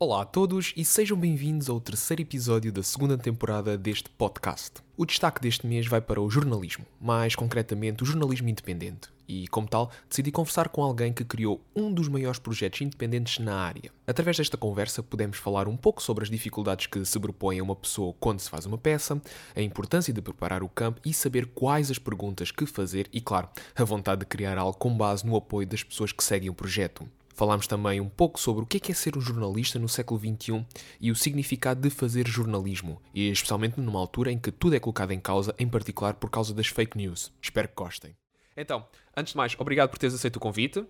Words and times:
Olá 0.00 0.22
a 0.22 0.24
todos 0.24 0.72
e 0.76 0.84
sejam 0.84 1.18
bem-vindos 1.18 1.68
ao 1.68 1.80
terceiro 1.80 2.22
episódio 2.22 2.70
da 2.70 2.84
segunda 2.84 3.18
temporada 3.18 3.76
deste 3.76 4.08
podcast. 4.10 4.74
O 4.96 5.04
destaque 5.04 5.40
deste 5.40 5.66
mês 5.66 5.88
vai 5.88 6.00
para 6.00 6.20
o 6.20 6.30
jornalismo, 6.30 6.86
mais 7.00 7.34
concretamente 7.34 8.04
o 8.04 8.06
jornalismo 8.06 8.48
independente. 8.48 9.08
E, 9.26 9.48
como 9.48 9.66
tal, 9.66 9.90
decidi 10.08 10.30
conversar 10.30 10.68
com 10.68 10.84
alguém 10.84 11.12
que 11.12 11.24
criou 11.24 11.60
um 11.74 11.92
dos 11.92 12.06
maiores 12.06 12.38
projetos 12.38 12.80
independentes 12.80 13.44
na 13.44 13.56
área. 13.56 13.90
Através 14.06 14.36
desta 14.36 14.56
conversa, 14.56 15.02
podemos 15.02 15.36
falar 15.36 15.66
um 15.66 15.76
pouco 15.76 16.00
sobre 16.00 16.22
as 16.22 16.30
dificuldades 16.30 16.86
que 16.86 17.04
se 17.04 17.18
a 17.18 17.64
uma 17.64 17.74
pessoa 17.74 18.14
quando 18.20 18.38
se 18.38 18.48
faz 18.48 18.66
uma 18.66 18.78
peça, 18.78 19.20
a 19.56 19.60
importância 19.60 20.14
de 20.14 20.22
preparar 20.22 20.62
o 20.62 20.68
campo 20.68 21.00
e 21.04 21.12
saber 21.12 21.46
quais 21.46 21.90
as 21.90 21.98
perguntas 21.98 22.52
que 22.52 22.66
fazer 22.66 23.08
e, 23.12 23.20
claro, 23.20 23.48
a 23.74 23.82
vontade 23.82 24.20
de 24.20 24.26
criar 24.26 24.58
algo 24.58 24.78
com 24.78 24.96
base 24.96 25.26
no 25.26 25.34
apoio 25.34 25.66
das 25.66 25.82
pessoas 25.82 26.12
que 26.12 26.22
seguem 26.22 26.48
o 26.48 26.54
projeto. 26.54 27.04
Falámos 27.38 27.68
também 27.68 28.00
um 28.00 28.08
pouco 28.08 28.40
sobre 28.40 28.64
o 28.64 28.66
que 28.66 28.78
é, 28.78 28.90
é 28.90 28.94
ser 28.94 29.16
um 29.16 29.20
jornalista 29.20 29.78
no 29.78 29.88
século 29.88 30.18
XXI 30.18 30.66
e 31.00 31.12
o 31.12 31.14
significado 31.14 31.80
de 31.80 31.88
fazer 31.88 32.26
jornalismo, 32.26 33.00
e 33.14 33.30
especialmente 33.30 33.80
numa 33.80 34.00
altura 34.00 34.32
em 34.32 34.38
que 34.40 34.50
tudo 34.50 34.74
é 34.74 34.80
colocado 34.80 35.12
em 35.12 35.20
causa, 35.20 35.54
em 35.56 35.68
particular 35.68 36.14
por 36.14 36.30
causa 36.30 36.52
das 36.52 36.66
fake 36.66 36.98
news. 36.98 37.32
Espero 37.40 37.68
que 37.68 37.76
gostem. 37.76 38.16
Então, 38.56 38.84
antes 39.16 39.34
de 39.34 39.36
mais, 39.36 39.54
obrigado 39.56 39.88
por 39.88 40.00
teres 40.00 40.16
aceito 40.16 40.34
o 40.34 40.40
convite. 40.40 40.84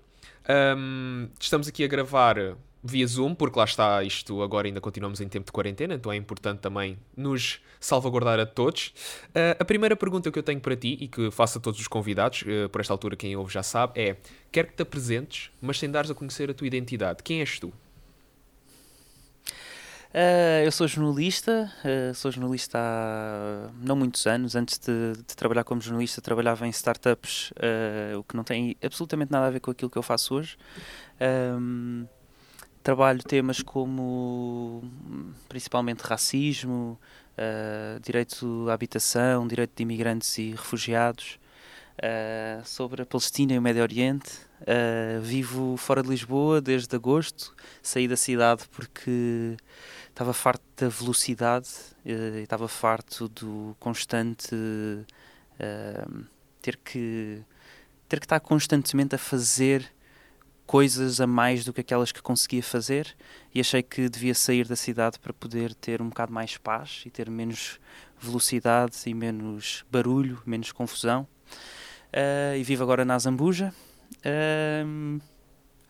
Um, 0.48 1.29
estamos 1.39 1.69
aqui 1.69 1.84
a 1.84 1.87
gravar 1.87 2.39
via 2.82 3.06
Zoom, 3.06 3.34
porque 3.34 3.59
lá 3.59 3.64
está, 3.64 4.02
isto 4.02 4.42
agora 4.42 4.68
ainda 4.68 4.80
continuamos 4.80 5.20
em 5.20 5.28
tempo 5.28 5.46
de 5.46 5.52
quarentena, 5.52 5.95
então 5.95 6.12
é 6.12 6.16
importante 6.16 6.60
também 6.60 6.98
nos 7.16 7.60
salvaguardar 7.80 8.38
a 8.38 8.46
todos. 8.46 8.88
Uh, 9.28 9.56
a 9.59 9.64
primeira 9.64 9.96
pergunta 9.96 10.30
que 10.30 10.38
eu 10.38 10.42
tenho 10.42 10.60
para 10.60 10.77
ti 10.77 10.96
e 11.00 11.09
que 11.09 11.30
faço 11.30 11.59
a 11.59 11.60
todos 11.60 11.80
os 11.80 11.88
convidados, 11.88 12.42
uh, 12.42 12.69
por 12.69 12.80
esta 12.80 12.92
altura 12.92 13.16
quem 13.16 13.36
ouve 13.36 13.52
já 13.52 13.62
sabe, 13.62 14.00
é: 14.00 14.16
quero 14.52 14.69
que 14.69 14.74
te 14.74 14.83
apresentes, 14.83 15.50
mas 15.60 15.78
sem 15.78 15.91
dares 15.91 16.10
a 16.10 16.14
conhecer 16.14 16.50
a 16.50 16.55
tua 16.55 16.66
identidade. 16.66 17.22
Quem 17.22 17.41
és 17.41 17.59
tu? 17.59 17.72
Uh, 20.08 20.64
eu 20.64 20.72
sou 20.72 20.88
jornalista, 20.88 21.70
uh, 21.84 22.14
sou 22.14 22.33
jornalista 22.33 22.78
há 22.78 23.70
não 23.78 23.94
muitos 23.94 24.27
anos. 24.27 24.56
Antes 24.56 24.78
de, 24.78 25.12
de 25.12 25.36
trabalhar 25.36 25.64
como 25.64 25.81
jornalista, 25.81 26.22
trabalhava 26.22 26.66
em 26.66 26.70
startups, 26.70 27.50
uh, 27.50 28.19
o 28.19 28.25
que 28.25 28.34
não 28.34 28.42
tem 28.42 28.75
absolutamente 28.83 29.31
nada 29.31 29.47
a 29.47 29.50
ver 29.50 29.60
com 29.60 29.70
aquilo 29.70 29.91
que 29.91 29.98
eu 29.98 30.03
faço 30.03 30.34
hoje. 30.34 30.56
Trabalho 32.89 33.22
temas 33.22 33.61
como 33.61 34.83
principalmente 35.47 36.00
racismo, 36.00 36.98
uh, 37.36 38.00
direito 38.00 38.64
à 38.70 38.72
habitação, 38.72 39.47
direito 39.47 39.72
de 39.77 39.83
imigrantes 39.83 40.39
e 40.39 40.53
refugiados, 40.53 41.39
uh, 41.98 42.66
sobre 42.66 43.03
a 43.03 43.05
Palestina 43.05 43.53
e 43.53 43.59
o 43.59 43.61
Médio 43.61 43.83
Oriente. 43.83 44.31
Uh, 44.62 45.20
vivo 45.20 45.77
fora 45.77 46.03
de 46.03 46.09
Lisboa 46.09 46.62
desde 46.62 46.97
agosto, 46.97 47.55
saí 47.83 48.09
da 48.09 48.16
cidade 48.16 48.62
porque 48.70 49.55
estava 50.09 50.33
farto 50.33 50.64
da 50.75 50.89
velocidade, 50.89 51.69
estava 52.42 52.69
farto 52.69 53.28
do 53.28 53.77
constante 53.78 54.56
ter 56.62 56.78
que 56.78 57.42
ter 58.09 58.19
que 58.19 58.25
estar 58.25 58.41
constantemente 58.41 59.14
a 59.14 59.19
fazer 59.19 59.92
coisas 60.69 61.19
a 61.19 61.27
mais 61.27 61.64
do 61.64 61.72
que 61.72 61.80
aquelas 61.80 62.12
que 62.12 62.20
conseguia 62.20 62.62
fazer 62.62 63.16
e 63.55 63.58
achei 63.58 63.83
que 63.83 64.06
devia 64.06 64.34
sair 64.34 64.69
da 64.69 64.77
cidade 64.77 65.19
para 65.19 65.33
poder 65.33 65.75
ter 65.75 66.02
um 66.02 66.10
bocado 66.10 66.30
mais 66.30 66.58
paz 66.58 67.05
e 67.06 67.10
ter 67.10 67.30
menos 67.30 67.80
velocidade 68.20 68.94
e 69.06 69.14
menos 69.14 69.83
barulho, 69.91 70.42
menos 70.44 70.70
confusão. 70.70 71.27
Uh, 72.12 72.55
e 72.58 72.62
vivo 72.62 72.83
agora 72.83 73.02
na 73.02 73.19
Zambuja. 73.19 73.72
Uh, 74.19 75.19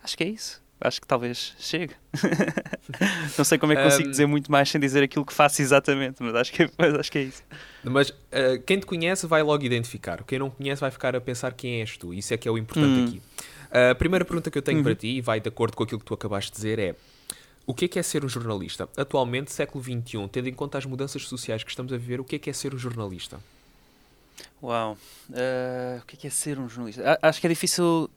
acho 0.01 0.17
que 0.17 0.23
é 0.23 0.29
isso. 0.29 0.63
Acho 0.81 1.01
que 1.01 1.09
talvez 1.09 1.57
chegue. 1.59 1.95
Não 3.37 3.45
sei 3.45 3.59
como 3.59 3.73
é 3.73 3.77
que 3.77 3.83
consigo 3.83 4.07
um... 4.07 4.11
dizer 4.13 4.27
muito 4.27 4.51
mais 4.51 4.71
sem 4.71 4.81
dizer 4.81 5.03
aquilo 5.03 5.27
que 5.27 5.33
faço 5.33 5.61
exatamente, 5.61 6.23
mas 6.23 6.37
acho 6.37 6.53
que, 6.53 6.71
mas 6.79 6.95
acho 6.95 7.11
que 7.11 7.19
é 7.19 7.23
isso. 7.23 7.43
Mas 7.83 8.11
uh, 8.11 8.63
quem 8.65 8.79
te 8.79 8.87
conhece 8.87 9.27
vai 9.27 9.43
logo 9.43 9.65
identificar. 9.65 10.23
Quem 10.23 10.39
não 10.39 10.51
conhece 10.51 10.81
vai 10.81 10.93
ficar 10.93 11.17
a 11.17 11.21
pensar 11.21 11.53
quem 11.55 11.81
és 11.81 11.97
tu. 11.97 12.15
Isso 12.15 12.33
é 12.33 12.37
que 12.37 12.47
é 12.47 12.51
o 12.51 12.57
importante 12.57 13.01
hum. 13.01 13.05
aqui. 13.07 13.23
A 13.71 13.95
primeira 13.95 14.25
pergunta 14.25 14.51
que 14.51 14.59
eu 14.59 14.63
tenho 14.63 14.79
uhum. 14.79 14.85
para 14.85 14.95
ti, 14.95 15.09
e 15.09 15.21
vai 15.21 15.41
de 15.41 15.49
acordo 15.49 15.77
com 15.77 15.83
aquilo 15.83 15.99
que 16.01 16.07
tu 16.07 16.15
acabaste 16.15 16.51
de 16.51 16.57
dizer, 16.57 16.79
é 16.79 16.95
o 17.67 17.75
que 17.75 17.85
é, 17.85 17.89
que 17.89 17.99
é 17.99 18.03
ser 18.03 18.25
um 18.25 18.29
jornalista? 18.29 18.89
Atualmente, 18.97 19.53
século 19.53 19.85
XXI, 19.85 20.27
tendo 20.33 20.49
em 20.49 20.55
conta 20.55 20.79
as 20.79 20.87
mudanças 20.87 21.29
sociais 21.29 21.63
que 21.63 21.69
estamos 21.69 21.93
a 21.93 21.99
viver, 21.99 22.19
o 22.19 22.25
que 22.25 22.37
é 22.37 22.39
que 22.39 22.49
é 22.49 22.53
ser 22.55 22.75
um 22.75 22.79
jornalista? 22.79 23.39
Uau, 24.63 24.97
uh, 25.29 25.99
o 26.01 26.07
que 26.07 26.17
é, 26.17 26.19
que 26.19 26.27
é 26.27 26.31
ser 26.31 26.59
um 26.59 26.67
jornalista? 26.67 27.19
Acho 27.21 27.39
que 27.39 27.47
é 27.47 27.51
difícil 27.51 28.09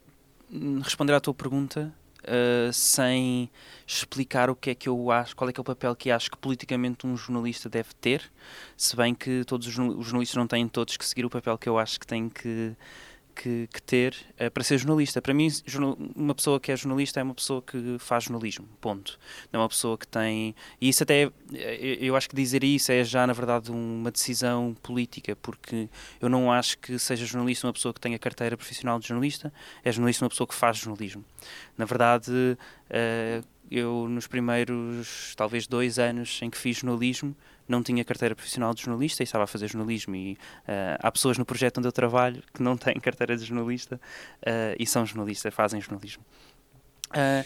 hum, 0.49 0.79
responder 0.79 1.13
à 1.13 1.19
tua 1.19 1.33
pergunta 1.33 1.93
uh, 2.21 2.71
sem 2.71 3.49
explicar 3.85 4.49
o 4.49 4.55
que 4.55 4.69
é 4.69 4.75
que 4.75 4.87
eu 4.87 5.11
acho, 5.11 5.35
qual 5.35 5.49
é 5.49 5.53
que 5.53 5.59
é 5.59 5.61
o 5.61 5.65
papel 5.65 5.95
que 5.97 6.09
acho 6.09 6.31
que 6.31 6.37
politicamente 6.37 7.05
um 7.05 7.17
jornalista 7.17 7.67
deve 7.67 7.89
ter, 7.99 8.31
se 8.77 8.95
bem 8.95 9.13
que 9.13 9.43
todos 9.43 9.67
os 9.67 9.73
jornalistas 9.73 10.35
não 10.35 10.47
têm 10.47 10.65
todos 10.67 10.95
que 10.95 11.05
seguir 11.05 11.25
o 11.25 11.29
papel 11.29 11.57
que 11.57 11.67
eu 11.67 11.77
acho 11.77 11.99
que 11.99 12.07
têm 12.07 12.29
que 12.29 12.73
que, 13.35 13.67
que 13.73 13.81
ter 13.81 14.15
uh, 14.39 14.51
para 14.51 14.63
ser 14.63 14.77
jornalista. 14.77 15.21
Para 15.21 15.33
mim, 15.33 15.47
uma 16.15 16.35
pessoa 16.35 16.59
que 16.59 16.71
é 16.71 16.75
jornalista 16.75 17.19
é 17.19 17.23
uma 17.23 17.33
pessoa 17.33 17.61
que 17.61 17.97
faz 17.99 18.25
jornalismo, 18.25 18.67
ponto. 18.79 19.19
Não 19.51 19.59
é 19.59 19.63
uma 19.63 19.69
pessoa 19.69 19.97
que 19.97 20.07
tem. 20.07 20.55
E 20.79 20.89
isso 20.89 21.03
até. 21.03 21.31
Eh, 21.53 21.97
eu 22.01 22.15
acho 22.15 22.29
que 22.29 22.35
dizer 22.35 22.63
isso 22.63 22.91
é 22.91 23.03
já, 23.03 23.25
na 23.25 23.33
verdade, 23.33 23.71
uma 23.71 24.11
decisão 24.11 24.75
política, 24.81 25.35
porque 25.35 25.89
eu 26.21 26.29
não 26.29 26.51
acho 26.51 26.77
que 26.77 26.99
seja 26.99 27.25
jornalista 27.25 27.67
uma 27.67 27.73
pessoa 27.73 27.93
que 27.93 27.99
tenha 27.99 28.19
carteira 28.19 28.55
profissional 28.55 28.99
de 28.99 29.07
jornalista, 29.07 29.53
é 29.83 29.91
jornalista 29.91 30.25
uma 30.25 30.29
pessoa 30.29 30.47
que 30.47 30.55
faz 30.55 30.77
jornalismo. 30.77 31.23
Na 31.77 31.85
verdade. 31.85 32.31
Uh, 32.31 33.43
eu 33.71 34.05
nos 34.09 34.27
primeiros 34.27 35.33
talvez 35.37 35.65
dois 35.65 35.97
anos 35.97 36.41
em 36.41 36.49
que 36.49 36.57
fiz 36.57 36.79
jornalismo 36.79 37.33
não 37.67 37.81
tinha 37.83 38.03
carteira 38.03 38.35
profissional 38.35 38.73
de 38.73 38.81
jornalista 38.83 39.21
e 39.21 39.25
estava 39.25 39.43
a 39.43 39.47
fazer 39.47 39.67
jornalismo 39.67 40.15
e 40.15 40.33
uh, 40.33 40.97
há 40.99 41.11
pessoas 41.11 41.37
no 41.37 41.45
projeto 41.45 41.77
onde 41.77 41.87
eu 41.87 41.91
trabalho 41.91 42.43
que 42.53 42.61
não 42.61 42.77
têm 42.77 42.99
carteira 42.99 43.35
de 43.35 43.45
jornalista 43.45 43.95
uh, 44.41 44.75
e 44.77 44.85
são 44.85 45.05
jornalistas, 45.05 45.53
fazem 45.53 45.79
jornalismo. 45.79 46.23
Uh, 47.09 47.45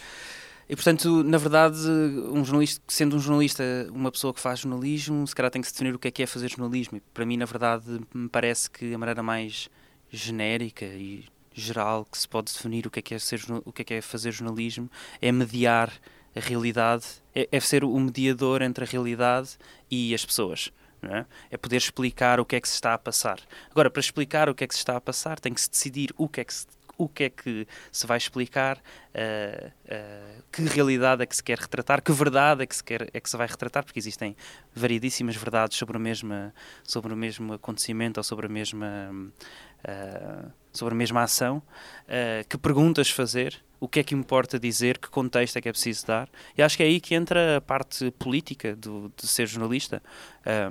e 0.68 0.76
portanto, 0.76 1.24
na 1.24 1.38
verdade, 1.38 1.78
um 1.78 2.44
jornalista, 2.44 2.82
sendo 2.88 3.16
um 3.16 3.20
jornalista 3.20 3.64
uma 3.92 4.12
pessoa 4.12 4.34
que 4.34 4.40
faz 4.40 4.60
jornalismo, 4.60 5.26
se 5.28 5.36
calhar 5.36 5.52
tem 5.52 5.62
que 5.62 5.68
se 5.68 5.74
definir 5.74 5.94
o 5.94 6.00
que 6.00 6.08
é 6.08 6.12
que 6.12 6.24
é 6.24 6.26
fazer 6.26 6.50
jornalismo. 6.50 6.98
E 6.98 7.02
para 7.14 7.24
mim, 7.26 7.38
na 7.38 7.46
verdade, 7.46 7.86
me 8.14 8.28
parece 8.28 8.70
que 8.70 8.94
a 8.94 8.98
maneira 8.98 9.22
mais 9.22 9.70
genérica 10.12 10.86
e 10.86 11.26
geral 11.54 12.06
que 12.06 12.18
se 12.18 12.28
pode 12.28 12.52
definir 12.52 12.86
o 12.88 12.90
que 12.90 13.00
é 13.00 13.02
que 13.02 13.16
é, 13.16 13.20
ser, 13.20 13.42
o 13.64 13.72
que 13.72 13.82
é, 13.82 13.86
que 13.86 13.94
é 13.94 14.02
fazer 14.02 14.32
jornalismo 14.32 14.90
é 15.22 15.32
mediar 15.32 15.92
a 16.36 16.40
realidade, 16.40 17.06
é, 17.34 17.48
é 17.52 17.60
ser 17.60 17.84
o 17.84 18.00
mediador 18.00 18.62
entre 18.62 18.84
a 18.84 18.88
realidade 18.88 19.58
e 19.90 20.14
as 20.14 20.26
pessoas. 20.26 20.72
É? 21.02 21.26
é? 21.52 21.58
poder 21.58 21.78
explicar 21.78 22.40
o 22.40 22.46
que 22.46 22.56
é 22.56 22.62
que 22.62 22.68
se 22.68 22.74
está 22.74 22.94
a 22.96 22.98
passar. 22.98 23.40
Agora, 23.70 23.92
para 23.92 24.00
explicar 24.00 24.50
o 24.50 24.56
que 24.56 24.64
é 24.64 24.68
que 24.68 24.74
se 24.74 24.80
está 24.80 24.98
a 24.98 25.02
passar, 25.02 25.40
tem 25.40 25.54
que 25.54 25.62
se 25.62 25.70
decidir 25.70 26.12
o 26.18 26.28
que 26.28 26.42
é 26.42 26.44
que 26.44 26.54
se, 26.54 26.66
o 26.98 27.08
que 27.08 27.26
é 27.26 27.30
que 27.30 27.68
se 27.92 28.08
vai 28.08 28.18
explicar, 28.18 28.78
uh, 28.78 29.68
uh, 29.68 30.44
que 30.52 30.62
realidade 30.64 31.22
é 31.22 31.26
que 31.26 31.36
se 31.36 31.44
quer 31.44 31.60
retratar, 31.60 32.02
que 32.02 32.12
verdade 32.12 32.64
é 32.64 32.66
que 32.66 32.76
se, 32.76 32.84
quer, 32.84 33.10
é 33.14 33.20
que 33.20 33.30
se 33.30 33.38
vai 33.38 33.48
retratar, 33.48 33.84
porque 33.84 34.00
existem 34.00 34.36
variedíssimas 34.74 35.36
verdades 35.36 35.78
sobre, 35.78 35.98
a 35.98 36.00
mesma, 36.00 36.54
sobre 36.84 37.14
o 37.14 37.18
mesmo 37.18 37.54
acontecimento 37.54 38.18
ou 38.18 38.24
sobre 38.24 38.48
a 38.48 38.50
mesma, 38.50 38.88
uh, 39.84 40.52
sobre 40.72 40.94
a 40.94 40.98
mesma 40.98 41.24
ação. 41.24 41.62
que 42.50 42.58
perguntas 42.58 43.10
fazer? 43.10 43.62
O 43.80 43.88
que 43.88 44.00
é 44.00 44.04
que 44.04 44.16
importa 44.16 44.60
dizer, 44.60 44.98
que 44.98 45.10
contexto 45.10 45.58
é 45.58 45.62
que 45.62 45.70
é 45.70 45.72
preciso 45.72 46.06
dar. 46.08 46.30
E 46.58 46.62
acho 46.62 46.78
que 46.78 46.84
é 46.84 46.86
aí 46.86 47.00
que 47.00 47.16
entra 47.16 47.58
a 47.58 47.62
parte 47.62 48.12
política 48.12 48.76
do, 48.76 49.12
de 49.16 49.28
ser 49.28 49.48
jornalista. 49.48 50.02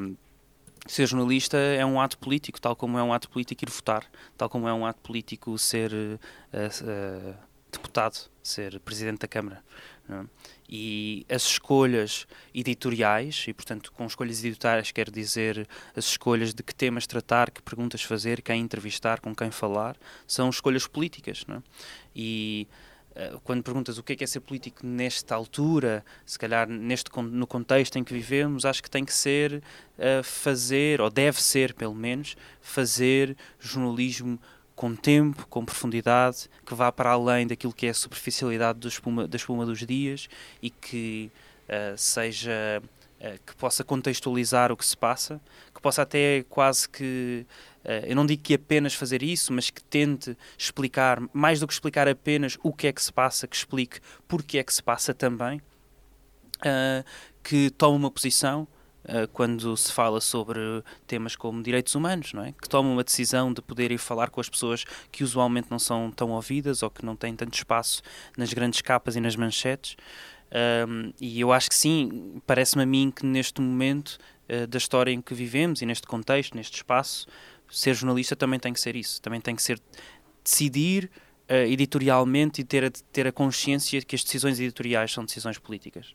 Um, 0.01 0.17
ser 0.87 1.07
jornalista 1.07 1.57
é 1.57 1.85
um 1.85 2.01
ato 2.01 2.19
político, 2.19 2.61
tal 2.61 2.77
como 2.77 2.99
é 2.99 3.03
um 3.03 3.13
ato 3.13 3.29
político 3.31 3.65
ir 3.65 3.71
votar, 3.71 4.05
tal 4.37 4.49
como 4.49 4.69
é 4.69 4.75
um 4.75 4.85
ato 4.85 5.01
político 5.01 5.57
ser 5.59 5.93
uh, 5.93 6.19
uh, 6.57 7.35
deputado, 7.73 8.31
ser 8.43 8.79
presidente 8.81 9.21
da 9.21 9.29
Câmara. 9.29 9.63
É? 10.09 10.25
E 10.69 11.27
as 11.31 11.45
escolhas 11.45 12.27
editoriais, 12.55 13.45
e 13.49 13.53
portanto, 13.55 13.93
com 13.93 14.07
escolhas 14.07 14.45
editoriais 14.45 14.93
quero 14.93 15.11
dizer 15.11 15.67
as 15.97 16.05
escolhas 16.07 16.53
de 16.53 16.63
que 16.63 16.75
temas 16.75 17.07
tratar, 17.07 17.51
que 17.51 17.63
perguntas 17.63 18.03
fazer, 18.03 18.43
quem 18.43 18.61
entrevistar, 18.61 19.21
com 19.21 19.35
quem 19.35 19.51
falar, 19.51 19.97
são 20.27 20.51
escolhas 20.51 20.87
políticas. 20.87 21.45
É? 21.49 21.63
E 22.15 22.69
quando 23.45 23.63
perguntas 23.63 23.97
o 23.97 24.03
que 24.03 24.15
é, 24.15 24.17
que 24.17 24.25
é 24.25 24.27
ser 24.27 24.41
político 24.41 24.85
nesta 24.85 25.35
altura, 25.35 26.05
se 26.27 26.39
calhar 26.39 26.69
neste, 26.69 27.11
no 27.17 27.47
contexto 27.47 27.97
em 27.97 28.05
que 28.05 28.13
vivemos, 28.13 28.65
acho 28.65 28.83
que 28.83 28.91
tem 28.91 29.05
que 29.05 29.15
ser 29.15 29.63
uh, 29.99 30.23
fazer, 30.23 31.01
ou 31.01 31.09
deve 31.09 31.41
ser 31.41 31.75
pelo 31.75 31.95
menos, 31.95 32.37
fazer 32.61 33.37
jornalismo 33.61 34.39
com 34.75 34.97
tempo, 34.97 35.47
com 35.47 35.65
profundidade, 35.65 36.49
que 36.67 36.75
vá 36.75 36.91
para 36.91 37.11
além 37.11 37.47
daquilo 37.47 37.73
que 37.73 37.87
é 37.87 37.91
a 37.91 37.95
superficialidade 37.95 38.81
do 38.81 38.89
espuma, 38.89 39.29
da 39.29 39.37
espuma 39.37 39.65
dos 39.65 39.79
dias 39.87 40.29
e 40.61 40.69
que 40.69 41.31
uh, 41.69 41.97
seja 41.97 42.83
que 43.47 43.57
possa 43.57 43.83
contextualizar 43.83 44.71
o 44.71 44.77
que 44.77 44.85
se 44.85 44.95
passa, 44.95 45.41
possa 45.85 46.03
até 46.03 46.45
quase 46.49 46.89
que 46.89 47.47
eh, 47.85 48.07
eu 48.09 48.17
não 48.17 48.25
digo 48.25 48.43
que 48.43 48.55
apenas 48.55 48.95
fazer 48.95 49.23
isso, 49.23 49.53
mas 49.53 49.69
que 49.69 49.85
tente 49.85 50.37
explicar, 50.57 51.21
mais 51.33 51.61
do 51.61 51.67
que 51.67 51.75
explicar 51.75 52.09
apenas 52.09 52.59
o 52.63 52.73
que 52.73 52.87
é 52.87 52.93
que 52.93 53.03
se 53.03 53.13
passa, 53.13 53.47
que 53.47 53.55
explique 53.55 54.01
porque 54.27 54.59
é 54.59 54.65
que 54.65 54.73
se 54.75 54.83
passa 54.83 55.13
também. 55.13 55.61
uh, 56.61 57.05
que 57.43 57.69
toma 57.71 57.97
uma 57.97 58.11
posição 58.11 58.67
uh, 59.05 59.29
quando 59.33 59.77
se 59.77 59.93
fala 59.93 60.19
sobre 60.19 60.59
temas 61.07 61.37
como 61.37 61.63
direitos 61.63 61.95
humanos, 61.95 62.33
não 62.33 62.43
é? 62.43 62.53
Que 62.53 62.67
toma 62.69 62.89
uma 62.89 63.05
decisão 63.05 63.53
de 63.53 63.61
poder 63.61 63.93
ir 63.93 63.99
falar 63.99 64.31
com 64.31 64.41
as 64.41 64.49
pessoas 64.49 64.85
que 65.13 65.23
usualmente 65.23 65.71
não 65.71 65.79
são 65.79 66.11
tão 66.11 66.31
ouvidas 66.31 66.83
ou 66.83 66.91
que 66.91 67.05
não 67.05 67.15
têm 67.15 67.37
tanto 67.37 67.53
espaço 67.55 68.03
nas 68.37 68.53
grandes 68.55 68.81
capas 68.81 69.15
e 69.15 69.21
nas 69.21 69.37
manchetes. 69.37 69.97
Um, 70.89 71.13
e 71.21 71.41
eu 71.41 71.53
acho 71.53 71.69
que 71.69 71.75
sim, 71.75 72.41
parece-me 72.47 72.85
a 72.85 72.87
mim 72.87 73.13
que 73.15 73.27
neste 73.27 73.61
momento 73.61 74.19
uh, 74.49 74.67
da 74.67 74.79
história 74.79 75.11
em 75.11 75.21
que 75.21 75.35
vivemos 75.35 75.83
e 75.83 75.87
neste 75.87 76.07
contexto, 76.07 76.57
neste 76.57 76.77
espaço, 76.77 77.27
ser 77.71 77.95
jornalista 77.95 78.37
também 78.37 78.59
tem 78.59 78.73
que 78.73 78.81
ser 78.81 78.97
isso, 78.97 79.21
também 79.21 79.41
tem 79.41 79.57
que 79.57 79.63
ser 79.63 79.81
decidir 80.43 81.11
uh, 81.51 81.55
editorialmente 81.55 82.61
e 82.61 82.65
ter 82.65 82.85
a, 82.85 82.91
ter 82.91 83.27
a 83.27 83.33
consciência 83.33 84.01
que 84.03 84.15
as 84.15 84.23
decisões 84.23 84.61
editoriais 84.61 85.13
são 85.13 85.25
decisões 85.25 85.59
políticas. 85.59 86.15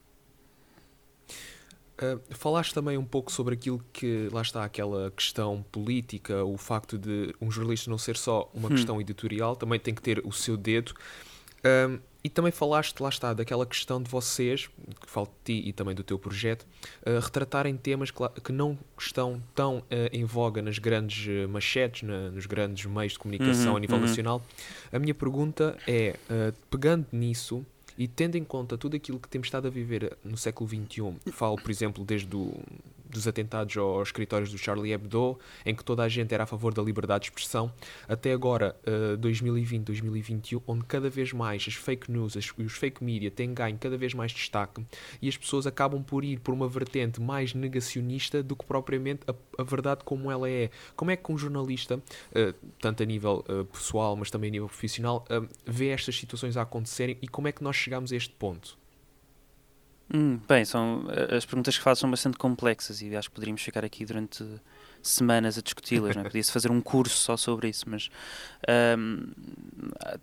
Uh, 2.01 2.21
falaste 2.29 2.73
também 2.73 2.97
um 2.97 3.03
pouco 3.03 3.29
sobre 3.29 3.55
aquilo 3.55 3.83
que 3.91 4.29
lá 4.31 4.41
está 4.41 4.63
aquela 4.63 5.11
questão 5.11 5.65
política, 5.69 6.45
o 6.45 6.57
facto 6.57 6.97
de 6.97 7.35
um 7.41 7.51
jornalista 7.51 7.89
não 7.89 7.97
ser 7.97 8.15
só 8.15 8.49
uma 8.53 8.67
hum. 8.67 8.71
questão 8.71 9.01
editorial, 9.01 9.55
também 9.55 9.79
tem 9.79 9.93
que 9.93 10.01
ter 10.01 10.21
o 10.25 10.31
seu 10.31 10.55
dedo. 10.55 10.93
Um, 11.65 11.99
e 12.21 12.29
também 12.29 12.51
falaste, 12.51 12.99
lá 12.99 13.09
está, 13.09 13.33
daquela 13.33 13.65
questão 13.65 14.01
de 14.01 14.09
vocês, 14.09 14.69
que 14.99 15.09
falo 15.09 15.27
de 15.27 15.61
ti 15.61 15.69
e 15.69 15.71
também 15.71 15.95
do 15.95 16.03
teu 16.03 16.19
projeto, 16.19 16.63
uh, 17.05 17.19
retratarem 17.21 17.77
temas 17.77 18.11
que, 18.11 18.17
que, 18.43 18.51
não 18.51 18.77
estão 18.97 19.41
tão 19.55 19.77
uh, 19.77 19.83
em 20.11 20.25
voga 20.25 20.61
nas 20.61 20.77
grandes 20.79 21.27
uh, 21.27 21.47
manchetes, 21.47 22.03
na, 22.03 22.29
nos 22.29 22.45
grandes 22.45 22.85
meios 22.85 23.13
de 23.13 23.19
comunicação 23.19 23.71
uhum, 23.71 23.77
a 23.77 23.79
nível 23.79 23.95
uhum. 23.95 24.01
nacional. 24.01 24.45
A 24.91 24.99
minha 24.99 25.13
pergunta 25.13 25.77
é, 25.87 26.15
pegando 26.69 27.05
nisso 27.11 27.65
e 27.97 28.07
tendo 28.07 28.35
em 28.35 28.43
conta 28.43 28.77
tudo 28.77 28.95
aquilo 28.95 29.19
que 29.19 29.29
temos 29.29 29.47
estado 29.47 29.67
a 29.67 29.71
viver 29.71 30.17
no 30.23 30.37
século 30.37 30.69
XXI, 30.69 31.31
falo, 31.31 31.55
por 31.55 31.71
exemplo, 31.71 32.03
desde 32.03 32.35
o 32.35 32.53
dos 33.09 33.27
atentados 33.27 33.75
aos 33.77 34.09
escritórios 34.09 34.51
do 34.51 34.57
Charlie 34.57 34.91
Hebdo, 34.91 35.39
em 35.65 35.75
que 35.75 35.83
toda 35.83 36.03
a 36.03 36.09
gente 36.09 36.33
era 36.33 36.43
a 36.43 36.47
favor 36.47 36.73
da 36.73 36.81
liberdade 36.81 37.23
de 37.23 37.27
expressão, 37.29 37.71
até 38.07 38.31
agora, 38.31 38.75
uh, 39.13 39.17
2020, 39.17 39.85
2021, 39.85 40.61
onde 40.67 40.85
cada 40.85 41.09
vez 41.09 41.33
mais 41.33 41.65
as 41.67 41.73
fake 41.73 42.11
news 42.11 42.35
e 42.35 42.63
os 42.63 42.73
fake 42.73 43.03
media 43.03 43.31
têm 43.31 43.53
ganho 43.53 43.77
cada 43.77 43.97
vez 43.97 44.13
mais 44.13 44.31
destaque 44.31 44.85
e 45.21 45.27
as 45.27 45.37
pessoas 45.37 45.65
acabam 45.65 46.03
por 46.03 46.23
ir 46.23 46.39
por 46.39 46.53
uma 46.53 46.67
vertente 46.67 47.21
mais 47.21 47.53
negacionista 47.53 48.43
do 48.43 48.55
que 48.55 48.65
propriamente 48.65 49.21
a, 49.27 49.61
a 49.61 49.63
verdade 49.63 50.03
como 50.03 50.31
ela 50.31 50.49
é. 50.49 50.69
Como 50.95 51.11
é 51.11 51.15
que 51.15 51.31
um 51.31 51.37
jornalista, 51.37 51.97
uh, 51.97 52.67
tanto 52.79 53.03
a 53.03 53.05
nível 53.05 53.43
uh, 53.49 53.65
pessoal, 53.65 54.15
mas 54.15 54.29
também 54.29 54.49
a 54.49 54.51
nível 54.51 54.67
profissional, 54.67 55.25
uh, 55.29 55.47
vê 55.65 55.89
estas 55.89 56.17
situações 56.17 56.57
a 56.57 56.61
acontecerem 56.61 57.17
e 57.21 57.27
como 57.27 57.47
é 57.47 57.51
que 57.51 57.63
nós 57.63 57.75
chegamos 57.75 58.11
a 58.11 58.15
este 58.15 58.33
ponto? 58.33 58.77
Hum, 60.11 60.39
bem, 60.47 60.65
são, 60.65 61.05
eh, 61.09 61.35
as 61.35 61.45
perguntas 61.45 61.77
que 61.77 61.83
fazes 61.83 61.99
são 61.99 62.09
bastante 62.09 62.37
complexas 62.37 63.01
e 63.01 63.15
acho 63.15 63.29
que 63.29 63.35
poderíamos 63.35 63.61
ficar 63.61 63.85
aqui 63.85 64.05
durante 64.05 64.43
semanas 65.03 65.57
a 65.57 65.61
discuti-las, 65.61 66.17
é? 66.17 66.23
podia-se 66.23 66.51
fazer 66.51 66.71
um 66.71 66.81
curso 66.81 67.15
só 67.15 67.37
sobre 67.37 67.69
isso, 67.69 67.85
mas 67.87 68.09
um, 68.97 69.27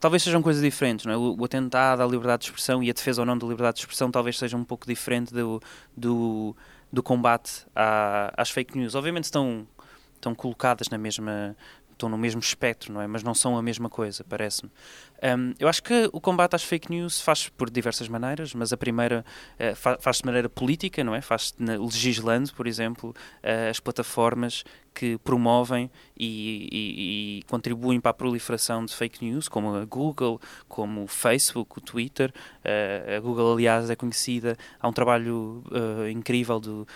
talvez 0.01 0.25
sejam 0.25 0.43
coisas 0.43 0.63
diferentes, 0.63 1.07
não 1.07 1.13
é? 1.13 1.17
o, 1.17 1.37
o, 1.39 1.45
atentado 1.45 2.03
à 2.03 2.07
liberdade 2.07 2.43
de 2.43 2.47
expressão 2.47 2.83
e 2.83 2.91
a 2.91 2.93
defesa 2.93 3.23
ou 3.23 3.27
não 3.27 3.39
da 3.39 3.47
liberdade 3.47 3.77
de 3.77 3.83
expressão 3.83 4.11
talvez 4.11 4.37
seja 4.39 4.57
um 4.57 4.65
pouco 4.65 4.87
diferente 4.87 5.33
do, 5.33 5.63
do, 5.97 6.57
do 6.93 7.03
combate 7.03 7.65
à, 7.75 8.33
às 8.37 8.51
fake 8.51 8.77
news. 8.77 8.97
Obviamente 8.97 9.25
estão, 9.25 9.67
estão 10.17 10.35
colocadas 10.35 10.89
na 10.89 10.99
mesma, 10.99 11.57
estão 11.97 12.09
no 12.09 12.19
mesmo 12.19 12.41
espectro, 12.41 12.93
não 12.93 13.01
é? 13.01 13.07
Mas 13.07 13.23
não 13.23 13.35
são 13.35 13.57
a 13.57 13.63
mesma 13.63 13.89
coisa, 13.89 14.23
parece-me. 14.23 14.71
Um, 15.23 15.55
eu 15.59 15.67
acho 15.67 15.83
que 15.83 16.09
o 16.13 16.21
combate 16.21 16.55
às 16.55 16.63
fake 16.63 16.91
news 16.91 17.21
faz 17.21 17.49
por 17.49 17.71
diversas 17.71 18.07
maneiras, 18.07 18.53
mas 18.55 18.73
a 18.73 18.77
primeira 18.77 19.25
uh, 19.59 19.99
faz 20.01 20.19
de 20.19 20.27
maneira 20.27 20.49
política, 20.49 21.03
não 21.03 21.15
é? 21.15 21.21
Faz 21.21 21.55
legislando, 21.59 22.53
por 22.55 22.67
exemplo, 22.67 23.11
uh, 23.11 23.71
as 23.71 23.81
plataformas 23.81 24.63
que 24.95 25.19
promovem 25.19 25.91
e, 26.17 26.69
e, 26.73 27.39
e, 27.39 27.43
contribuem 27.45 28.01
para 28.01 28.11
a 28.11 28.15
proliferação 28.15 28.85
de 28.85 28.95
fake 28.95 29.25
news, 29.25 29.49
como 29.49 29.75
a 29.75 29.85
Google, 29.85 30.41
como 30.69 31.05
o 31.05 31.07
Facebook, 31.07 31.79
o 31.79 31.81
Twitter. 31.81 32.33
Uh, 32.65 33.17
a 33.17 33.21
Google, 33.21 33.55
aliás, 33.55 33.89
é 33.89 33.97
conhecida, 33.97 34.57
há 34.79 34.87
um 34.87 34.93
trabalho 34.93 35.63
incrível 36.11 36.61
do. 36.61 36.87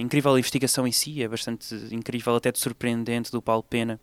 Incrível 0.00 0.34
a 0.34 0.38
investigação 0.38 0.84
em 0.84 0.90
si, 0.90 1.22
é 1.22 1.28
bastante 1.28 1.72
incrível, 1.92 2.34
até 2.34 2.50
de 2.50 2.58
surpreendente, 2.58 3.30
do 3.30 3.40
Paulo 3.40 3.62
Pena, 3.62 4.00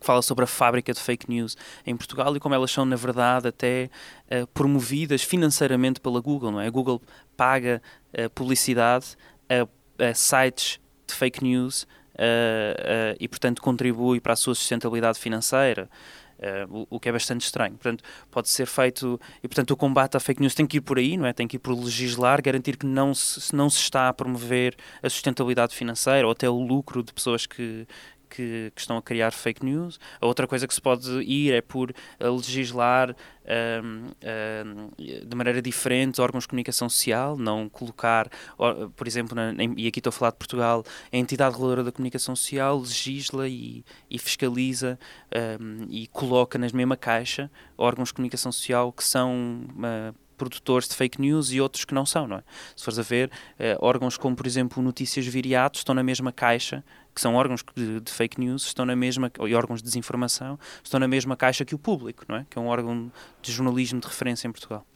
que 0.00 0.06
fala 0.06 0.22
sobre 0.22 0.44
a 0.44 0.46
fábrica 0.46 0.92
de 0.92 0.98
fake 0.98 1.28
news 1.28 1.56
em 1.86 1.94
Portugal 1.94 2.34
e 2.34 2.40
como 2.40 2.54
elas 2.54 2.70
são, 2.70 2.84
na 2.84 2.96
verdade, 2.96 3.48
até 3.48 3.90
uh, 4.30 4.46
promovidas 4.48 5.22
financeiramente 5.22 6.00
pela 6.00 6.20
Google. 6.20 6.50
Não 6.50 6.60
é? 6.60 6.66
A 6.66 6.70
Google 6.70 7.02
paga 7.36 7.82
uh, 8.18 8.30
publicidade 8.30 9.16
a, 9.48 10.08
a, 10.08 10.14
sites 10.14 10.80
de 11.06 11.14
fake 11.14 11.44
news 11.44 11.82
uh, 12.14 13.16
e, 13.20 13.28
portanto, 13.28 13.60
contribui 13.60 14.20
para 14.20 14.32
a 14.32 14.36
sua 14.36 14.54
sustentabilidade 14.54 15.18
financeira. 15.18 15.88
Uh, 16.40 16.86
o, 16.90 16.96
o, 16.96 16.98
que 16.98 17.06
é 17.06 17.12
bastante 17.12 17.44
estranho. 17.44 17.72
Portanto, 17.72 18.02
pode 18.30 18.48
ser 18.48 18.64
feito 18.64 19.20
e, 19.42 19.46
portanto, 19.46 19.72
o 19.72 19.76
combate 19.76 20.16
à 20.16 20.20
fake 20.20 20.40
news 20.40 20.54
tem 20.54 20.66
que 20.66 20.78
ir 20.78 20.80
por 20.80 20.96
aí, 20.96 21.18
não 21.18 21.26
é? 21.26 21.34
Tem 21.34 21.46
que 21.46 21.56
ir 21.56 21.58
por 21.58 21.78
legislar, 21.78 22.40
garantir 22.40 22.78
que 22.78 22.86
não 22.86 23.12
se, 23.12 23.54
não 23.54 23.68
se 23.68 23.76
está 23.76 24.08
a 24.08 24.12
promover 24.14 24.74
a 25.02 25.10
sustentabilidade 25.10 25.74
financeira 25.74 26.26
ou 26.26 26.32
até 26.32 26.48
o 26.48 26.58
lucro 26.58 27.02
de 27.02 27.12
pessoas 27.12 27.44
que, 27.44 27.86
que, 28.30 28.72
que, 28.74 28.80
estão 28.80 28.96
a 28.96 29.02
criar 29.02 29.32
fake 29.32 29.64
news. 29.64 29.98
A 30.20 30.26
outra 30.26 30.46
coisa 30.46 30.66
que 30.66 30.72
se 30.72 30.80
pode 30.80 31.10
ir 31.22 31.52
é 31.52 31.60
por 31.60 31.90
eh, 31.90 32.28
legislar 32.28 33.14
um, 33.84 34.06
um, 34.64 35.26
de 35.26 35.36
maneira 35.36 35.60
diferente 35.60 36.20
órgãos 36.20 36.44
de 36.44 36.48
comunicação 36.48 36.88
social, 36.88 37.36
não 37.36 37.68
colocar, 37.68 38.30
por 38.94 39.06
exemplo, 39.06 39.34
na, 39.34 39.52
e 39.76 39.86
aqui 39.88 39.98
estou 39.98 40.10
a 40.10 40.12
falar 40.12 40.30
de 40.30 40.36
Portugal, 40.36 40.84
a 41.12 41.16
entidade 41.16 41.52
reguladora 41.52 41.84
da 41.84 41.92
comunicação 41.92 42.36
social 42.36 42.78
legisla 42.78 43.48
e, 43.48 43.84
e 44.08 44.18
fiscaliza 44.18 44.98
um, 45.60 45.86
e 45.90 46.06
coloca 46.06 46.58
na 46.58 46.68
mesma 46.72 46.96
caixa 46.96 47.50
órgãos 47.76 48.08
de 48.08 48.14
comunicação 48.14 48.52
social 48.52 48.92
que 48.92 49.04
são. 49.04 49.66
Uh, 49.70 50.29
produtores 50.40 50.88
de 50.88 50.94
fake 50.94 51.20
news 51.20 51.52
e 51.52 51.60
outros 51.60 51.84
que 51.84 51.92
não 51.92 52.06
são, 52.06 52.26
não 52.26 52.38
é? 52.38 52.42
Se 52.74 52.82
fores 52.82 52.98
a 52.98 53.02
ver, 53.02 53.30
eh, 53.58 53.76
órgãos 53.78 54.16
como, 54.16 54.34
por 54.34 54.46
exemplo, 54.46 54.82
Notícias 54.82 55.26
Viriato 55.26 55.78
estão 55.78 55.94
na 55.94 56.02
mesma 56.02 56.32
caixa, 56.32 56.82
que 57.14 57.20
são 57.20 57.34
órgãos 57.34 57.62
de, 57.76 58.00
de, 58.00 58.10
fake 58.10 58.40
news, 58.40 58.64
estão 58.64 58.86
na 58.86 58.96
mesma, 58.96 59.30
e 59.46 59.54
órgãos 59.54 59.80
de 59.80 59.84
desinformação, 59.84 60.58
estão 60.82 60.98
na 60.98 61.06
mesma 61.06 61.36
caixa 61.36 61.62
que 61.62 61.74
o 61.74 61.78
público, 61.78 62.24
não 62.26 62.36
é? 62.36 62.46
Que 62.48 62.58
é 62.58 62.60
um 62.60 62.68
órgão 62.68 63.12
de 63.42 63.52
jornalismo 63.52 64.00
de 64.00 64.06
referência 64.06 64.48
em 64.48 64.52
Portugal. 64.52 64.86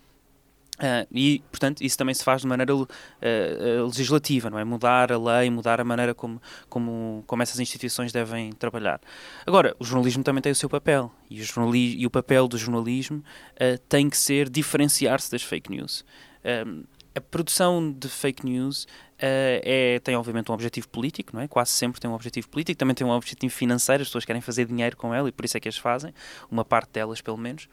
Uh, 0.74 1.06
e, 1.12 1.40
portanto, 1.50 1.82
isso 1.82 1.96
também 1.96 2.14
se 2.14 2.24
faz 2.24 2.40
de 2.40 2.48
maneira 2.48 2.74
uh, 2.74 2.82
uh, 2.82 3.86
legislativa, 3.86 4.50
não 4.50 4.58
é? 4.58 4.64
Mudar 4.64 5.12
a 5.12 5.18
lei, 5.18 5.48
mudar 5.48 5.80
a 5.80 5.84
maneira 5.84 6.14
como, 6.14 6.42
como, 6.68 7.22
como 7.28 7.42
essas 7.42 7.60
instituições 7.60 8.10
devem 8.10 8.52
trabalhar. 8.52 9.00
Agora, 9.46 9.76
o 9.78 9.84
jornalismo 9.84 10.24
também 10.24 10.42
tem 10.42 10.50
o 10.50 10.54
seu 10.54 10.68
papel, 10.68 11.12
e 11.30 11.40
o, 11.40 11.74
e 11.76 12.06
o 12.06 12.10
papel 12.10 12.48
do 12.48 12.58
jornalismo 12.58 13.22
tem 13.88 14.10
que 14.10 14.16
ser 14.16 14.48
diferenciar-se 14.48 15.30
das 15.30 15.42
fake 15.42 15.70
news. 15.70 16.04
a 17.14 17.20
produção 17.20 17.92
de 17.92 18.08
fake 18.08 18.44
news 18.44 18.86
é, 19.16 20.00
tem, 20.02 20.16
obviamente, 20.16 20.50
um 20.50 20.54
objetivo 20.54 20.88
político, 20.88 21.30
não 21.34 21.40
é? 21.40 21.48
Quase 21.48 21.70
sempre 21.70 22.00
tem 22.00 22.10
um 22.10 22.14
objetivo 22.14 22.48
político, 22.48 22.76
também 22.76 22.94
tem 22.94 23.06
um 23.06 23.10
objetivo 23.10 23.52
financeiro, 23.52 24.02
as 24.02 24.08
pessoas 24.08 24.24
querem 24.24 24.42
fazer 24.42 24.66
dinheiro 24.66 24.96
com 24.96 25.14
ela 25.14 25.28
e 25.28 25.32
por 25.32 25.44
isso 25.44 25.56
é 25.56 25.60
que 25.60 25.68
as 25.68 25.76
fazem, 25.76 26.12
uma 26.50 26.64
parte 26.64 26.90
delas, 26.90 27.20
pelo 27.20 27.38
menos. 27.38 27.68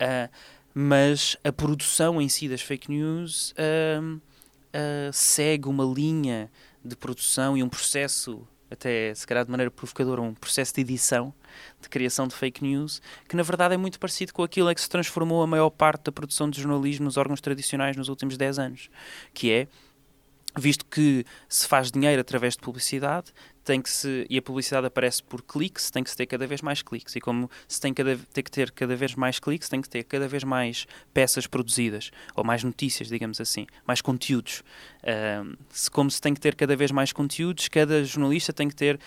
Uh, 0.00 0.28
mas 0.74 1.36
a 1.42 1.52
produção 1.52 2.20
em 2.20 2.28
si 2.28 2.48
das 2.48 2.60
fake 2.60 2.90
news 2.90 3.52
uh, 3.52 4.16
uh, 4.16 5.12
segue 5.12 5.68
uma 5.68 5.84
linha 5.84 6.50
de 6.84 6.96
produção 6.96 7.56
e 7.56 7.62
um 7.62 7.68
processo, 7.68 8.46
até 8.70 9.14
se 9.14 9.26
calhar 9.26 9.44
de 9.44 9.50
maneira 9.50 9.70
provocadora, 9.70 10.20
um 10.20 10.34
processo 10.34 10.74
de 10.74 10.80
edição, 10.80 11.34
de 11.80 11.88
criação 11.88 12.26
de 12.26 12.34
fake 12.34 12.62
news, 12.62 13.02
que 13.28 13.36
na 13.36 13.42
verdade 13.42 13.74
é 13.74 13.76
muito 13.76 13.98
parecido 13.98 14.32
com 14.32 14.42
aquilo 14.42 14.72
que 14.74 14.80
se 14.80 14.88
transformou 14.88 15.42
a 15.42 15.46
maior 15.46 15.70
parte 15.70 16.04
da 16.04 16.12
produção 16.12 16.48
de 16.48 16.60
jornalismo 16.60 17.04
nos 17.04 17.16
órgãos 17.16 17.40
tradicionais 17.40 17.96
nos 17.96 18.08
últimos 18.08 18.36
10 18.36 18.58
anos, 18.58 18.90
que 19.34 19.50
é 19.50 19.68
visto 20.58 20.84
que 20.84 21.24
se 21.48 21.66
faz 21.66 21.90
dinheiro 21.90 22.20
através 22.20 22.54
de 22.54 22.60
publicidade, 22.60 23.32
tem 23.64 23.80
que 23.80 23.90
se 23.90 24.26
e 24.28 24.38
a 24.38 24.42
publicidade 24.42 24.86
aparece 24.86 25.22
por 25.22 25.42
cliques, 25.42 25.90
tem 25.90 26.02
que 26.02 26.10
se 26.10 26.16
ter 26.16 26.26
cada 26.26 26.46
vez 26.46 26.62
mais 26.62 26.82
cliques 26.82 27.14
e 27.16 27.20
como 27.20 27.50
se 27.68 27.80
tem, 27.80 27.92
cada, 27.92 28.16
tem 28.32 28.44
que 28.44 28.50
ter 28.50 28.70
cada 28.70 28.96
vez 28.96 29.14
mais 29.14 29.38
cliques, 29.38 29.68
tem 29.68 29.80
que 29.80 29.88
ter 29.88 30.04
cada 30.04 30.26
vez 30.26 30.44
mais 30.44 30.86
peças 31.12 31.46
produzidas 31.46 32.10
ou 32.34 32.44
mais 32.44 32.64
notícias, 32.64 33.08
digamos 33.08 33.40
assim, 33.40 33.66
mais 33.86 34.00
conteúdos. 34.00 34.62
Uh, 35.02 35.56
se, 35.70 35.90
como 35.90 36.10
se 36.10 36.20
tem 36.20 36.34
que 36.34 36.40
ter 36.40 36.54
cada 36.54 36.74
vez 36.76 36.90
mais 36.90 37.12
conteúdos, 37.12 37.68
cada 37.68 38.02
jornalista 38.04 38.52
tem 38.52 38.68
que 38.68 38.74
ter 38.74 38.98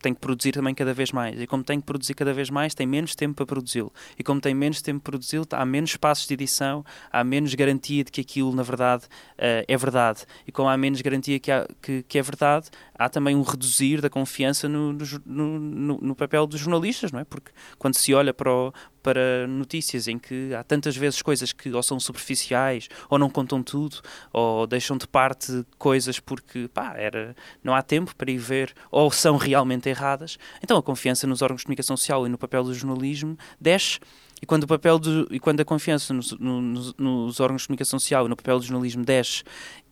tem 0.00 0.14
que 0.14 0.20
produzir 0.20 0.52
também 0.52 0.74
cada 0.74 0.92
vez 0.92 1.12
mais. 1.12 1.40
E 1.40 1.46
como 1.46 1.62
tem 1.62 1.80
que 1.80 1.86
produzir 1.86 2.14
cada 2.14 2.32
vez 2.32 2.50
mais, 2.50 2.74
tem 2.74 2.86
menos 2.86 3.14
tempo 3.14 3.34
para 3.36 3.46
produzi-lo. 3.46 3.92
E 4.18 4.22
como 4.22 4.40
tem 4.40 4.54
menos 4.54 4.82
tempo 4.82 5.00
para 5.00 5.12
produzi-lo, 5.12 5.46
há 5.52 5.64
menos 5.64 5.90
espaços 5.90 6.26
de 6.26 6.34
edição, 6.34 6.84
há 7.12 7.22
menos 7.22 7.54
garantia 7.54 8.04
de 8.04 8.10
que 8.10 8.20
aquilo, 8.20 8.54
na 8.54 8.62
verdade, 8.62 9.04
uh, 9.04 9.64
é 9.66 9.76
verdade. 9.76 10.24
E 10.46 10.52
como 10.52 10.68
há 10.68 10.76
menos 10.76 11.00
garantia 11.00 11.38
que, 11.38 11.50
há, 11.50 11.66
que, 11.80 12.02
que, 12.02 12.18
é 12.18 12.22
verdade, 12.22 12.68
há 12.94 13.08
também 13.08 13.36
um 13.36 13.42
reduzir 13.42 14.00
da 14.00 14.10
confiança 14.10 14.68
no, 14.68 14.92
no, 14.92 15.58
no, 15.58 15.98
no, 15.98 16.14
papel 16.14 16.46
dos 16.46 16.60
jornalistas, 16.60 17.12
não 17.12 17.20
é? 17.20 17.24
Porque 17.24 17.50
quando 17.78 17.94
se 17.94 18.14
olha 18.14 18.32
para 18.32 18.50
o, 18.50 18.72
para 19.02 19.46
notícias 19.46 20.08
em 20.08 20.18
que 20.18 20.54
há 20.54 20.62
tantas 20.62 20.96
vezes 20.96 21.22
coisas 21.22 21.52
que 21.52 21.72
ou 21.72 21.82
são 21.82 21.98
superficiais 21.98 22.88
ou 23.08 23.18
não 23.18 23.30
contam 23.30 23.62
tudo 23.62 24.00
ou 24.32 24.66
deixam 24.66 24.96
de 24.96 25.06
parte 25.06 25.64
coisas 25.78 26.20
porque 26.20 26.68
pá, 26.72 26.94
era, 26.96 27.34
não 27.62 27.74
há 27.74 27.82
tempo 27.82 28.14
para 28.14 28.30
ir 28.30 28.38
ver 28.38 28.72
ou 28.90 29.10
são 29.10 29.36
realmente 29.36 29.88
erradas. 29.88 30.38
Então 30.62 30.76
a 30.76 30.82
confiança 30.82 31.26
nos 31.26 31.42
órgãos 31.42 31.60
de 31.60 31.66
comunicação 31.66 31.96
social 31.96 32.26
e 32.26 32.28
no 32.28 32.38
papel 32.38 32.64
do 32.64 32.74
jornalismo 32.74 33.36
desce 33.60 33.98
e 34.42 34.46
quando, 34.46 34.64
o 34.64 34.66
papel 34.66 34.98
do, 34.98 35.28
e 35.30 35.38
quando 35.38 35.60
a 35.60 35.64
confiança 35.64 36.14
nos, 36.14 36.32
nos, 36.32 36.94
nos, 36.96 37.40
órgãos 37.40 37.62
de 37.62 37.68
comunicação 37.68 37.98
social 37.98 38.24
e 38.24 38.28
no 38.28 38.36
papel 38.36 38.58
do 38.58 38.64
jornalismo 38.64 39.04
desce 39.04 39.42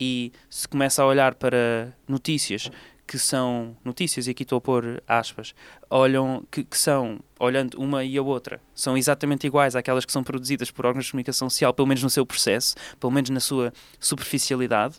e 0.01 0.33
se 0.49 0.67
começa 0.67 1.03
a 1.03 1.07
olhar 1.07 1.35
para 1.35 1.95
notícias 2.09 2.71
que 3.09 3.19
são 3.19 3.75
notícias, 3.83 4.27
e 4.27 4.31
aqui 4.31 4.43
estou 4.43 4.59
a 4.59 4.61
pôr 4.61 5.03
aspas, 5.09 5.55
olham, 5.89 6.45
que, 6.51 6.63
que, 6.63 6.77
são, 6.77 7.19
olhando 7.41 7.79
uma 7.81 8.05
e 8.05 8.19
a 8.19 8.23
outra, 8.23 8.61
são 8.75 8.99
exatamente 8.99 9.47
iguais 9.47 9.75
àquelas 9.75 10.05
que 10.05 10.13
são 10.13 10.23
produzidas 10.23 10.71
por 10.71 10.85
órgãos 10.85 11.07
de 11.07 11.11
comunicação 11.11 11.49
social, 11.49 11.73
pelo 11.73 11.89
menos 11.89 12.03
no 12.03 12.11
seu 12.11 12.27
processo, 12.27 12.75
pelo 13.01 13.11
menos 13.11 13.31
na 13.31 13.41
sua 13.41 13.73
superficialidade, 13.99 14.97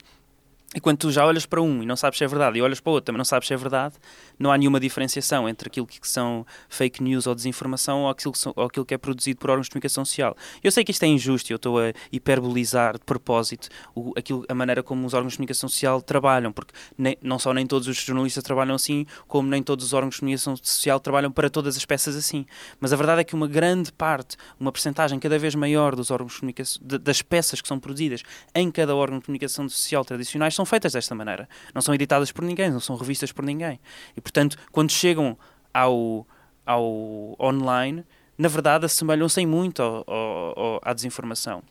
e 0.75 0.80
quando 0.80 0.98
tu 0.98 1.12
já 1.12 1.25
olhas 1.25 1.46
para 1.46 1.62
um 1.62 1.82
e 1.82 1.86
não 1.86 1.96
sabes 1.96 2.18
se 2.18 2.24
é 2.24 2.28
verdade, 2.28 2.58
e 2.58 2.62
olhas 2.62 2.80
para 2.80 2.89
o 2.89 2.94
outro 2.94 3.06
também 3.06 3.18
não 3.18 3.25
sabes 3.25 3.48
se 3.48 3.54
é 3.54 3.58
verdade, 3.58 3.96
não 4.39 4.51
há 4.51 4.58
nenhuma 4.58 4.79
diferenciação 4.79 5.48
entre 5.48 5.67
aquilo 5.67 5.86
que 5.86 6.08
são 6.08 6.46
fake 6.69 7.03
news 7.03 7.27
ou 7.27 7.36
desinformação 7.36 8.03
ou 8.03 8.10
aquilo 8.10 8.31
que, 8.31 8.39
são, 8.39 8.53
ou 8.55 8.65
aquilo 8.65 8.86
que 8.86 8.93
é 8.93 8.98
produzido 8.98 9.39
por 9.39 9.50
órgãos 9.50 9.67
de 9.67 9.72
comunicação 9.72 10.05
social. 10.05 10.36
Eu 10.63 10.72
sei 10.72 10.84
que 10.84 10.91
isto 10.91 11.03
é 11.03 11.08
injusto 11.08 11.51
e 11.51 11.53
eu 11.53 11.58
estou 11.58 11.79
a 11.79 11.93
hiperbolizar 12.12 12.93
de 12.93 13.05
propósito 13.05 13.69
o, 13.93 14.13
aquilo, 14.17 14.46
a 14.48 14.55
maneira 14.55 14.81
como 14.81 15.05
os 15.05 15.13
órgãos 15.13 15.34
de 15.34 15.38
comunicação 15.38 15.67
social 15.67 16.01
trabalham, 16.01 16.51
porque 16.51 16.74
nem, 16.98 17.17
não 17.22 17.38
só 17.38 17.53
nem 17.53 17.67
todos 17.67 17.88
os 17.88 17.98
jornalistas 17.98 18.43
trabalham 18.43 18.75
assim, 18.75 19.05
como 19.27 19.50
nem 19.50 19.62
todos 19.62 19.86
os 19.86 19.93
órgãos 19.93 20.15
de 20.15 20.19
comunicação 20.22 20.55
social 20.55 21.00
trabalham 21.00 21.31
para 21.31 21.50
todas 21.50 21.75
as 21.75 21.86
peças 21.86 22.15
assim. 22.15 22.46
Mas 22.79 22.93
a 22.93 22.96
verdade 22.96 23.22
é 23.22 23.24
que 23.24 23.36
uma 23.36 23.48
grande 23.48 23.91
parte, 23.91 24.38
uma 24.60 24.72
percentagem 24.72 25.19
cada 25.19 25.38
vez 25.38 25.55
maior 25.55 25.96
dos 25.96 26.12
órgãos 26.12 26.34
de 26.34 26.39
comunicação, 26.39 26.81
de, 26.86 26.98
das 26.98 27.22
peças 27.22 27.62
que 27.62 27.67
são 27.67 27.79
produzidas 27.79 28.24
em 28.55 28.72
cada 28.72 28.96
órgão 28.96 29.19
de 29.19 29.25
comunicação 29.25 29.67
social 29.67 30.05
tradicionais 30.05 30.55
são 30.55 30.65
feitas 30.65 30.93
desta 30.93 31.13
maneira. 31.13 31.48
Não 31.74 31.81
são 31.81 31.93
editadas 31.93 32.31
por 32.31 32.43
ninguém, 32.43 32.72
não 32.72 32.79
são 32.79 32.96
revistas 32.96 33.31
por 33.31 33.43
ninguém. 33.43 33.79
E, 34.15 34.22
portanto, 34.32 34.58
quando 34.72 34.92
chegam 34.92 35.38
ao, 35.74 36.26
ao 36.66 37.36
online, 37.40 38.04
na 38.38 38.48
verdade 38.48 38.86
assemelham-se 38.86 39.46
muito 39.46 39.82
ao, 39.82 40.04
ao, 40.08 40.82
à 40.84 40.94
desinformação. 40.94 41.62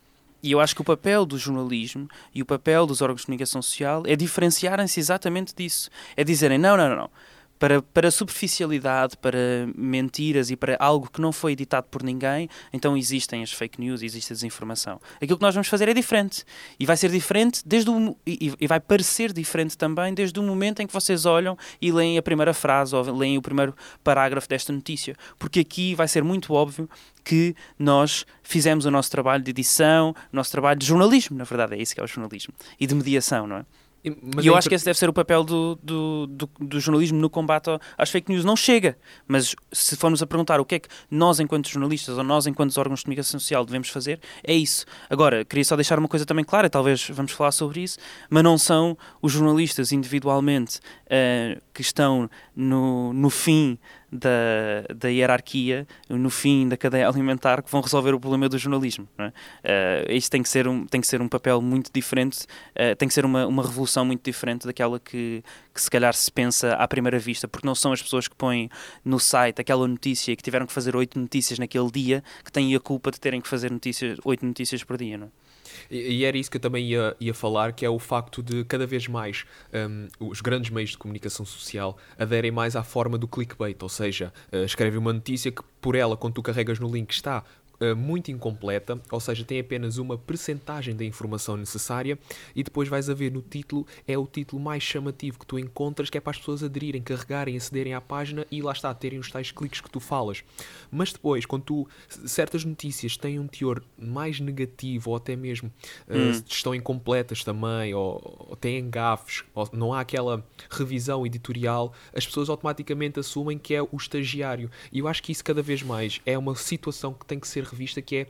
E 0.43 0.53
eu 0.53 0.61
acho 0.61 0.75
que 0.75 0.81
o 0.81 0.85
papel 0.85 1.27
do 1.27 1.37
jornalismo 1.37 2.09
e 2.33 2.43
o 2.43 2.47
papel 2.47 2.87
dos 2.87 3.03
órgãos 3.03 3.23
de 3.23 3.27
comunicação 3.27 3.61
social 3.61 4.03
é 4.07 4.15
diferenciarem-se 4.15 5.00
exatamente 5.00 5.53
disso. 5.55 5.91
É 6.17 6.23
dizerem, 6.23 6.59
não, 6.59 6.77
não, 6.77 6.88
não, 6.88 6.97
não 6.97 7.11
para, 7.59 7.83
para 7.83 8.11
superficialidade, 8.11 9.17
para 9.17 9.69
mentiras 9.75 10.50
e 10.50 10.57
para 10.57 10.77
algo 10.79 11.11
que 11.11 11.21
não 11.21 11.33
foi 11.33 11.53
editado 11.53 11.87
por 11.91 12.03
ninguém, 12.03 12.49
então 12.73 12.97
existem 12.97 13.43
as 13.43 13.53
fake 13.53 13.81
news, 13.81 14.03
existe 14.03 14.33
a 14.33 14.35
desinformação. 14.35 15.00
Aquilo 15.17 15.37
que 15.37 15.43
nós 15.43 15.55
vamos 15.55 15.69
fazer 15.69 15.88
é 15.88 15.95
diferente. 15.95 16.45
E 16.79 16.87
vai 16.87 16.97
ser 16.97 17.11
diferente 17.11 17.62
desde 17.65 17.91
o, 17.91 18.17
e, 18.27 18.55
e 18.61 18.67
vai 18.67 18.81
parecer 18.81 19.33
diferente 19.33 19.77
também 19.77 20.15
desde 20.15 20.38
o 20.38 20.43
momento 20.43 20.81
em 20.81 20.87
que 20.87 20.93
vocês 20.93 21.27
olham 21.27 21.57
e 21.81 21.91
leem 21.91 22.19
a 22.19 22.23
primeira 22.23 22.55
frase 22.55 22.95
ou 22.95 23.03
leem 23.12 23.37
o 23.37 23.43
primeiro 23.43 23.75
parágrafo 24.05 24.49
desta 24.49 24.73
notícia. 24.73 25.17
Porque 25.38 25.61
aqui 25.61 25.95
vai 25.95 26.09
ser 26.09 26.23
muito 26.23 26.53
óbvio 26.53 26.88
que 27.25 27.55
nós 27.79 28.25
fizemos 28.43 28.87
o 28.87 28.91
nosso 28.91 29.11
trabalho 29.11 29.43
de 29.43 29.50
edição, 29.50 30.15
o 30.33 30.37
nosso 30.37 30.50
trabalho 30.50 30.79
de 30.79 30.87
jornalismo, 30.87 31.37
na 31.37 31.45
verdade, 31.45 31.75
é 31.75 31.83
isso 31.83 31.95
que 31.95 32.00
é 32.00 32.05
o 32.05 32.07
jornalismo, 32.07 32.55
e 32.81 32.87
de 32.87 32.95
mediação, 32.95 33.47
não 33.47 33.57
é? 33.57 33.67
Mas 34.05 34.45
e 34.45 34.49
eu 34.49 34.55
é 34.55 34.59
acho 34.59 34.69
que 34.69 34.75
esse 34.75 34.85
deve 34.85 34.99
ser 34.99 35.09
o 35.09 35.12
papel 35.12 35.43
do, 35.43 35.78
do, 35.83 36.26
do, 36.28 36.50
do, 36.61 36.81
jornalismo 36.81 37.19
no 37.19 37.28
combate 37.28 37.69
às 37.97 38.11
fake 38.11 38.31
news. 38.31 38.45
Não 38.45 38.57
chega, 38.57 38.97
mas 39.26 39.55
se 39.73 39.97
formos 39.97 40.23
a 40.23 40.26
perguntar 40.26 40.61
o 40.61 40.64
que 40.64 40.76
é 40.76 40.78
que 40.78 40.88
nós, 41.11 41.40
enquanto 41.40 41.69
jornalistas, 41.69 42.17
ou 42.17 42.25
nós, 42.25 42.47
enquanto 42.47 42.76
órgãos 42.78 43.00
de 43.00 43.05
comunicação 43.05 43.40
social, 43.40 43.64
devemos 43.64 43.88
fazer, 43.88 44.21
é 44.45 44.55
isso. 44.55 44.87
Agora, 45.11 45.45
queria 45.45 45.64
só 45.64 45.75
deixar 45.75 45.99
uma 45.99 46.09
coisa 46.09 46.25
também 46.25 46.45
clara, 46.45 46.71
talvez 46.71 47.09
vamos 47.11 47.33
falar 47.33 47.52
sobre 47.52 47.81
isso, 47.81 47.99
mas 48.31 48.43
não 48.43 48.57
são 48.57 48.97
os 49.21 49.33
jornalistas 49.33 49.90
individualmente 49.90 50.78
uh, 50.78 51.61
que 51.75 51.83
estão 51.83 52.31
no, 52.55 53.12
no 53.12 53.31
fim 53.31 53.78
da, 54.11 54.95
da 54.95 55.09
hierarquia, 55.09 55.87
no 56.09 56.31
fim 56.31 56.69
da 56.69 56.77
cadeia 56.77 57.09
alimentar, 57.09 57.62
que 57.62 57.71
vão 57.71 57.81
resolver 57.81 58.15
o 58.15 58.21
problema 58.21 58.49
do 58.49 58.59
jornalismo. 58.59 59.09
Não 59.17 59.27
é? 59.27 59.29
uh, 59.29 60.12
isto 60.12 60.31
tem 60.31 60.43
que, 60.43 60.49
ser 60.49 60.67
um, 60.67 60.87
tem 60.87 61.00
que 61.00 61.07
ser 61.07 61.21
um 61.21 61.29
papel 61.29 61.61
muito 61.61 61.91
diferente, 61.93 62.45
uh, 62.75 62.97
tem 62.97 63.09
que 63.09 63.15
ser 63.15 63.25
uma, 63.25 63.47
uma 63.47 63.62
revolução 63.62 64.05
muito 64.05 64.25
diferente 64.25 64.67
daquela 64.67 64.99
que, 64.99 65.43
que 65.75 65.83
se 65.83 65.91
calhar 65.91 66.15
se 66.15 66.31
pensa 66.31 66.75
à 66.75 66.88
primeira 66.88 67.19
vista, 67.19 67.47
porque 67.47 67.67
não 67.67 67.75
são 67.75 67.93
as 67.93 68.03
pessoas 68.03 68.27
que 68.27 68.35
põem 68.35 68.71
no 69.05 69.19
site 69.19 69.61
aquela 69.61 69.87
notícia 69.87 70.35
que 70.35 70.43
tiveram 70.43 70.67
que 70.67 70.73
fazer 70.73 70.97
oito 70.97 71.19
notícias 71.19 71.59
naquele 71.59 71.91
dia 71.91 72.25
que 72.45 72.50
têm 72.50 72.75
a 72.75 72.81
culpa 72.81 73.11
de 73.11 73.21
terem 73.21 73.41
que 73.41 73.49
fazer 73.49 73.71
notícias, 73.71 74.19
oito 74.25 74.45
notícias 74.45 74.83
por 74.83 74.97
dia. 74.97 75.19
Não 75.19 75.27
é? 75.27 75.48
E, 75.90 76.18
e, 76.18 76.25
era 76.25 76.37
isso 76.37 76.50
que 76.50 76.56
eu 76.56 76.61
também 76.61 76.87
ia, 76.87 77.16
ia 77.20 77.35
falar, 77.35 77.73
que 77.73 77.85
é 77.85 77.90
o 77.90 77.99
facto 77.99 78.42
de 78.42 78.64
cada 78.64 78.87
vez 78.87 79.06
mais 79.06 79.44
um, 79.73 80.28
os 80.28 80.40
grandes 80.40 80.70
meios 80.70 80.90
de 80.90 80.99
comunicação 80.99 81.44
social 81.44 81.97
aderem 82.18 82.50
mais 82.50 82.76
à 82.76 82.82
forma 82.82 83.18
do 83.18 83.28
clickbait, 83.28 83.76
ou 83.82 83.88
seja, 83.88 84.32
uh, 84.52 84.64
escreve 84.64 84.97
uma 84.97 85.12
notícia 85.12 85.50
que 85.50 85.62
por 85.80 85.94
ela, 85.94 86.16
quando 86.16 86.35
tu 86.35 86.42
carregas 86.42 86.78
no 86.78 86.90
link, 86.90 87.12
está 87.12 87.44
uh, 87.80 87.97
muito 87.97 88.30
incompleta, 88.30 89.00
ou 89.11 89.20
seja, 89.20 89.44
tem 89.44 89.61
apenas 89.61 89.99
uma 89.99 90.16
percentagem 90.16 90.94
da 90.94 91.04
informação 91.04 91.56
necessária 91.56 92.18
e 92.54 92.62
depois 92.62 92.88
vais 92.88 93.08
a 93.08 93.14
ver 93.14 93.32
no 93.32 93.42
título, 93.42 93.87
é 94.06 94.16
o 94.16 94.26
título 94.26 94.61
mais 94.62 94.82
chamativo 94.82 95.38
que 95.38 95.47
tu 95.47 95.58
encontras, 95.58 96.11
que 96.11 96.18
é 96.18 96.20
para 96.20 96.32
as 96.32 96.38
pessoas 96.38 96.62
aderirem, 96.62 97.02
carregarem, 97.02 97.56
acederem 97.56 97.94
à 97.94 98.00
página 98.00 98.47
e 98.50 98.62
lá 98.62 98.73
está, 98.73 98.92
terem 98.94 99.18
os 99.18 99.30
tais 99.30 99.50
cliques 99.50 99.80
que 99.80 99.90
tu 99.90 100.00
falas. 100.00 100.42
Mas 100.90 101.12
depois, 101.12 101.47
quando 101.47 101.62
tu, 101.62 101.88
certas 102.26 102.64
notícias 102.64 103.16
têm 103.16 103.38
um 103.38 103.47
teor 103.47 103.82
mais 103.99 104.40
negativo 104.40 105.11
ou 105.11 105.16
até 105.16 105.37
mesmo 105.37 105.70
uh, 106.08 106.16
hum. 106.16 106.42
estão 106.49 106.75
incompletas 106.75 107.44
também, 107.44 107.94
ou, 107.94 108.47
ou 108.50 108.56
têm 108.56 108.88
gafes, 108.88 109.44
ou 109.54 109.68
não 109.73 109.92
há 109.92 110.00
aquela 110.00 110.44
revisão 110.70 111.26
editorial, 111.26 111.92
as 112.14 112.26
pessoas 112.26 112.49
automaticamente 112.49 113.20
assumem 113.20 113.58
que 113.58 113.75
é 113.75 113.82
o 113.82 113.97
estagiário. 113.97 114.70
E 114.92 114.99
eu 114.99 115.08
acho 115.08 115.23
que 115.23 115.32
isso 115.32 115.44
cada 115.44 115.62
vez 115.62 115.82
mais 115.82 116.20
é 116.25 116.37
uma 116.37 116.54
situação 116.54 117.12
que 117.12 117.26
tem 117.26 117.38
que 117.38 117.49
ser 117.49 117.64
revista, 117.68 118.02
que 118.02 118.16
é 118.16 118.26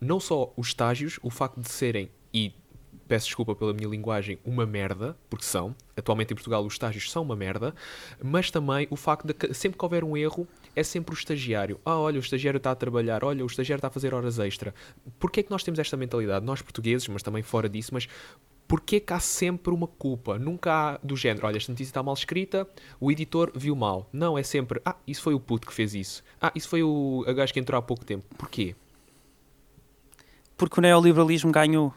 não 0.00 0.20
só 0.20 0.52
os 0.56 0.68
estágios, 0.68 1.18
o 1.22 1.30
facto 1.30 1.60
de 1.60 1.68
serem, 1.70 2.10
e 2.32 2.52
peço 3.08 3.26
desculpa 3.26 3.56
pela 3.56 3.72
minha 3.72 3.88
linguagem, 3.88 4.38
uma 4.44 4.66
merda, 4.66 5.16
porque 5.30 5.44
são, 5.44 5.74
atualmente 5.96 6.32
em 6.32 6.34
Portugal 6.34 6.64
os 6.64 6.74
estágios 6.74 7.10
são 7.10 7.22
uma 7.22 7.34
merda, 7.34 7.74
mas 8.22 8.50
também 8.50 8.86
o 8.90 8.96
facto 8.96 9.26
de 9.26 9.32
que 9.32 9.54
sempre 9.54 9.78
que 9.78 9.84
houver 9.84 10.04
um 10.04 10.16
erro, 10.16 10.46
é 10.76 10.82
sempre 10.82 11.14
o 11.14 11.16
estagiário. 11.16 11.80
Ah, 11.84 11.98
olha, 11.98 12.18
o 12.18 12.20
estagiário 12.20 12.58
está 12.58 12.70
a 12.70 12.74
trabalhar, 12.74 13.24
olha, 13.24 13.42
o 13.42 13.46
estagiário 13.46 13.78
está 13.78 13.88
a 13.88 13.90
fazer 13.90 14.14
horas 14.14 14.38
extra. 14.38 14.74
Porquê 15.18 15.40
é 15.40 15.42
que 15.42 15.50
nós 15.50 15.64
temos 15.64 15.80
esta 15.80 15.96
mentalidade? 15.96 16.44
Nós 16.44 16.60
portugueses, 16.60 17.08
mas 17.08 17.22
também 17.22 17.42
fora 17.42 17.68
disso, 17.68 17.92
mas 17.94 18.06
porquê 18.68 19.00
que 19.00 19.12
há 19.14 19.18
sempre 19.18 19.72
uma 19.72 19.88
culpa? 19.88 20.38
Nunca 20.38 20.72
há 20.72 20.98
do 21.02 21.16
género, 21.16 21.46
olha, 21.46 21.56
esta 21.56 21.72
notícia 21.72 21.90
está 21.90 22.02
mal 22.02 22.14
escrita, 22.14 22.68
o 23.00 23.10
editor 23.10 23.50
viu 23.54 23.74
mal. 23.74 24.08
Não, 24.12 24.38
é 24.38 24.42
sempre, 24.42 24.80
ah, 24.84 24.94
isso 25.06 25.22
foi 25.22 25.32
o 25.32 25.40
puto 25.40 25.66
que 25.66 25.72
fez 25.72 25.94
isso. 25.94 26.22
Ah, 26.40 26.52
isso 26.54 26.68
foi 26.68 26.82
o 26.82 27.24
gajo 27.34 27.52
que 27.52 27.58
entrou 27.58 27.78
há 27.78 27.82
pouco 27.82 28.04
tempo. 28.04 28.24
Porquê? 28.36 28.76
Porque 30.56 30.78
o 30.78 30.82
neoliberalismo 30.82 31.50
ganhou 31.50 31.94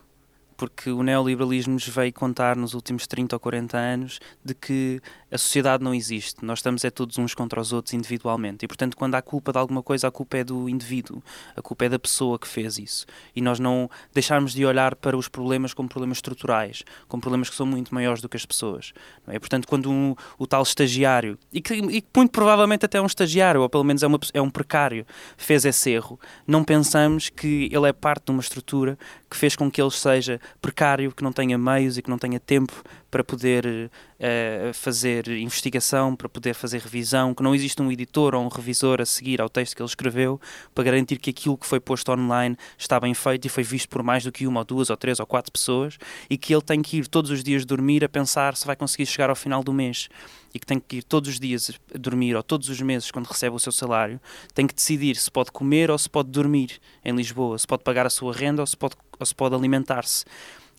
porque 0.61 0.91
o 0.91 1.01
neoliberalismo 1.01 1.73
nos 1.73 1.87
veio 1.87 2.13
contar 2.13 2.55
nos 2.55 2.75
últimos 2.75 3.07
30 3.07 3.35
ou 3.35 3.39
40 3.39 3.75
anos 3.75 4.19
de 4.45 4.53
que 4.53 5.01
a 5.31 5.37
sociedade 5.39 5.83
não 5.83 5.91
existe, 5.91 6.45
nós 6.45 6.59
estamos 6.59 6.85
é 6.85 6.91
todos 6.91 7.17
uns 7.17 7.33
contra 7.33 7.59
os 7.59 7.73
outros 7.73 7.95
individualmente 7.95 8.63
e 8.63 8.67
portanto 8.67 8.95
quando 8.95 9.15
há 9.15 9.23
culpa 9.23 9.51
de 9.51 9.57
alguma 9.57 9.81
coisa 9.81 10.07
a 10.07 10.11
culpa 10.11 10.37
é 10.37 10.43
do 10.43 10.69
indivíduo, 10.69 11.23
a 11.55 11.63
culpa 11.63 11.85
é 11.85 11.89
da 11.89 11.97
pessoa 11.97 12.37
que 12.37 12.47
fez 12.47 12.77
isso 12.77 13.07
e 13.35 13.41
nós 13.41 13.59
não 13.59 13.89
deixarmos 14.13 14.53
de 14.53 14.63
olhar 14.63 14.93
para 14.95 15.17
os 15.17 15.27
problemas 15.27 15.73
como 15.73 15.89
problemas 15.89 16.19
estruturais, 16.19 16.83
como 17.07 17.21
problemas 17.21 17.49
que 17.49 17.55
são 17.55 17.65
muito 17.65 17.91
maiores 17.91 18.21
do 18.21 18.29
que 18.29 18.37
as 18.37 18.45
pessoas. 18.45 18.93
é? 19.29 19.39
Portanto 19.39 19.67
quando 19.67 19.89
um, 19.89 20.13
o 20.37 20.45
tal 20.45 20.61
estagiário, 20.61 21.39
e 21.51 21.59
que, 21.59 21.73
e 21.73 22.03
muito 22.15 22.31
provavelmente 22.31 22.85
até 22.85 23.01
um 23.01 23.07
estagiário, 23.07 23.61
ou 23.61 23.69
pelo 23.69 23.83
menos 23.83 24.03
é, 24.03 24.07
uma, 24.07 24.19
é 24.31 24.39
um 24.39 24.49
precário, 24.51 25.07
fez 25.37 25.65
esse 25.65 25.89
erro, 25.89 26.19
não 26.45 26.63
pensamos 26.63 27.29
que 27.29 27.67
ele 27.73 27.89
é 27.89 27.93
parte 27.93 28.25
de 28.25 28.31
uma 28.31 28.41
estrutura 28.41 28.95
que 29.27 29.37
fez 29.37 29.55
com 29.55 29.71
que 29.71 29.81
ele 29.81 29.89
seja 29.89 30.39
precário, 30.61 31.11
que 31.11 31.23
não 31.23 31.31
tenha 31.31 31.57
meios 31.57 31.97
e 31.97 32.01
que 32.01 32.09
não 32.09 32.17
tenha 32.17 32.39
tempo 32.39 32.83
para 33.09 33.23
poder 33.23 33.89
uh, 34.21 34.73
fazer 34.73 35.27
investigação, 35.27 36.15
para 36.15 36.29
poder 36.29 36.53
fazer 36.53 36.79
revisão, 36.79 37.33
que 37.33 37.41
não 37.41 37.55
existe 37.55 37.81
um 37.81 37.91
editor 37.91 38.35
ou 38.35 38.43
um 38.43 38.47
revisor 38.47 39.01
a 39.01 39.05
seguir 39.05 39.41
ao 39.41 39.49
texto 39.49 39.75
que 39.75 39.81
ele 39.81 39.89
escreveu 39.89 40.39
para 40.73 40.83
garantir 40.83 41.17
que 41.17 41.31
aquilo 41.31 41.57
que 41.57 41.65
foi 41.65 41.79
posto 41.79 42.11
online 42.11 42.55
está 42.77 42.99
bem 42.99 43.13
feito 43.13 43.45
e 43.45 43.49
foi 43.49 43.63
visto 43.63 43.89
por 43.89 44.03
mais 44.03 44.23
do 44.23 44.31
que 44.31 44.45
uma 44.45 44.61
ou 44.61 44.65
duas 44.65 44.89
ou 44.89 44.97
três 44.97 45.19
ou 45.19 45.25
quatro 45.25 45.51
pessoas 45.51 45.97
e 46.29 46.37
que 46.37 46.53
ele 46.53 46.61
tem 46.61 46.81
que 46.81 46.97
ir 46.97 47.07
todos 47.07 47.31
os 47.31 47.43
dias 47.43 47.65
dormir 47.65 48.03
a 48.03 48.09
pensar 48.09 48.55
se 48.55 48.65
vai 48.65 48.75
conseguir 48.75 49.05
chegar 49.05 49.29
ao 49.29 49.35
final 49.35 49.63
do 49.63 49.73
mês 49.73 50.07
e 50.53 50.59
que 50.59 50.65
tem 50.65 50.79
que 50.79 50.97
ir 50.97 51.03
todos 51.03 51.29
os 51.29 51.39
dias 51.39 51.71
dormir 51.97 52.35
ou 52.35 52.43
todos 52.43 52.69
os 52.69 52.81
meses 52.81 53.09
quando 53.09 53.25
recebe 53.25 53.55
o 53.55 53.59
seu 53.59 53.71
salário, 53.71 54.19
tem 54.53 54.67
que 54.67 54.75
decidir 54.75 55.15
se 55.15 55.31
pode 55.31 55.51
comer 55.51 55.89
ou 55.89 55.97
se 55.97 56.09
pode 56.09 56.29
dormir 56.29 56.79
em 57.03 57.15
Lisboa, 57.15 57.57
se 57.57 57.65
pode 57.65 57.83
pagar 57.83 58.05
a 58.05 58.09
sua 58.09 58.33
renda 58.33 58.61
ou 58.61 58.67
se 58.67 58.75
pode, 58.75 58.95
ou 59.17 59.25
se 59.25 59.33
pode 59.33 59.55
alimentar-se. 59.55 60.25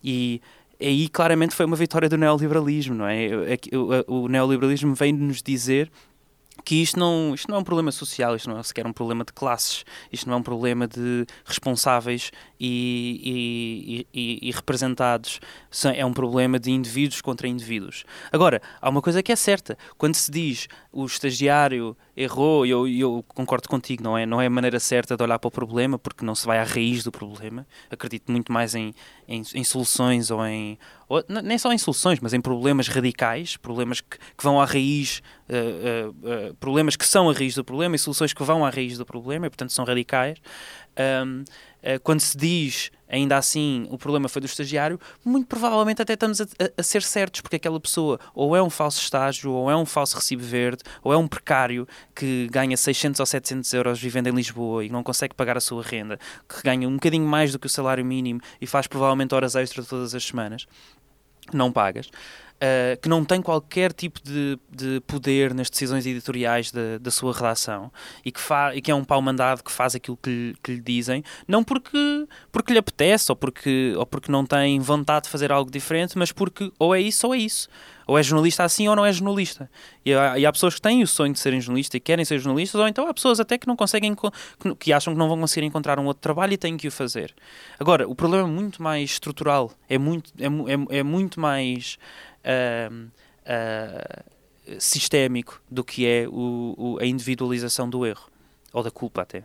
E 0.05 0.43
aí 0.83 1.09
claramente 1.09 1.55
foi 1.55 1.67
uma 1.67 1.77
vitória 1.77 2.09
do 2.09 2.17
neoliberalismo, 2.17 2.95
não 2.95 3.07
é? 3.07 3.29
O, 3.73 4.12
o, 4.12 4.25
o 4.25 4.29
neoliberalismo 4.29 4.95
vem 4.95 5.12
nos 5.12 5.43
dizer 5.43 5.91
que 6.65 6.81
isto 6.83 6.99
não, 6.99 7.35
isto 7.35 7.49
não 7.49 7.57
é 7.57 7.61
um 7.61 7.65
problema 7.65 7.91
social, 7.91 8.37
isto 8.37 8.49
não 8.49 8.59
é 8.59 8.62
sequer 8.62 8.87
um 8.87 8.93
problema 8.93 9.25
de 9.25 9.33
classes, 9.33 9.85
isto 10.12 10.29
não 10.29 10.37
é 10.37 10.39
um 10.39 10.43
problema 10.43 10.87
de 10.87 11.27
responsáveis 11.45 12.31
e, 12.64 14.07
e, 14.14 14.21
e, 14.21 14.49
e, 14.49 14.50
representados, 14.52 15.40
é 15.97 16.07
um 16.07 16.12
problema 16.12 16.61
de 16.61 16.71
indivíduos 16.71 17.21
contra 17.21 17.49
indivíduos. 17.49 18.04
Agora, 18.31 18.62
há 18.81 18.88
uma 18.88 19.02
coisa 19.02 19.21
que 19.21 19.33
é 19.33 19.37
certa, 19.37 19.76
quando 19.99 20.14
se 20.14 20.31
diz 20.31 20.69
o 20.92 21.04
estagiário 21.04 21.97
errou, 22.16 22.64
e 22.64 22.71
eu, 22.71 22.87
eu 22.87 23.25
concordo 23.26 23.69
contigo, 23.69 24.04
não 24.04 24.16
é, 24.16 24.25
não 24.25 24.40
é 24.40 24.47
a 24.47 24.50
maneira 24.50 24.78
certa 24.78 25.16
de 25.16 25.23
olhar 25.25 25.40
para 25.40 25.49
o 25.49 25.50
problema, 25.50 25.99
porque 25.99 26.25
não 26.25 26.37
se 26.37 26.47
vai 26.47 26.59
à 26.59 26.64
raiz 26.64 27.02
do 27.02 27.11
problema, 27.11 27.66
acredito 27.90 28.31
muito 28.31 28.52
mais 28.52 28.76
em, 28.76 28.95
em, 29.26 29.42
em 29.54 29.64
soluções 29.64 30.31
ou 30.31 30.47
em, 30.47 30.78
ou, 31.09 31.25
nem 31.42 31.59
só 31.59 31.73
em 31.73 31.78
soluções, 31.78 32.21
mas 32.21 32.33
em 32.33 32.40
problemas 32.40 32.87
radicais, 32.87 33.57
problemas 33.57 34.00
que, 34.00 34.19
que 34.19 34.45
vão 34.45 34.61
à 34.61 34.64
raiz, 34.64 35.21
uh, 35.49 36.09
uh, 36.09 36.50
uh, 36.50 36.54
problemas 36.54 36.95
que 36.95 37.07
são 37.07 37.28
a 37.28 37.33
raiz 37.33 37.54
do 37.57 37.64
problema 37.64 37.97
e 37.97 37.99
soluções 37.99 38.33
que 38.33 38.42
vão 38.45 38.64
à 38.64 38.71
raiz 38.71 38.99
do 38.99 39.04
problema 39.04 39.47
e, 39.47 39.50
portanto, 39.50 39.73
são 39.73 39.85
radicais. 39.85 40.38
Um, 41.25 41.45
quando 42.03 42.21
se 42.21 42.37
diz 42.37 42.91
ainda 43.09 43.37
assim 43.37 43.87
o 43.91 43.99
problema 43.99 44.29
foi 44.29 44.41
do 44.41 44.47
estagiário, 44.47 44.99
muito 45.25 45.47
provavelmente 45.47 46.01
até 46.01 46.15
estamos 46.15 46.41
a, 46.41 46.47
a, 46.77 46.83
ser 46.83 47.03
certos, 47.03 47.43
porque 47.43 47.57
aquela 47.57 47.79
pessoa 47.79 48.19
ou 48.35 48.57
é 48.57 48.62
um 48.62 48.71
falso 48.71 49.01
estágio, 49.01 49.53
ou 49.53 49.71
é 49.71 49.77
um 49.77 49.85
falso 49.85 50.17
recibo 50.17 50.43
verde, 50.43 50.83
ou 51.03 51.12
é 51.12 51.17
um 51.17 51.29
precário 51.29 51.87
que 52.15 52.49
ganha 52.51 52.77
600 52.77 53.21
ou 53.21 53.27
700 53.27 53.73
euros 53.75 54.01
vivendo 54.01 54.29
em 54.29 54.33
Lisboa 54.33 54.85
e 54.85 54.89
não 54.89 55.03
consegue 55.03 55.35
pagar 55.35 55.57
a 55.57 55.61
sua 55.61 55.83
renda, 55.83 56.19
que 56.49 56.62
ganha 56.62 56.89
um 56.89 56.95
bocadinho 56.95 57.27
mais 57.27 57.53
do 57.53 57.59
que 57.59 57.67
o 57.67 57.71
salário 57.71 58.05
mínimo 58.05 58.41
e 58.61 58.67
faz 58.67 58.87
provavelmente 58.87 59.35
horas 59.35 59.55
extras 59.55 59.87
todas 59.87 60.15
as 60.15 60.25
semanas 60.25 60.67
não 61.53 61.73
pagas, 61.73 62.09
uh, 62.62 63.00
que 63.00 63.09
não 63.09 63.25
tem 63.25 63.42
qualquer 63.42 63.92
tipo 63.92 64.21
de, 64.23 64.59
de 64.71 65.00
poder 65.00 65.52
nas 65.52 65.69
decisões 65.69 66.07
editoriais 66.07 66.71
da, 66.71 66.99
da 67.00 67.11
sua 67.11 67.33
redação 67.33 67.90
e 68.25 68.31
que, 68.31 68.40
fa, 68.40 68.75
e 68.75 68.81
que 68.81 68.90
é 68.90 68.95
um 68.95 69.04
pau 69.04 69.21
mandado 69.21 69.62
que 69.62 69.73
faz 69.73 69.95
aquilo 69.95 70.16
que 70.16 70.31
lhe, 70.31 70.57
que 70.62 70.73
lhe 70.73 70.81
dizem, 70.81 71.25
não 71.49 71.64
porque, 71.64 72.26
porque 72.52 72.73
lhe 72.73 72.78
apetece 72.78 73.33
ou 73.33 73.37
porque, 73.37 73.95
ou 73.97 74.07
porque 74.07 74.31
não 74.31 74.47
tem 74.47 74.78
vontade 74.78 75.25
de 75.25 75.31
fazer 75.31 75.50
algo 75.50 75.71
diferente, 75.71 76.16
mas 76.16 76.31
porque 76.31 76.73
ou 76.78 76.95
é 76.95 77.00
isso 77.00 77.26
ou 77.26 77.35
é 77.35 77.38
isso. 77.38 77.69
Ou 78.07 78.19
é 78.19 78.23
jornalista 78.23 78.64
assim 78.64 78.88
ou 78.88 78.97
não 78.97 79.07
é 79.07 79.12
jornalista. 79.12 79.71
E 80.04 80.12
há, 80.12 80.38
e 80.38 80.45
há 80.45 80.52
pessoas 80.52 80.75
que 80.75 80.83
têm 80.83 81.02
o 81.02 81.07
sonho 81.07 81.33
de 81.33 81.38
serem 81.38 81.61
jornalistas 81.61 81.95
e 81.95 82.00
querem 82.00 82.25
ser 82.25 82.38
jornalistas, 82.38 82.81
ou 82.81 82.88
então 82.88 83.07
há 83.07 83.14
pessoas 83.14 83.38
até 83.38 83.57
que 83.57 83.66
não 83.66 83.76
conseguem, 83.76 84.14
que, 84.14 84.75
que 84.76 84.92
acham 84.92 85.12
que 85.12 85.19
não 85.19 85.28
vão 85.28 85.38
conseguir 85.38 85.64
encontrar 85.66 85.99
um 85.99 86.07
outro 86.07 86.21
trabalho 86.21 86.52
e 86.52 86.57
têm 86.57 86.76
que 86.76 86.88
o 86.88 86.92
fazer. 86.92 87.35
Agora, 87.78 88.09
o 88.09 88.14
problema 88.14 88.49
é 88.49 88.50
muito 88.50 88.83
mais 88.83 89.11
estrutural, 89.11 89.73
é 89.88 89.99
muito, 89.99 90.33
é, 90.38 90.47
é, 90.47 90.99
é 90.99 91.02
muito 91.02 91.40
mais. 91.40 91.99
Uh, 92.45 93.11
sistémico 94.79 95.61
do 95.71 95.83
que 95.83 96.07
é 96.07 96.27
o, 96.29 96.75
o, 96.79 96.99
a 97.01 97.07
individualização 97.07 97.91
do 97.91 98.07
erro 98.07 98.31
ou 98.73 98.83
da 98.83 98.91
culpa 98.91 99.23
até. 99.23 99.45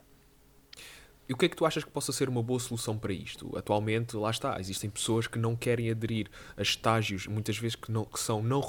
E 1.28 1.34
o 1.34 1.38
que 1.38 1.46
é 1.46 1.50
que 1.50 1.58
tu 1.58 1.66
achas 1.66 1.84
que 1.84 1.90
possa 1.92 2.14
ser 2.14 2.30
uma 2.30 2.42
boa 2.42 2.60
solução 2.60 2.98
para 2.98 3.12
isto? 3.12 3.52
Atualmente, 3.58 4.16
lá 4.16 4.30
está, 4.30 4.58
existem 4.60 4.90
pessoas 4.90 5.28
que 5.28 5.38
não 5.38 5.58
querem 5.58 5.92
aderir 5.92 6.30
a 6.56 6.62
estágios, 6.62 7.28
muitas 7.28 7.58
vezes 7.58 7.76
que, 7.76 7.92
não, 7.92 8.06
que 8.06 8.18
são 8.18 8.42
não 8.42 8.62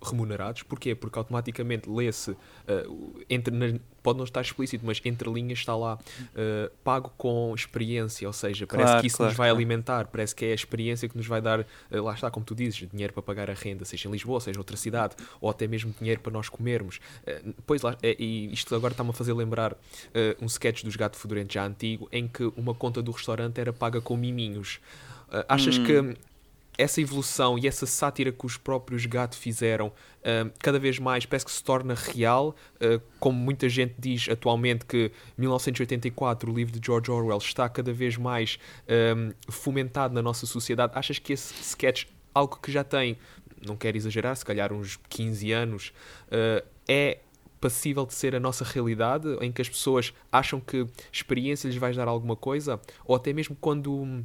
remunerados. 0.00 0.62
Porquê? 0.62 0.94
Porque 0.94 1.18
automaticamente 1.18 1.90
lê-se, 1.90 2.30
uh, 2.30 3.24
entre 3.28 3.52
na, 3.52 3.80
pode 4.04 4.18
não 4.18 4.24
estar 4.24 4.42
explícito, 4.42 4.84
mas 4.84 5.00
entre 5.02 5.30
linhas 5.32 5.58
está 5.58 5.74
lá 5.74 5.94
uh, 5.94 6.70
pago 6.84 7.10
com 7.16 7.54
experiência, 7.54 8.28
ou 8.28 8.34
seja, 8.34 8.66
parece 8.66 8.86
claro, 8.86 9.00
que 9.00 9.06
isso 9.06 9.16
claro, 9.16 9.30
nos 9.30 9.36
vai 9.38 9.48
claro. 9.48 9.56
alimentar, 9.56 10.06
parece 10.08 10.34
que 10.34 10.44
é 10.44 10.52
a 10.52 10.54
experiência 10.54 11.08
que 11.08 11.16
nos 11.16 11.26
vai 11.26 11.40
dar, 11.40 11.60
uh, 11.60 11.64
lá 12.02 12.12
está, 12.12 12.30
como 12.30 12.44
tu 12.44 12.54
dizes, 12.54 12.86
dinheiro 12.92 13.14
para 13.14 13.22
pagar 13.22 13.50
a 13.50 13.54
renda, 13.54 13.82
seja 13.86 14.06
em 14.06 14.12
Lisboa, 14.12 14.38
seja 14.40 14.60
outra 14.60 14.76
cidade, 14.76 15.16
ou 15.40 15.48
até 15.48 15.66
mesmo 15.66 15.94
dinheiro 15.98 16.20
para 16.20 16.30
nós 16.30 16.50
comermos. 16.50 17.00
Uh, 17.26 17.54
pois 17.66 17.80
lá, 17.80 17.96
e 18.02 18.52
isto 18.52 18.74
agora 18.74 18.92
está-me 18.92 19.10
a 19.10 19.14
fazer 19.14 19.32
lembrar 19.32 19.74
um 20.40 20.46
sketch 20.46 20.84
dos 20.84 20.96
Gato 20.96 21.16
Fedorento 21.16 21.54
já 21.54 21.64
antigo, 21.64 22.06
em 22.12 22.28
que 22.28 22.44
uma 22.56 22.74
conta 22.74 23.00
do 23.00 23.10
restaurante 23.10 23.58
era 23.58 23.72
paga 23.72 24.00
com 24.02 24.16
miminhos. 24.16 24.80
achas 25.48 25.78
hum. 25.78 25.84
que 25.84 26.16
essa 26.76 27.00
evolução 27.00 27.58
e 27.58 27.66
essa 27.66 27.86
sátira 27.86 28.32
que 28.32 28.44
os 28.44 28.56
próprios 28.56 29.06
gato 29.06 29.36
fizeram 29.36 29.88
uh, 29.88 30.50
cada 30.58 30.78
vez 30.78 30.98
mais 30.98 31.24
parece 31.24 31.44
que 31.44 31.52
se 31.52 31.62
torna 31.62 31.94
real, 31.94 32.54
uh, 32.76 33.00
como 33.20 33.38
muita 33.38 33.68
gente 33.68 33.94
diz 33.98 34.28
atualmente 34.28 34.84
que 34.84 35.12
1984, 35.38 36.50
o 36.50 36.54
livro 36.54 36.78
de 36.78 36.84
George 36.84 37.10
Orwell, 37.10 37.38
está 37.38 37.68
cada 37.68 37.92
vez 37.92 38.16
mais 38.16 38.58
uh, 38.84 39.34
fomentado 39.50 40.14
na 40.14 40.22
nossa 40.22 40.46
sociedade. 40.46 40.92
Achas 40.96 41.18
que 41.18 41.32
esse 41.32 41.54
sketch, 41.62 42.06
algo 42.34 42.58
que 42.60 42.72
já 42.72 42.82
tem, 42.82 43.16
não 43.64 43.76
quero 43.76 43.96
exagerar, 43.96 44.36
se 44.36 44.44
calhar 44.44 44.72
uns 44.72 44.98
15 45.08 45.52
anos, 45.52 45.92
é 46.86 47.18
passível 47.60 48.04
de 48.04 48.12
ser 48.12 48.34
a 48.34 48.40
nossa 48.40 48.62
realidade, 48.62 49.26
em 49.40 49.50
que 49.50 49.62
as 49.62 49.68
pessoas 49.70 50.12
acham 50.30 50.60
que 50.60 50.86
experiência 51.10 51.66
lhes 51.66 51.78
vai 51.78 51.94
dar 51.94 52.06
alguma 52.08 52.36
coisa, 52.36 52.78
ou 53.06 53.16
até 53.16 53.32
mesmo 53.32 53.56
quando 53.58 54.22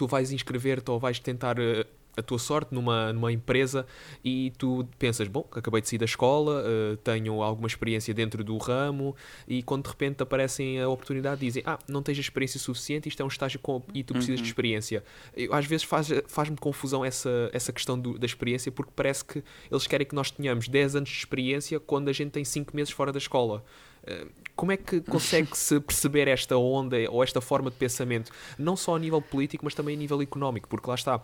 tu 0.00 0.06
vais 0.06 0.32
inscrever-te 0.32 0.90
ou 0.90 0.98
vais 0.98 1.18
tentar 1.18 1.58
uh, 1.58 1.84
a 2.16 2.22
tua 2.22 2.38
sorte 2.38 2.74
numa, 2.74 3.12
numa 3.12 3.30
empresa 3.30 3.86
e 4.24 4.50
tu 4.56 4.88
pensas, 4.98 5.28
bom, 5.28 5.46
acabei 5.52 5.82
de 5.82 5.90
sair 5.90 5.98
da 5.98 6.06
escola, 6.06 6.62
uh, 6.62 6.96
tenho 6.96 7.42
alguma 7.42 7.68
experiência 7.68 8.14
dentro 8.14 8.42
do 8.42 8.56
ramo 8.56 9.14
e 9.46 9.62
quando 9.62 9.82
de 9.84 9.90
repente 9.90 10.22
aparecem 10.22 10.80
a 10.80 10.88
oportunidade 10.88 11.42
dizem, 11.42 11.62
ah, 11.66 11.78
não 11.86 12.02
tens 12.02 12.16
experiência 12.16 12.58
suficiente, 12.58 13.10
isto 13.10 13.20
é 13.20 13.24
um 13.24 13.28
estágio 13.28 13.60
com, 13.60 13.82
e 13.92 14.02
tu 14.02 14.14
precisas 14.14 14.40
uhum. 14.40 14.42
de 14.42 14.48
experiência. 14.48 15.04
Eu, 15.36 15.52
às 15.52 15.66
vezes 15.66 15.84
faz, 15.84 16.08
faz-me 16.26 16.56
confusão 16.56 17.04
essa, 17.04 17.50
essa 17.52 17.74
questão 17.74 18.00
do, 18.00 18.18
da 18.18 18.24
experiência 18.24 18.72
porque 18.72 18.92
parece 18.96 19.22
que 19.22 19.44
eles 19.70 19.86
querem 19.86 20.06
que 20.06 20.14
nós 20.14 20.30
tenhamos 20.30 20.66
10 20.66 20.96
anos 20.96 21.10
de 21.10 21.18
experiência 21.18 21.78
quando 21.78 22.08
a 22.08 22.12
gente 22.14 22.30
tem 22.30 22.42
5 22.42 22.74
meses 22.74 22.90
fora 22.90 23.12
da 23.12 23.18
escola. 23.18 23.62
Como 24.56 24.72
é 24.72 24.76
que 24.76 25.00
consegue-se 25.00 25.80
perceber 25.80 26.28
esta 26.28 26.56
onda 26.56 26.96
ou 27.10 27.24
esta 27.24 27.40
forma 27.40 27.70
de 27.70 27.76
pensamento, 27.76 28.30
não 28.58 28.76
só 28.76 28.96
a 28.96 28.98
nível 28.98 29.22
político, 29.22 29.64
mas 29.64 29.74
também 29.74 29.94
a 29.94 29.98
nível 29.98 30.20
económico? 30.20 30.68
Porque 30.68 30.88
lá 30.88 30.94
está, 30.94 31.20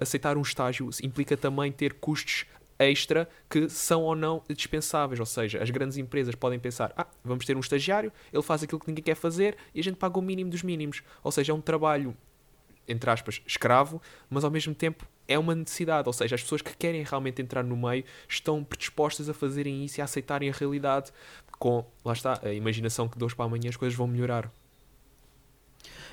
aceitar 0.00 0.36
um 0.36 0.42
estágio 0.42 0.88
implica 1.02 1.36
também 1.36 1.72
ter 1.72 1.94
custos 1.94 2.46
extra 2.78 3.28
que 3.48 3.68
são 3.68 4.02
ou 4.02 4.14
não 4.14 4.42
dispensáveis. 4.48 5.18
Ou 5.20 5.26
seja, 5.26 5.62
as 5.62 5.70
grandes 5.70 5.96
empresas 5.96 6.34
podem 6.34 6.58
pensar: 6.58 6.92
ah, 6.96 7.06
vamos 7.24 7.44
ter 7.44 7.56
um 7.56 7.60
estagiário, 7.60 8.12
ele 8.32 8.42
faz 8.42 8.62
aquilo 8.62 8.80
que 8.80 8.88
ninguém 8.88 9.04
quer 9.04 9.14
fazer 9.14 9.56
e 9.74 9.80
a 9.80 9.82
gente 9.82 9.96
paga 9.96 10.18
o 10.18 10.22
mínimo 10.22 10.50
dos 10.50 10.62
mínimos. 10.62 11.02
Ou 11.22 11.32
seja, 11.32 11.52
é 11.52 11.54
um 11.54 11.60
trabalho, 11.60 12.16
entre 12.86 13.10
aspas, 13.10 13.42
escravo, 13.46 14.00
mas 14.30 14.44
ao 14.44 14.50
mesmo 14.50 14.74
tempo 14.74 15.06
é 15.28 15.38
uma 15.38 15.54
necessidade, 15.54 16.08
ou 16.08 16.12
seja, 16.12 16.34
as 16.34 16.42
pessoas 16.42 16.62
que 16.62 16.76
querem 16.76 17.02
realmente 17.02 17.42
entrar 17.42 17.62
no 17.62 17.76
meio 17.76 18.04
estão 18.28 18.62
predispostas 18.62 19.28
a 19.28 19.34
fazerem 19.34 19.84
isso 19.84 19.98
e 19.98 20.00
a 20.00 20.04
aceitarem 20.04 20.48
a 20.48 20.52
realidade 20.52 21.12
com, 21.58 21.84
lá 22.04 22.12
está, 22.12 22.40
a 22.42 22.52
imaginação 22.52 23.08
que 23.08 23.18
de 23.18 23.24
hoje 23.24 23.34
para 23.34 23.44
amanhã 23.44 23.70
as 23.70 23.76
coisas 23.76 23.96
vão 23.96 24.06
melhorar. 24.06 24.50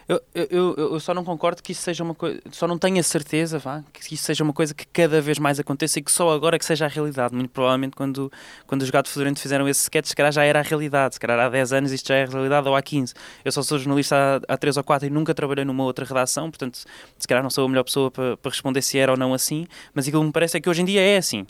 Eu, 0.08 0.22
eu, 0.36 0.76
eu 0.76 1.00
só 1.00 1.14
não 1.14 1.24
concordo 1.24 1.64
que 1.64 1.72
isso 1.72 1.82
seja 1.82 2.04
uma 2.04 2.14
coisa, 2.14 2.42
só 2.52 2.68
não 2.68 2.78
tenho 2.78 3.00
a 3.00 3.04
certeza 3.04 3.58
vá, 3.58 3.82
que 3.94 4.14
isso 4.14 4.24
seja 4.24 4.44
uma 4.44 4.52
coisa 4.52 4.74
que 4.74 4.86
cada 4.88 5.22
vez 5.22 5.40
mais 5.40 5.60
aconteça 5.60 6.00
e 6.00 6.02
que 6.02 6.12
só 6.12 6.32
agora 6.32 6.60
que 6.60 6.66
seja 6.66 6.86
a 6.86 6.88
realidade. 6.90 7.34
Muito 7.34 7.52
provavelmente 7.52 7.96
quando, 7.96 8.32
quando 8.68 8.82
os 8.82 8.90
Gato 8.90 9.10
Fedorento 9.10 9.40
fizeram 9.40 9.68
esse 9.68 9.82
sketch, 9.82 10.08
se 10.08 10.16
calhar 10.16 10.32
já 10.32 10.44
era 10.44 10.60
a 10.60 10.62
realidade, 10.62 11.16
se 11.16 11.20
calhar 11.20 11.40
há 11.40 11.50
10 11.50 11.74
anos 11.74 11.92
isto 11.92 12.08
já 12.08 12.16
é 12.16 12.24
a 12.24 12.28
realidade 12.28 12.68
ou 12.68 12.76
há 12.76 12.82
15. 12.82 13.14
Eu 13.46 13.52
só 13.52 13.64
sou 13.64 13.80
jornalista 13.80 14.42
há, 14.48 14.54
há 14.54 14.58
3 14.58 14.76
ou 14.76 14.84
4 14.84 15.08
e 15.08 15.10
nunca 15.10 15.34
trabalhei 15.34 15.64
numa 15.64 15.84
outra 15.84 16.06
redação, 16.06 16.50
portanto, 16.50 16.84
se 17.18 17.28
calhar 17.28 17.42
não 17.42 17.50
sou 17.50 17.66
a 17.66 17.70
melhor 17.70 17.84
pessoa 17.84 18.12
para, 18.12 18.36
para 18.36 18.52
responder 18.52 18.82
se 18.82 18.98
era 18.98 19.12
ou 19.12 19.18
não 19.18 19.34
assim, 19.34 19.66
mas 19.94 20.08
aquilo 20.08 20.22
que 20.22 20.28
me 20.28 20.34
parece 20.34 20.58
é 20.58 20.60
que 20.60 20.70
hoje 20.70 20.82
em 20.82 20.86
dia 20.86 21.02
é 21.02 21.18
assim. 21.18 21.46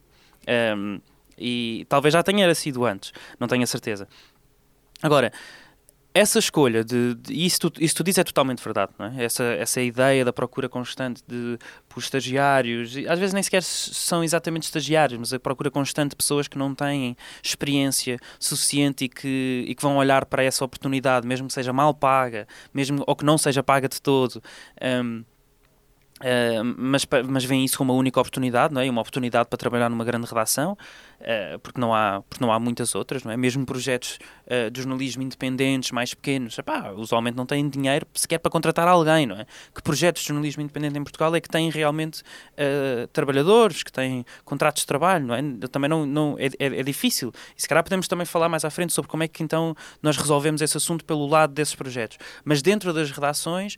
Um, 0.77 0.99
e 1.37 1.85
talvez 1.89 2.13
já 2.13 2.21
tenha 2.21 2.53
sido 2.53 2.85
antes, 2.85 3.11
não 3.39 3.47
tenho 3.47 3.63
a 3.63 3.67
certeza. 3.67 4.07
Agora, 5.01 5.33
essa 6.13 6.37
escolha 6.37 6.83
de, 6.83 7.15
de 7.15 7.33
isso, 7.33 7.69
tu, 7.69 7.83
isso 7.83 7.95
tu 7.95 8.03
dizes 8.03 8.19
é 8.19 8.23
totalmente 8.23 8.63
verdade, 8.63 8.91
não 8.99 9.07
é? 9.07 9.23
Essa, 9.23 9.43
essa 9.43 9.81
ideia 9.81 10.23
da 10.23 10.31
procura 10.31 10.69
constante 10.69 11.23
de 11.27 11.57
por 11.89 11.99
estagiários, 11.99 12.95
às 13.07 13.17
vezes 13.17 13.33
nem 13.33 13.41
sequer 13.41 13.63
são 13.63 14.23
exatamente 14.23 14.63
estagiários, 14.63 15.19
mas 15.19 15.33
a 15.33 15.39
procura 15.39 15.71
constante 15.71 16.11
de 16.11 16.15
pessoas 16.15 16.47
que 16.47 16.57
não 16.57 16.75
têm 16.75 17.17
experiência 17.41 18.19
suficiente 18.39 19.05
e 19.05 19.09
que, 19.09 19.65
e 19.67 19.73
que 19.73 19.81
vão 19.81 19.97
olhar 19.97 20.25
para 20.25 20.43
essa 20.43 20.63
oportunidade, 20.63 21.27
mesmo 21.27 21.47
que 21.47 21.53
seja 21.53 21.73
mal 21.73 21.93
paga, 21.93 22.47
mesmo 22.73 23.03
ou 23.07 23.15
que 23.15 23.25
não 23.25 23.37
seja 23.37 23.63
paga 23.63 23.89
de 23.89 24.01
todo. 24.01 24.41
Um, 24.81 25.23
Uh, 26.23 26.63
mas, 26.77 27.05
mas 27.27 27.43
veem 27.43 27.65
isso 27.65 27.77
como 27.77 27.91
uma 27.91 27.99
única 27.99 28.17
oportunidade, 28.17 28.73
não 28.73 28.79
é? 28.79 28.89
Uma 28.89 29.01
oportunidade 29.01 29.49
para 29.49 29.57
trabalhar 29.57 29.89
numa 29.89 30.05
grande 30.05 30.25
redação, 30.25 30.71
uh, 31.19 31.59
porque, 31.59 31.81
não 31.81 31.93
há, 31.93 32.23
porque 32.29 32.41
não 32.41 32.49
há 32.49 32.57
muitas 32.57 32.95
outras, 32.95 33.25
não 33.25 33.31
é? 33.31 33.35
Mesmo 33.35 33.65
projetos 33.65 34.19
uh, 34.45 34.71
de 34.71 34.81
jornalismo 34.81 35.21
independentes, 35.21 35.91
mais 35.91 36.13
pequenos, 36.13 36.57
epá, 36.57 36.91
usualmente 36.91 37.35
não 37.35 37.45
têm 37.45 37.67
dinheiro 37.67 38.07
sequer 38.13 38.37
para 38.37 38.49
contratar 38.49 38.87
alguém, 38.87 39.25
não 39.25 39.35
é? 39.35 39.45
Que 39.75 39.81
projetos 39.83 40.21
de 40.21 40.29
jornalismo 40.29 40.63
independente 40.63 40.97
em 40.97 41.03
Portugal 41.03 41.35
é 41.35 41.41
que 41.41 41.49
têm 41.49 41.69
realmente 41.69 42.23
trabalhadores, 43.11 43.83
que 43.83 43.91
têm 43.91 44.25
contratos 44.45 44.83
de 44.83 44.87
trabalho, 44.87 45.25
não 45.25 45.35
é? 45.35 45.41
Também 45.71 45.89
não, 45.89 46.05
não 46.05 46.35
é, 46.39 46.45
é, 46.59 46.79
é, 46.79 46.83
difícil. 46.83 47.33
E 47.57 47.61
se 47.61 47.67
calhar 47.67 47.83
podemos 47.83 48.07
também 48.07 48.25
falar 48.25 48.47
mais 48.47 48.63
à 48.63 48.69
frente 48.69 48.93
sobre 48.93 49.09
como 49.09 49.23
é 49.23 49.27
que 49.27 49.43
então 49.43 49.75
nós 50.01 50.15
resolvemos 50.15 50.61
esse 50.61 50.77
assunto 50.77 51.03
pelo 51.03 51.27
lado 51.27 51.53
desses 51.53 51.75
projetos. 51.75 52.17
Mas 52.45 52.61
dentro 52.61 52.93
das 52.93 53.11
redações, 53.11 53.77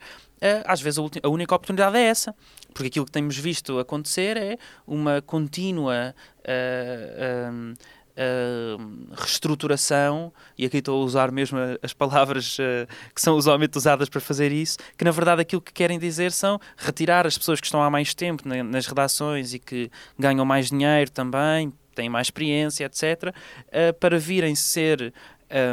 às 0.66 0.82
vezes 0.82 1.00
a, 1.00 1.30
única 1.30 1.56
oportunidade 1.56 1.98
é 1.98 2.04
essa. 2.04 2.36
Porque 2.74 2.88
aquilo 2.88 3.06
que 3.06 3.12
temos 3.12 3.38
visto 3.38 3.80
acontecer 3.80 4.38
é 4.38 4.58
uma 4.86 5.22
contínua. 5.22 6.16
Uh, 6.42 7.74
uh, 8.16 9.16
reestruturação, 9.16 10.32
e 10.58 10.66
aqui 10.66 10.78
estou 10.78 11.02
a 11.02 11.06
usar 11.06 11.32
mesmo 11.32 11.58
as 11.82 11.94
palavras 11.94 12.58
uh, 12.60 12.88
que 13.14 13.22
são 13.22 13.36
usualmente 13.36 13.78
usadas 13.78 14.10
para 14.10 14.22
fazer 14.22 14.52
isso, 14.52 14.78
que 14.98 15.04
na 15.04 15.12
verdade 15.12 15.42
aquilo 15.42 15.62
que 15.62 15.74
querem 15.74 16.00
dizer 16.00 16.32
são 16.32 16.60
retirar 16.78 17.28
as 17.28 17.38
pessoas 17.38 17.60
que 17.60 17.68
estão 17.68 17.82
há 17.82 17.90
mais 17.90 18.14
tempo 18.14 18.48
nas 18.48 18.88
redações 18.88 19.54
e 19.54 19.60
que 19.60 19.92
ganham 20.18 20.46
mais 20.46 20.70
dinheiro 20.70 21.12
também, 21.12 21.72
têm 21.94 22.10
mais 22.10 22.28
experiência, 22.28 22.86
etc., 22.86 23.34
uh, 23.34 23.94
para 24.00 24.18
virem 24.18 24.56
ser 24.56 25.14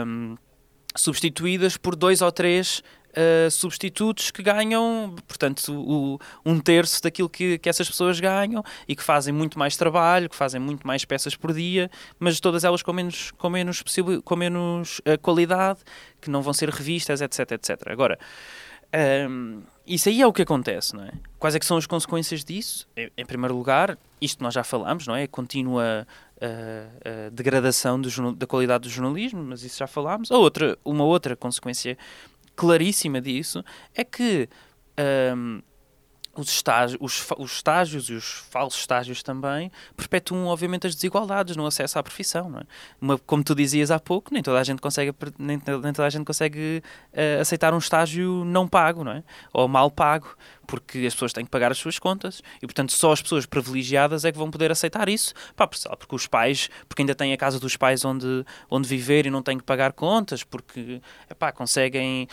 um, 0.07 0.37
substituídas 0.95 1.77
por 1.77 1.97
dois 1.97 2.21
ou 2.21 2.31
três 2.31 2.83
uh, 3.13 3.51
substitutos 3.51 4.31
que 4.31 4.43
ganham, 4.43 5.15
portanto, 5.27 5.73
o, 5.73 6.19
um 6.45 6.59
terço 6.59 7.03
daquilo 7.03 7.29
que, 7.29 7.59
que 7.59 7.69
essas 7.69 7.89
pessoas 7.89 8.21
ganham 8.21 8.65
e 8.89 8.97
que 8.97 9.03
fazem 9.03 9.33
muito 9.33 9.59
mais 9.59 9.77
trabalho, 9.77 10.29
que 10.29 10.37
fazem 10.37 10.61
muito 10.61 10.87
mais 10.87 11.05
peças 11.05 11.37
por 11.37 11.53
dia, 11.53 11.91
mas 12.19 12.41
todas 12.41 12.65
elas 12.65 12.83
com 12.83 12.93
menos, 12.93 13.31
com 13.33 13.51
menos, 13.51 13.83
com 14.25 14.37
menos 14.37 14.99
uh, 15.01 15.19
qualidade, 15.21 15.81
que 16.21 16.31
não 16.31 16.43
vão 16.43 16.53
ser 16.53 16.69
revistas, 16.69 17.21
etc, 17.21 17.53
etc. 17.53 17.83
Agora, 17.87 18.19
um, 18.93 18.99
ehm, 18.99 19.63
isso 19.87 20.09
aí 20.09 20.23
é 20.23 20.27
o 20.27 20.33
que 20.33 20.43
acontece, 20.43 20.95
não 20.95 21.05
é? 21.05 21.13
Quais 21.39 21.55
é 21.55 21.59
que 21.59 21.67
são 21.67 21.77
as 21.77 21.87
consequências 21.87 22.45
disso? 22.45 22.87
Em, 22.97 23.27
primeiro 23.27 23.57
lugar, 23.57 23.99
isto 24.21 24.43
nós 24.43 24.55
já 24.55 24.63
falamos, 24.63 25.07
não 25.07 25.17
é? 25.17 25.25
A 25.25 25.29
contínua 25.29 26.07
uh, 26.37 27.27
uh, 27.27 27.31
degradação 27.33 28.01
do, 28.01 28.33
da 28.33 28.47
qualidade 28.47 28.85
do 28.85 28.89
jornalismo, 28.89 29.43
mas 29.43 29.65
isso 29.65 29.79
já 29.79 29.89
falámos. 29.89 30.31
A 30.31 30.37
outra, 30.37 30.79
uma 30.85 31.05
outra 31.05 31.35
consequência 31.35 31.99
claríssima 32.57 33.21
disso 33.21 33.65
é 33.95 34.05
que 34.05 34.49
um, 35.37 35.63
os 36.35 36.49
estágios, 36.49 36.99
os, 37.01 37.27
os, 37.39 37.53
estágios 37.53 38.09
e 38.09 38.15
os 38.15 38.25
falsos 38.51 38.81
estágios 38.81 39.23
também 39.23 39.71
perpetuam, 39.95 40.47
obviamente, 40.47 40.87
as 40.87 40.95
desigualdades 40.95 41.57
no 41.57 41.67
acesso 41.67 41.99
à 41.99 42.03
profissão. 42.03 42.59
É? 42.59 42.63
Uma, 43.01 43.19
como 43.19 43.45
tu 43.45 43.55
dizias 43.55 43.91
há 43.91 44.01
pouco, 44.01 44.33
nem 44.33 44.43
toda 44.43 44.59
a 44.59 44.65
gente 44.65 44.81
consegue, 44.81 45.15
nem, 45.39 45.61
nem 45.83 45.93
toda 45.93 46.07
a 46.07 46.11
gente 46.11 46.25
consegue 46.25 46.83
uh, 47.13 47.41
aceitar 47.41 47.75
um 47.75 47.79
estágio 47.79 48.45
não 48.47 48.67
pago, 48.67 49.05
não 49.05 49.13
é? 49.13 49.23
ou 49.53 49.69
mal 49.69 49.91
pago 49.91 50.35
porque 50.73 51.01
as 51.01 51.13
pessoas 51.13 51.35
têm 51.35 51.45
que 51.45 51.51
pagar 51.51 51.71
as 51.71 51.77
suas 51.77 51.99
contas 51.99 52.43
e, 52.57 52.67
portanto, 52.67 52.93
só 52.93 53.13
as 53.13 53.21
pessoas 53.21 53.45
privilegiadas 53.45 54.25
é 54.25 54.33
que 54.33 54.39
vão 54.39 54.51
poder 54.51 54.73
aceitar 54.73 55.07
isso. 55.07 55.35
Pá, 55.55 55.67
porque 55.67 56.15
os 56.15 56.27
pais, 56.27 56.71
porque 56.89 57.03
ainda 57.03 57.15
têm 57.15 57.31
a 57.35 57.37
casa 57.37 57.61
dos 57.61 57.77
pais 57.77 58.07
onde, 58.07 58.43
onde 58.71 58.89
viver 58.89 59.27
e 59.27 59.31
não 59.31 59.43
têm 59.43 59.59
que 59.59 59.65
pagar 59.65 59.93
contas, 59.93 60.43
porque 60.43 61.03
epá, 61.29 61.53
conseguem 61.53 62.27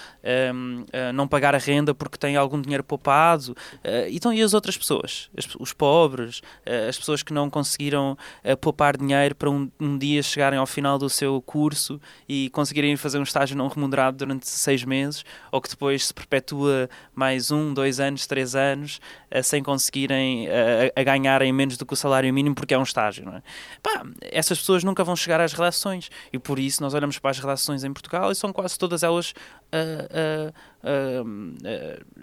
um, 0.56 0.86
eh, 0.94 1.12
não 1.12 1.28
pagar 1.28 1.54
a 1.54 1.58
renda 1.58 1.94
porque 1.94 2.18
têm 2.18 2.38
algum 2.38 2.62
dinheiro 2.62 2.82
poupado. 2.82 3.52
Uh, 3.84 4.08
então, 4.10 4.34
e 4.34 4.42
as 4.42 4.54
outras 4.54 4.78
pessoas? 4.78 5.30
As, 5.38 5.46
os 5.60 5.74
pobres, 5.74 6.40
uh, 6.40 6.88
as 6.88 6.98
pessoas 6.98 7.22
que 7.22 7.34
não 7.34 7.50
conseguiram 7.50 8.18
poupar 8.62 8.96
dinheiro 8.96 9.36
para 9.36 9.50
um, 9.50 9.70
um 9.78 9.98
dia 9.98 10.24
chegarem 10.24 10.58
ao 10.58 10.66
final 10.66 10.98
do 10.98 11.10
seu 11.10 11.42
curso 11.42 12.00
e 12.28 12.50
conseguirem 12.52 12.96
fazer 12.96 13.20
um 13.20 13.24
estágio 13.24 13.58
não 13.58 13.68
remunerado 13.68 14.16
durante 14.16 14.48
seis 14.48 14.86
meses 14.86 15.26
ou 15.52 15.60
que 15.60 15.70
depois 15.70 16.06
se 16.08 16.14
perpetua 16.14 16.90
mais 17.14 17.52
um, 17.52 17.74
dois 17.74 18.00
anos, 18.00 18.29
três 18.30 18.56
anos, 18.56 19.02
uh, 19.36 19.44
sem 19.44 19.62
conseguirem 19.62 20.48
uh, 20.48 20.92
a 20.96 21.04
ganharem 21.04 21.52
menos 21.52 21.76
do 21.76 21.86
que 21.86 21.94
o 21.94 21.96
salário 21.96 22.34
mínimo 22.34 22.56
porque 22.56 22.74
é 22.74 22.78
um 22.78 22.84
estágio. 22.84 23.26
Não 23.26 23.36
é? 23.36 23.42
Pá, 23.84 24.04
essas 24.22 24.60
pessoas 24.60 24.84
nunca 24.84 25.04
vão 25.04 25.16
chegar 25.16 25.42
às 25.42 25.52
redações 25.52 26.10
e 26.32 26.40
por 26.40 26.58
isso 26.58 26.82
nós 26.82 26.94
olhamos 26.94 27.20
para 27.20 27.32
as 27.32 27.40
redações 27.40 27.84
em 27.84 27.92
Portugal 27.92 28.32
e 28.32 28.36
são 28.36 28.54
quase 28.54 28.78
todas 28.80 29.04
elas 29.04 29.34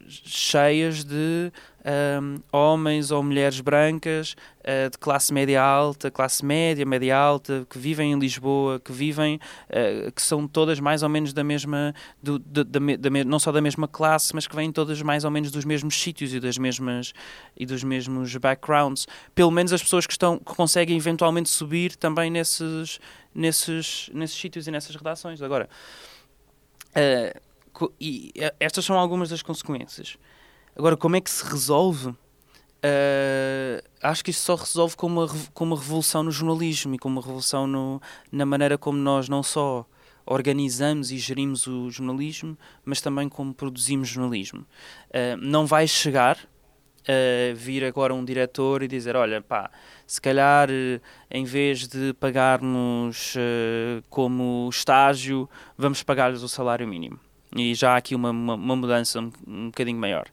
cheias 0.08 1.04
de 1.04 1.52
homens 2.50 3.10
ou 3.10 3.22
mulheres 3.22 3.60
brancas 3.60 4.34
de 4.90 4.98
classe 4.98 5.32
média 5.32 5.62
alta, 5.62 6.10
classe 6.10 6.44
média, 6.44 6.84
média 6.84 7.16
alta, 7.16 7.66
que 7.70 7.78
vivem 7.78 8.12
em 8.12 8.18
Lisboa, 8.18 8.80
que 8.80 8.92
vivem, 8.92 9.38
que 10.14 10.20
são 10.20 10.48
todas 10.48 10.80
mais 10.80 11.04
ou 11.04 11.08
menos 11.08 11.32
da 11.32 11.44
mesma, 11.44 11.94
do, 12.20 12.38
da, 12.38 12.64
da, 12.64 12.80
da, 12.98 13.24
não 13.24 13.38
só 13.38 13.52
da 13.52 13.60
mesma 13.60 13.86
classe, 13.86 14.34
mas 14.34 14.46
que 14.48 14.56
vêm 14.56 14.72
todas 14.72 15.00
mais 15.02 15.24
ou 15.24 15.30
menos 15.30 15.52
dos 15.52 15.64
mesmos 15.64 15.94
sítios 16.00 16.34
e 16.34 16.40
das 16.40 16.58
mesmas 16.58 17.12
e 17.56 17.64
dos 17.64 17.84
mesmos 17.84 18.36
backgrounds. 18.36 19.06
Pelo 19.34 19.52
menos 19.52 19.72
as 19.72 19.82
pessoas 19.82 20.06
que 20.06 20.12
estão 20.12 20.38
que 20.38 20.54
conseguem 20.54 20.96
eventualmente 20.96 21.48
subir 21.48 21.94
também 21.94 22.30
nesses 22.30 22.98
nesses 23.32 24.10
nesses 24.12 24.36
sítios 24.36 24.66
e 24.66 24.70
nessas 24.70 24.96
redações. 24.96 25.40
Agora, 25.42 25.68
uh, 26.96 27.92
e 28.00 28.32
estas 28.58 28.84
são 28.84 28.98
algumas 28.98 29.28
das 29.28 29.42
consequências. 29.42 30.16
Agora, 30.74 30.96
como 30.96 31.16
é 31.16 31.20
que 31.20 31.30
se 31.30 31.44
resolve? 31.44 32.08
Uh, 32.08 33.82
acho 34.02 34.24
que 34.24 34.30
isso 34.30 34.42
só 34.42 34.54
resolve 34.54 34.96
com 34.96 35.06
uma, 35.06 35.26
com 35.52 35.64
uma 35.64 35.76
revolução 35.76 36.22
no 36.22 36.30
jornalismo 36.30 36.94
e 36.94 36.98
com 36.98 37.08
uma 37.08 37.20
revolução 37.20 37.66
no, 37.66 38.00
na 38.30 38.46
maneira 38.46 38.78
como 38.78 38.98
nós 38.98 39.28
não 39.28 39.42
só 39.42 39.86
organizamos 40.24 41.10
e 41.10 41.18
gerimos 41.18 41.66
o 41.66 41.90
jornalismo, 41.90 42.58
mas 42.84 43.00
também 43.00 43.28
como 43.28 43.54
produzimos 43.54 44.08
jornalismo. 44.08 44.60
Uh, 45.10 45.36
não 45.38 45.66
vai 45.66 45.86
chegar 45.88 46.38
uh, 47.08 47.54
vir 47.54 47.84
agora 47.84 48.14
um 48.14 48.24
diretor 48.24 48.82
e 48.82 48.88
dizer: 48.88 49.16
olha, 49.16 49.40
pá, 49.40 49.70
se 50.06 50.20
calhar 50.20 50.68
em 51.30 51.44
vez 51.44 51.86
de 51.86 52.12
pagarmos 52.14 53.34
uh, 53.36 54.02
como 54.08 54.68
estágio, 54.70 55.48
vamos 55.76 56.02
pagar-lhes 56.02 56.42
o 56.42 56.48
salário 56.48 56.86
mínimo. 56.86 57.18
E 57.54 57.74
já 57.74 57.94
há 57.94 57.96
aqui 57.96 58.14
uma, 58.14 58.30
uma, 58.30 58.54
uma 58.54 58.76
mudança 58.76 59.20
um, 59.20 59.32
um 59.46 59.66
bocadinho 59.66 59.98
maior. 59.98 60.26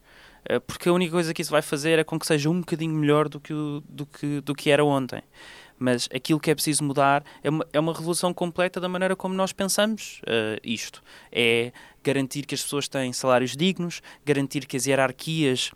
Eh, 0.45 0.59
porque 0.59 0.89
a 0.89 0.93
única 0.93 1.12
coisa 1.12 1.33
que 1.33 1.41
isso 1.41 1.51
vai 1.51 1.62
fazer 1.62 1.99
é 1.99 2.03
com 2.03 2.19
que 2.19 2.27
seja 2.27 2.49
um 2.49 2.59
bocadinho 2.59 2.93
melhor 2.93 3.29
do 3.29 3.39
que, 3.39 3.53
o, 3.53 3.81
do 3.88 4.05
que, 4.05 4.41
do 4.41 4.53
que 4.53 4.69
era 4.69 4.83
ontem. 4.83 5.21
Mas 5.79 6.07
aquilo 6.13 6.39
que 6.39 6.51
é 6.51 6.55
preciso 6.55 6.83
mudar 6.83 7.23
é 7.43 7.49
uma, 7.49 7.67
é 7.73 7.79
uma 7.79 7.93
revolução 7.93 8.33
completa 8.33 8.79
da 8.79 8.88
maneira 8.88 9.15
como 9.15 9.33
nós 9.33 9.51
pensamos 9.51 10.21
uh, 10.23 10.59
isto. 10.63 11.01
É 11.31 11.71
garantir 12.03 12.45
que 12.45 12.55
as 12.55 12.62
pessoas 12.62 12.88
têm 12.88 13.12
salários 13.12 13.55
dignos, 13.55 14.01
garantir 14.25 14.65
que 14.65 14.77
as 14.77 14.86
hierarquias 14.86 15.71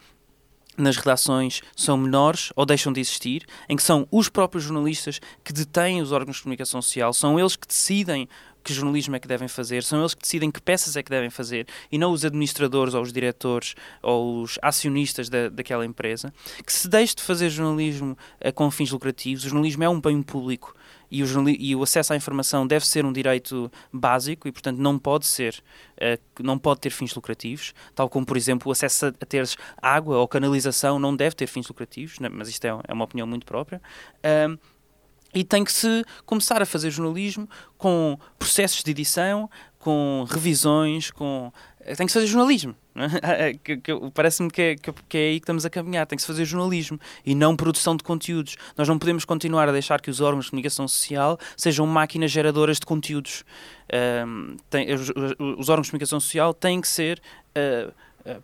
nas 0.78 0.96
redações 0.96 1.62
são 1.76 1.98
menores 1.98 2.52
ou 2.56 2.66
deixam 2.66 2.94
de 2.94 3.00
existir, 3.00 3.46
em 3.68 3.76
que 3.76 3.84
são 3.84 4.08
os 4.12 4.30
próprios 4.30 4.64
jornalistas 4.64 5.20
que 5.44 5.52
detêm 5.52 6.02
os 6.02 6.12
órgãos 6.12 6.38
de 6.38 6.44
comunicação 6.44 6.82
social, 6.82 7.14
são 7.14 7.40
eles 7.40 7.56
que 7.56 7.68
decidem 7.68 8.30
que 8.68 8.74
jornalismo 8.74 9.16
é 9.16 9.20
que 9.20 9.28
devem 9.28 9.48
fazer, 9.48 9.82
são 9.82 10.00
eles 10.02 10.14
que 10.14 10.22
decidem 10.22 10.52
que 10.52 10.62
peças 10.62 10.98
é 10.98 11.02
que 11.02 11.10
devem 11.10 11.30
fazer 11.30 11.66
e 11.90 11.98
não 11.98 12.12
os 12.12 12.26
administradores 12.26 12.94
ou 12.94 13.02
os 13.02 13.14
diretores 13.14 13.76
ou 14.04 14.42
os 14.42 14.60
acionistas 14.62 15.30
da, 15.30 15.48
daquela 15.48 15.86
empresa. 15.86 16.34
Que 16.66 16.74
se 16.74 16.90
deixe 16.90 17.16
de 17.16 17.24
fazer 17.24 17.50
jornalismo 17.50 18.18
uh, 18.46 18.52
com 18.52 18.70
fins 18.70 18.92
lucrativos, 18.92 19.46
o 19.46 19.50
jornalismo 19.50 19.86
é 19.86 19.90
um 19.90 20.02
bem 20.02 20.22
público 20.22 20.76
e 21.10 21.24
o, 21.24 21.50
e 21.50 21.76
o, 21.76 21.84
acesso 21.84 22.14
à 22.14 22.16
informação 22.16 22.68
deve 22.68 22.86
ser 22.86 23.06
um 23.06 23.14
direito 23.14 23.72
básico 23.92 24.48
e, 24.48 24.52
portanto, 24.52 24.78
não 24.78 25.00
pode 25.00 25.26
ser, 25.26 25.64
uh, 25.96 26.44
não 26.44 26.58
pode 26.58 26.82
ter 26.82 26.90
fins 26.90 27.14
lucrativos, 27.16 27.74
tal 27.96 28.10
como, 28.10 28.26
por 28.26 28.38
exemplo, 28.38 28.70
o 28.70 28.72
acesso 28.72 29.08
a, 29.08 29.12
a 29.82 29.96
água 29.96 30.18
ou 30.18 30.28
canalização 30.28 31.00
não 31.00 31.16
deve 31.16 31.36
ter 31.36 31.48
fins 31.48 31.68
lucrativos, 31.68 32.20
né? 32.20 32.30
mas 32.30 32.50
isto 32.50 32.66
é, 32.66 32.70
é, 32.88 32.94
uma 32.94 33.06
opinião 33.06 33.28
muito 33.28 33.46
própria. 33.46 33.82
E 35.34 35.44
tem 35.44 35.64
que 35.64 35.72
se 35.72 36.04
começar 36.26 36.62
a 36.62 36.66
fazer 36.66 36.90
jornalismo 36.90 37.48
com 37.78 38.18
processos 38.40 38.82
de 38.82 38.92
edição, 38.92 39.50
com 39.88 40.26
revisões, 40.30 41.10
com 41.12 41.50
tem 41.96 42.06
que 42.06 42.12
fazer 42.12 42.28
jornalismo. 42.28 42.76
É? 43.24 43.54
Parece-me 44.14 44.52
que, 44.52 44.62
é, 44.62 44.76
que, 44.76 45.18
é 45.18 45.30
aí 45.30 45.40
que 45.40 45.46
estamos 45.46 45.66
a 45.66 45.70
caminhar. 45.70 46.06
Tem 46.06 46.18
que 46.18 46.22
se 46.22 46.28
fazer 46.28 46.44
jornalismo 46.44 47.00
e 47.26 47.34
não 47.34 47.56
produção 47.56 47.96
de 47.96 48.04
conteúdos. 48.04 48.58
Nós 48.76 48.86
não 48.86 49.00
podemos 49.00 49.24
continuar 49.24 49.70
a 49.70 49.72
deixar 49.72 50.02
que 50.02 50.10
os 50.10 50.20
órgãos 50.20 50.44
de 50.44 50.52
comunicação 50.52 50.90
social 50.90 51.40
sejam 51.56 51.88
máquinas 51.88 52.32
geradoras 52.32 52.82
de 52.82 52.86
conteúdos. 52.86 53.46
Tem, 54.70 54.94
os, 54.94 55.10
os, 55.40 55.70
órgãos 55.70 55.88
de 55.88 55.92
comunicação 55.92 56.20
social 56.20 56.54
têm 56.54 56.82
que 56.82 56.88
ser. 56.90 57.22
Uh, 57.58 57.94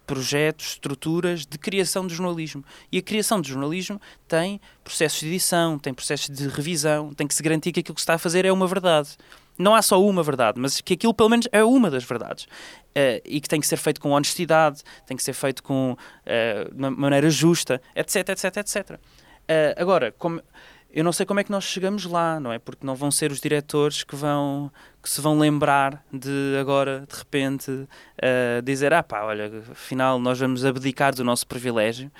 projetos, 0.08 0.68
estruturas 0.68 1.46
de 1.46 1.58
criação 1.58 2.08
de 2.08 2.16
jornalismo. 2.16 2.64
E 2.90 3.00
a 3.00 3.02
criação 3.02 3.42
de 3.42 3.50
jornalismo 3.50 4.00
tem 4.30 4.62
processos 4.82 5.20
de 5.20 5.28
edição, 5.28 5.78
tem 5.78 5.94
processos 5.94 6.30
de 6.30 6.48
revisão, 6.48 7.14
tem 7.14 7.28
que 7.28 7.36
se 7.36 7.44
garantir 7.44 7.74
que 7.74 7.82
aquilo 7.82 7.94
que 7.94 8.00
se 8.00 8.04
está 8.04 8.14
a 8.14 8.18
fazer 8.18 8.46
é 8.46 8.52
uma 8.54 8.66
verdade. 8.66 9.18
Não 9.58 9.76
há 9.76 9.82
só 9.82 10.04
uma 10.04 10.24
verdade, 10.24 10.60
mas 10.60 10.82
que 10.82 10.94
aquilo 10.94 11.13
pelo 11.13 11.30
menos 11.30 11.48
é 11.52 11.63
uma 11.63 11.89
das 11.89 12.04
verdades. 12.04 12.46
Uh, 12.46 13.22
e 13.26 13.42
que 13.42 13.48
tem 13.48 13.60
que 13.60 13.68
ser 13.68 13.78
feito 13.78 14.00
com 14.00 14.12
honestidade, 14.12 14.84
tem 15.06 15.18
que 15.18 15.24
ser 15.24 15.34
feito 15.34 15.63
com 15.63 15.94
uh, 15.94 16.72
de 16.72 16.78
uma 16.78 16.92
maneira 16.92 17.30
justa, 17.30 17.82
etc, 17.96 18.30
etc, 18.30 18.58
etc. 18.58 18.92
Uh, 18.92 19.00
agora, 19.78 20.12
como, 20.12 20.42
eu 20.94 21.04
não 21.04 21.12
sei 21.12 21.26
como 21.26 21.39
é 21.39 21.44
que 21.44 21.52
nós 21.52 21.63
chegamos 21.63 22.06
lá, 22.06 22.39
não 22.39 22.54
é? 22.54 22.60
Porque 22.60 22.86
não 22.86 22.94
vão 22.94 23.10
ser 23.10 23.32
os 23.32 23.42
diretores 23.42 24.04
que 24.04 24.16
vão 24.16 24.72
que 25.02 25.10
se 25.10 25.20
vão 25.20 25.38
lembrar 25.38 26.06
de 26.13 26.56
agora, 26.62 27.06
de 27.10 27.18
repente, 27.18 27.72
uh, 27.72 28.62
dizer: 28.63 28.94
ah 28.94 29.02
pá, 29.02 29.24
olha, 29.24 29.52
afinal 29.72 30.20
nós 30.20 30.39
vamos 30.39 30.63
abdicar 30.63 31.16
do 31.16 31.24
nosso 31.24 31.48
privilégio 31.48 32.12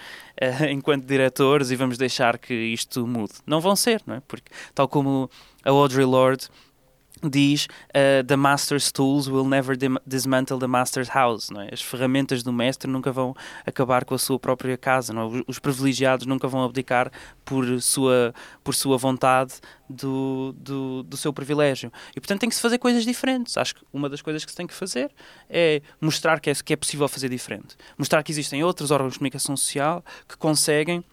uh, 0.42 0.66
enquanto 0.74 1.06
diretores 1.06 1.70
e 1.70 1.76
vamos 1.76 2.00
deixar 2.00 2.40
que 2.40 2.52
isto 2.52 3.06
mude. 3.06 3.34
Não 3.46 3.62
vão 3.62 3.76
ser, 3.76 4.02
não 4.08 4.16
é? 4.16 4.22
Porque, 4.28 4.52
tal 4.74 4.88
como 4.88 5.30
a 5.64 5.70
Audrey 5.70 6.04
Lorde 6.04 6.50
diz 7.30 7.68
uh, 7.90 8.24
the 8.26 8.36
master's 8.36 8.92
tools 8.92 9.28
will 9.28 9.46
never 9.48 9.76
dismantle 10.06 10.60
the 10.60 10.68
master's 10.68 11.10
house 11.10 11.50
não 11.50 11.62
é? 11.62 11.70
as 11.72 11.82
ferramentas 11.82 12.44
do 12.44 12.52
mestre 12.52 12.90
nunca 12.90 13.12
vão 13.12 13.36
acabar 13.66 14.06
com 14.06 14.16
a 14.16 14.18
sua 14.20 14.40
própria 14.40 14.78
casa 14.78 15.14
não 15.14 15.38
é? 15.38 15.44
os 15.48 15.60
privilegiados 15.60 16.26
nunca 16.26 16.48
vão 16.48 16.64
abdicar 16.64 17.12
por 17.46 17.82
sua 17.82 18.34
por 18.64 18.76
sua 18.76 18.98
vontade 18.98 19.54
do, 19.90 20.56
do, 20.58 21.04
do 21.04 21.18
seu 21.18 21.34
privilégio 21.34 21.92
e 22.16 22.20
portanto 22.20 22.42
tem 22.42 22.50
que 22.50 22.56
se 22.56 22.62
fazer 22.62 22.78
coisas 22.78 23.04
diferentes 23.04 23.58
acho 23.58 23.76
que 23.76 23.82
uma 23.92 24.10
das 24.10 24.22
coisas 24.22 24.44
que 24.44 24.52
se 24.52 24.58
tem 24.58 24.68
que 24.68 24.74
fazer 24.74 25.12
é 25.50 25.82
mostrar 26.00 26.40
que 26.40 26.50
é, 26.50 26.54
que 26.56 26.74
é 26.74 26.76
possível 26.76 27.08
fazer 27.08 27.30
diferente 27.30 27.76
mostrar 27.98 28.24
que 28.24 28.32
existem 28.32 28.64
outros 28.64 28.92
órgãos 28.92 29.14
de 29.14 29.20
comunicação 29.20 29.56
social 29.56 30.04
que 30.28 30.38
conseguem 30.38 31.04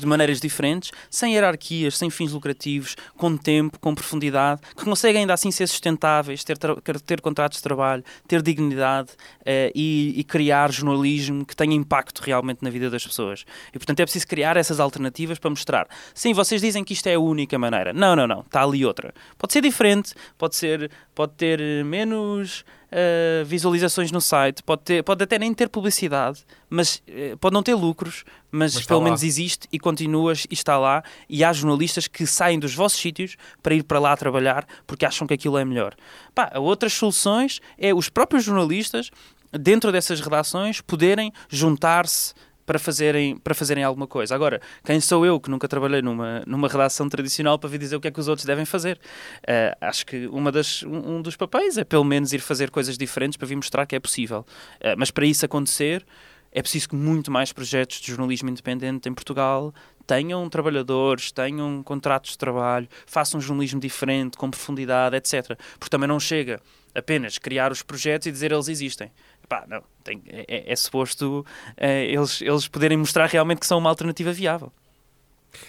de 0.00 0.06
maneiras 0.06 0.40
diferentes, 0.40 0.90
sem 1.10 1.34
hierarquias, 1.34 1.96
sem 1.96 2.10
fins 2.10 2.32
lucrativos, 2.32 2.96
com 3.16 3.36
tempo, 3.36 3.78
com 3.78 3.94
profundidade, 3.94 4.60
que 4.76 4.84
conseguem 4.84 5.22
ainda 5.22 5.34
assim 5.34 5.50
ser 5.50 5.66
sustentáveis, 5.66 6.44
ter, 6.44 6.58
ter 7.04 7.20
contratos 7.20 7.58
de 7.58 7.62
trabalho, 7.62 8.04
ter 8.26 8.42
dignidade 8.42 9.10
uh, 9.10 9.72
e, 9.74 10.14
e, 10.16 10.24
criar 10.24 10.72
jornalismo 10.72 11.44
que 11.44 11.56
tenha 11.56 11.74
impacto 11.74 12.20
realmente 12.20 12.62
na 12.62 12.70
vida 12.70 12.90
das 12.90 13.06
pessoas. 13.06 13.44
E 13.74 13.78
portanto 13.78 14.00
é 14.00 14.04
preciso 14.04 14.26
criar 14.26 14.56
essas 14.56 14.80
alternativas 14.80 15.38
para 15.38 15.50
mostrar. 15.50 15.88
Sim, 16.14 16.32
vocês 16.32 16.60
dizem 16.60 16.84
que 16.84 16.92
isto 16.92 17.06
é 17.06 17.14
a 17.14 17.20
única 17.20 17.58
maneira. 17.58 17.92
Não, 17.92 18.14
não, 18.14 18.26
não. 18.26 18.40
Está 18.40 18.62
ali 18.62 18.84
outra. 18.84 19.14
Pode 19.36 19.52
ser 19.52 19.62
diferente, 19.62 20.14
pode, 20.36 20.56
ser, 20.56 20.90
pode 21.14 21.32
ter 21.34 21.84
menos 21.84 22.64
uh, 22.92 23.44
visualizações 23.44 24.10
no 24.10 24.20
site, 24.20 24.62
pode, 24.62 24.82
ter, 24.82 25.02
pode 25.02 25.22
até 25.22 25.38
nem 25.38 25.52
ter 25.52 25.68
publicidade, 25.68 26.44
mas 26.68 27.02
uh, 27.08 27.36
pode 27.38 27.54
não 27.54 27.62
ter 27.62 27.74
lucros, 27.74 28.24
mas, 28.50 28.74
mas 28.74 28.86
pelo 28.86 29.02
menos 29.02 29.22
existe 29.22 29.68
e 29.72 29.78
continuas 29.78 30.46
e 30.50 30.54
está 30.54 30.78
lá. 30.78 31.02
E 31.28 31.44
há 31.44 31.52
jornalistas 31.52 32.06
que 32.06 32.26
saem 32.26 32.58
dos 32.58 32.74
vossos 32.74 32.98
sítios 32.98 33.36
para 33.62 33.74
ir 33.74 33.82
para 33.82 33.98
lá 33.98 34.16
trabalhar 34.16 34.66
porque 34.86 35.04
acham 35.04 35.26
que 35.26 35.34
aquilo 35.34 35.58
é 35.58 35.64
melhor. 35.64 35.94
Pá, 36.34 36.52
outras 36.56 36.92
soluções 36.92 37.60
é 37.76 37.92
os 37.92 38.08
próprios 38.08 38.44
jornalistas, 38.44 39.10
dentro 39.52 39.92
dessas 39.92 40.20
redações, 40.20 40.80
poderem 40.80 41.32
juntar-se 41.48 42.34
para 42.68 42.78
fazerem, 42.78 43.38
para 43.38 43.54
fazerem 43.54 43.82
alguma 43.82 44.06
coisa. 44.06 44.34
Agora, 44.34 44.60
quem 44.84 45.00
sou 45.00 45.24
eu 45.24 45.40
que 45.40 45.50
nunca 45.50 45.66
trabalhei 45.66 46.02
numa, 46.02 46.42
numa 46.46 46.68
redação 46.68 47.08
tradicional 47.08 47.58
para 47.58 47.70
vir 47.70 47.78
dizer 47.78 47.96
o 47.96 48.00
que 48.00 48.08
é 48.08 48.10
que 48.10 48.20
os 48.20 48.28
outros 48.28 48.44
devem 48.44 48.66
fazer? 48.66 49.00
Uh, 49.38 49.74
acho 49.80 50.04
que 50.04 50.26
uma 50.26 50.52
das, 50.52 50.82
um, 50.82 51.16
um, 51.16 51.22
dos 51.22 51.34
papéis 51.34 51.78
é 51.78 51.84
pelo 51.84 52.04
menos 52.04 52.30
ir 52.34 52.40
fazer 52.40 52.70
coisas 52.70 52.98
diferentes 52.98 53.38
para 53.38 53.48
vir 53.48 53.56
mostrar 53.56 53.86
que 53.86 53.96
é 53.96 54.00
possível. 54.00 54.44
Uh, 54.82 54.92
mas 54.98 55.10
para 55.10 55.24
isso 55.24 55.46
acontecer, 55.46 56.04
é 56.52 56.60
preciso 56.60 56.90
que 56.90 56.94
muito 56.94 57.30
mais 57.30 57.54
projetos 57.54 58.02
de 58.02 58.08
jornalismo 58.08 58.50
independente 58.50 59.08
em 59.08 59.14
Portugal 59.14 59.72
tenham 60.06 60.46
trabalhadores, 60.50 61.32
tenham 61.32 61.82
contratos 61.82 62.32
de 62.32 62.38
trabalho, 62.38 62.86
façam 63.06 63.38
um 63.38 63.40
jornalismo 63.40 63.80
diferente, 63.80 64.36
com 64.36 64.50
profundidade, 64.50 65.16
etc. 65.16 65.58
Porque 65.78 65.90
também 65.90 66.08
não 66.08 66.20
chega 66.20 66.60
apenas 66.94 67.38
criar 67.38 67.72
os 67.72 67.82
projetos 67.82 68.26
e 68.26 68.32
dizer 68.32 68.52
eles 68.52 68.68
existem. 68.68 69.10
Pá, 69.48 69.64
não, 69.66 69.82
tem, 70.04 70.22
é, 70.26 70.44
é, 70.46 70.72
é 70.72 70.76
suposto 70.76 71.44
é, 71.76 72.04
eles, 72.06 72.42
eles 72.42 72.68
poderem 72.68 72.98
mostrar 72.98 73.26
realmente 73.26 73.60
que 73.60 73.66
são 73.66 73.78
uma 73.78 73.88
alternativa 73.88 74.32
viável. 74.32 74.72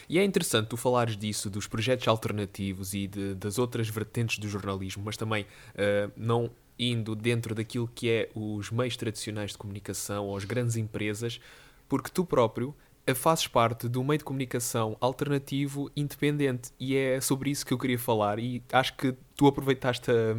E 0.09 0.19
é 0.19 0.23
interessante 0.23 0.67
tu 0.67 0.77
falares 0.77 1.15
disso, 1.15 1.49
dos 1.49 1.67
projetos 1.67 2.07
alternativos 2.07 2.93
e 2.93 3.07
de, 3.07 3.35
das 3.35 3.57
outras 3.57 3.87
vertentes 3.87 4.37
do 4.37 4.47
jornalismo, 4.47 5.03
mas 5.05 5.15
também 5.15 5.43
uh, 5.43 6.11
não 6.17 6.51
indo 6.77 7.15
dentro 7.15 7.53
daquilo 7.53 7.89
que 7.93 8.09
é 8.09 8.29
os 8.33 8.71
meios 8.71 8.95
tradicionais 8.95 9.51
de 9.51 9.57
comunicação 9.57 10.27
ou 10.27 10.37
as 10.37 10.45
grandes 10.45 10.77
empresas, 10.77 11.39
porque 11.87 12.09
tu 12.09 12.23
próprio 12.25 12.73
eh, 13.05 13.13
fazes 13.13 13.47
parte 13.47 13.87
um 13.97 14.03
meio 14.03 14.19
de 14.19 14.23
comunicação 14.23 14.95
alternativo 15.01 15.91
independente 15.95 16.71
e 16.79 16.95
é 16.95 17.19
sobre 17.19 17.49
isso 17.49 17.65
que 17.65 17.73
eu 17.73 17.77
queria 17.77 17.99
falar 17.99 18.39
e 18.39 18.63
acho 18.71 18.95
que 18.95 19.13
tu 19.35 19.47
aproveitaste 19.47 20.09
a 20.09 20.37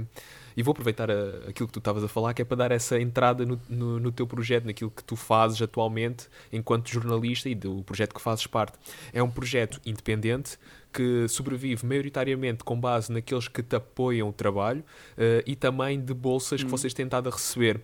e 0.56 0.62
vou 0.62 0.72
aproveitar 0.72 1.10
a, 1.10 1.48
aquilo 1.48 1.66
que 1.66 1.72
tu 1.72 1.78
estavas 1.78 2.04
a 2.04 2.08
falar, 2.08 2.34
que 2.34 2.42
é 2.42 2.44
para 2.44 2.56
dar 2.56 2.72
essa 2.72 3.00
entrada 3.00 3.44
no, 3.44 3.60
no, 3.68 4.00
no, 4.00 4.12
teu 4.12 4.26
projeto, 4.26 4.64
naquilo 4.64 4.90
que 4.90 5.02
tu 5.04 5.16
fazes 5.16 5.60
atualmente 5.62 6.28
enquanto 6.52 6.90
jornalista 6.90 7.48
e 7.48 7.54
do 7.54 7.82
projeto 7.82 8.14
que 8.14 8.20
fazes 8.20 8.46
parte. 8.46 8.78
É 9.12 9.22
um 9.22 9.30
projeto 9.30 9.80
independente 9.84 10.58
que 10.92 11.28
sobrevive 11.28 11.86
maioritariamente 11.86 12.64
com 12.64 12.78
base 12.78 13.12
naqueles 13.12 13.48
que 13.48 13.62
te 13.62 13.76
apoiam 13.76 14.28
o 14.28 14.32
trabalho 14.32 14.80
uh, 14.80 15.42
e 15.46 15.54
também 15.54 16.00
de 16.00 16.12
bolsas 16.12 16.60
uhum. 16.60 16.66
que 16.66 16.70
vocês 16.70 16.92
têm 16.92 17.04
estado 17.04 17.28
a 17.28 17.32
receber. 17.32 17.80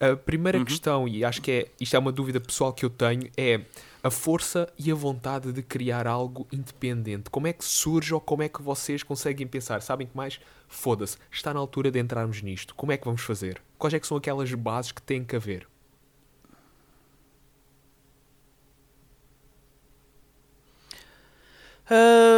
A 0.00 0.16
primeira 0.16 0.58
uhum. 0.58 0.64
questão, 0.64 1.06
e 1.06 1.24
acho 1.24 1.40
que 1.40 1.50
é, 1.50 1.68
isto 1.80 1.94
é 1.94 1.98
uma 1.98 2.10
dúvida 2.10 2.40
pessoal 2.40 2.72
que 2.72 2.84
eu 2.84 2.90
tenho, 2.90 3.30
é 3.36 3.60
a 4.02 4.10
força 4.10 4.68
e 4.76 4.90
a 4.90 4.94
vontade 4.94 5.52
de 5.52 5.62
criar 5.62 6.06
algo 6.08 6.46
independente. 6.52 7.30
Como 7.30 7.46
é 7.46 7.52
que 7.52 7.64
surge 7.64 8.12
ou 8.12 8.20
como 8.20 8.42
é 8.42 8.48
que 8.48 8.60
vocês 8.60 9.02
conseguem 9.02 9.46
pensar? 9.46 9.80
Sabem 9.80 10.06
que 10.06 10.16
mais 10.16 10.40
foda-se, 10.66 11.18
está 11.30 11.54
na 11.54 11.60
altura 11.60 11.90
de 11.90 12.00
entrarmos 12.00 12.42
nisto. 12.42 12.74
Como 12.74 12.90
é 12.90 12.96
que 12.96 13.04
vamos 13.04 13.22
fazer? 13.22 13.62
Quais 13.78 13.94
é 13.94 14.00
que 14.00 14.06
são 14.06 14.16
aquelas 14.16 14.52
bases 14.54 14.90
que 14.90 15.02
têm 15.02 15.22
que 15.22 15.36
haver? 15.36 15.68
Uh, 21.90 22.31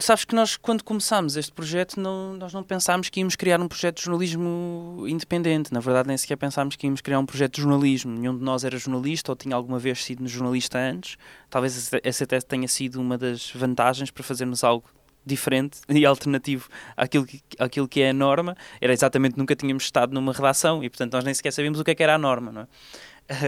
sabes 0.00 0.24
que 0.24 0.34
nós, 0.34 0.56
quando 0.56 0.82
começámos 0.82 1.36
este 1.36 1.52
projeto, 1.52 2.00
não, 2.00 2.34
nós 2.34 2.52
não 2.52 2.62
pensámos 2.62 3.08
que 3.08 3.20
íamos 3.20 3.36
criar 3.36 3.60
um 3.60 3.68
projeto 3.68 3.96
de 3.96 4.04
jornalismo 4.04 5.04
independente. 5.08 5.72
Na 5.72 5.80
verdade, 5.80 6.08
nem 6.08 6.16
sequer 6.16 6.36
pensámos 6.36 6.76
que 6.76 6.86
íamos 6.86 7.00
criar 7.00 7.18
um 7.18 7.26
projeto 7.26 7.56
de 7.56 7.62
jornalismo. 7.62 8.12
Nenhum 8.12 8.36
de 8.36 8.44
nós 8.44 8.64
era 8.64 8.76
jornalista 8.78 9.32
ou 9.32 9.36
tinha 9.36 9.54
alguma 9.54 9.78
vez 9.78 10.04
sido 10.04 10.26
jornalista 10.26 10.78
antes. 10.78 11.16
Talvez 11.48 11.90
essa 12.02 12.24
até 12.24 12.40
tenha 12.40 12.68
sido 12.68 13.00
uma 13.00 13.16
das 13.16 13.50
vantagens 13.50 14.10
para 14.10 14.22
fazermos 14.22 14.64
algo 14.64 14.84
diferente 15.24 15.80
e 15.88 16.06
alternativo 16.06 16.68
àquilo 16.96 17.26
que, 17.26 17.42
àquilo 17.58 17.86
que 17.86 18.00
é 18.00 18.10
a 18.10 18.12
norma, 18.14 18.56
era 18.80 18.92
exatamente 18.92 19.36
nunca 19.36 19.54
tínhamos 19.54 19.84
estado 19.84 20.14
numa 20.14 20.32
redação 20.32 20.82
e, 20.82 20.88
portanto, 20.88 21.12
nós 21.12 21.24
nem 21.24 21.34
sequer 21.34 21.52
sabíamos 21.52 21.78
o 21.78 21.84
que, 21.84 21.90
é 21.90 21.94
que 21.94 22.02
era 22.02 22.14
a 22.14 22.18
norma, 22.18 22.50
não 22.50 22.62
é? 22.62 22.66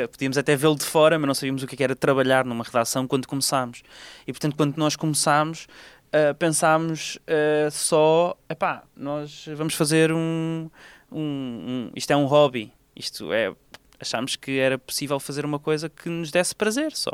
podíamos 0.08 0.36
até 0.36 0.54
vê-lo 0.56 0.76
de 0.76 0.84
fora, 0.84 1.18
mas 1.18 1.26
não 1.26 1.34
sabíamos 1.34 1.62
o 1.62 1.66
que, 1.66 1.74
é 1.74 1.78
que 1.78 1.84
era 1.84 1.96
trabalhar 1.96 2.44
numa 2.44 2.64
redação 2.64 3.06
quando 3.06 3.26
começámos. 3.26 3.82
E, 4.26 4.32
portanto, 4.32 4.54
quando 4.56 4.76
nós 4.76 4.94
começámos, 4.94 5.66
uh, 6.14 6.34
pensámos 6.34 7.16
uh, 7.16 7.70
só, 7.70 8.36
epá, 8.48 8.84
nós 8.96 9.46
vamos 9.54 9.74
fazer 9.74 10.12
um, 10.12 10.70
um, 11.10 11.20
um, 11.20 11.90
Isto 11.94 12.12
é 12.12 12.16
um 12.16 12.26
hobby. 12.26 12.72
Isto 12.94 13.32
é... 13.32 13.54
Achámos 13.98 14.34
que 14.34 14.58
era 14.58 14.78
possível 14.78 15.20
fazer 15.20 15.44
uma 15.44 15.58
coisa 15.58 15.88
que 15.90 16.08
nos 16.08 16.30
desse 16.30 16.54
prazer 16.54 16.92
só. 16.96 17.12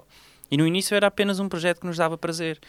E 0.48 0.56
no 0.56 0.64
início 0.64 0.94
era 0.94 1.08
apenas 1.08 1.40
um 1.40 1.48
projeto 1.48 1.80
que 1.80 1.86
nos 1.86 1.96
dava 1.96 2.16
prazer 2.16 2.60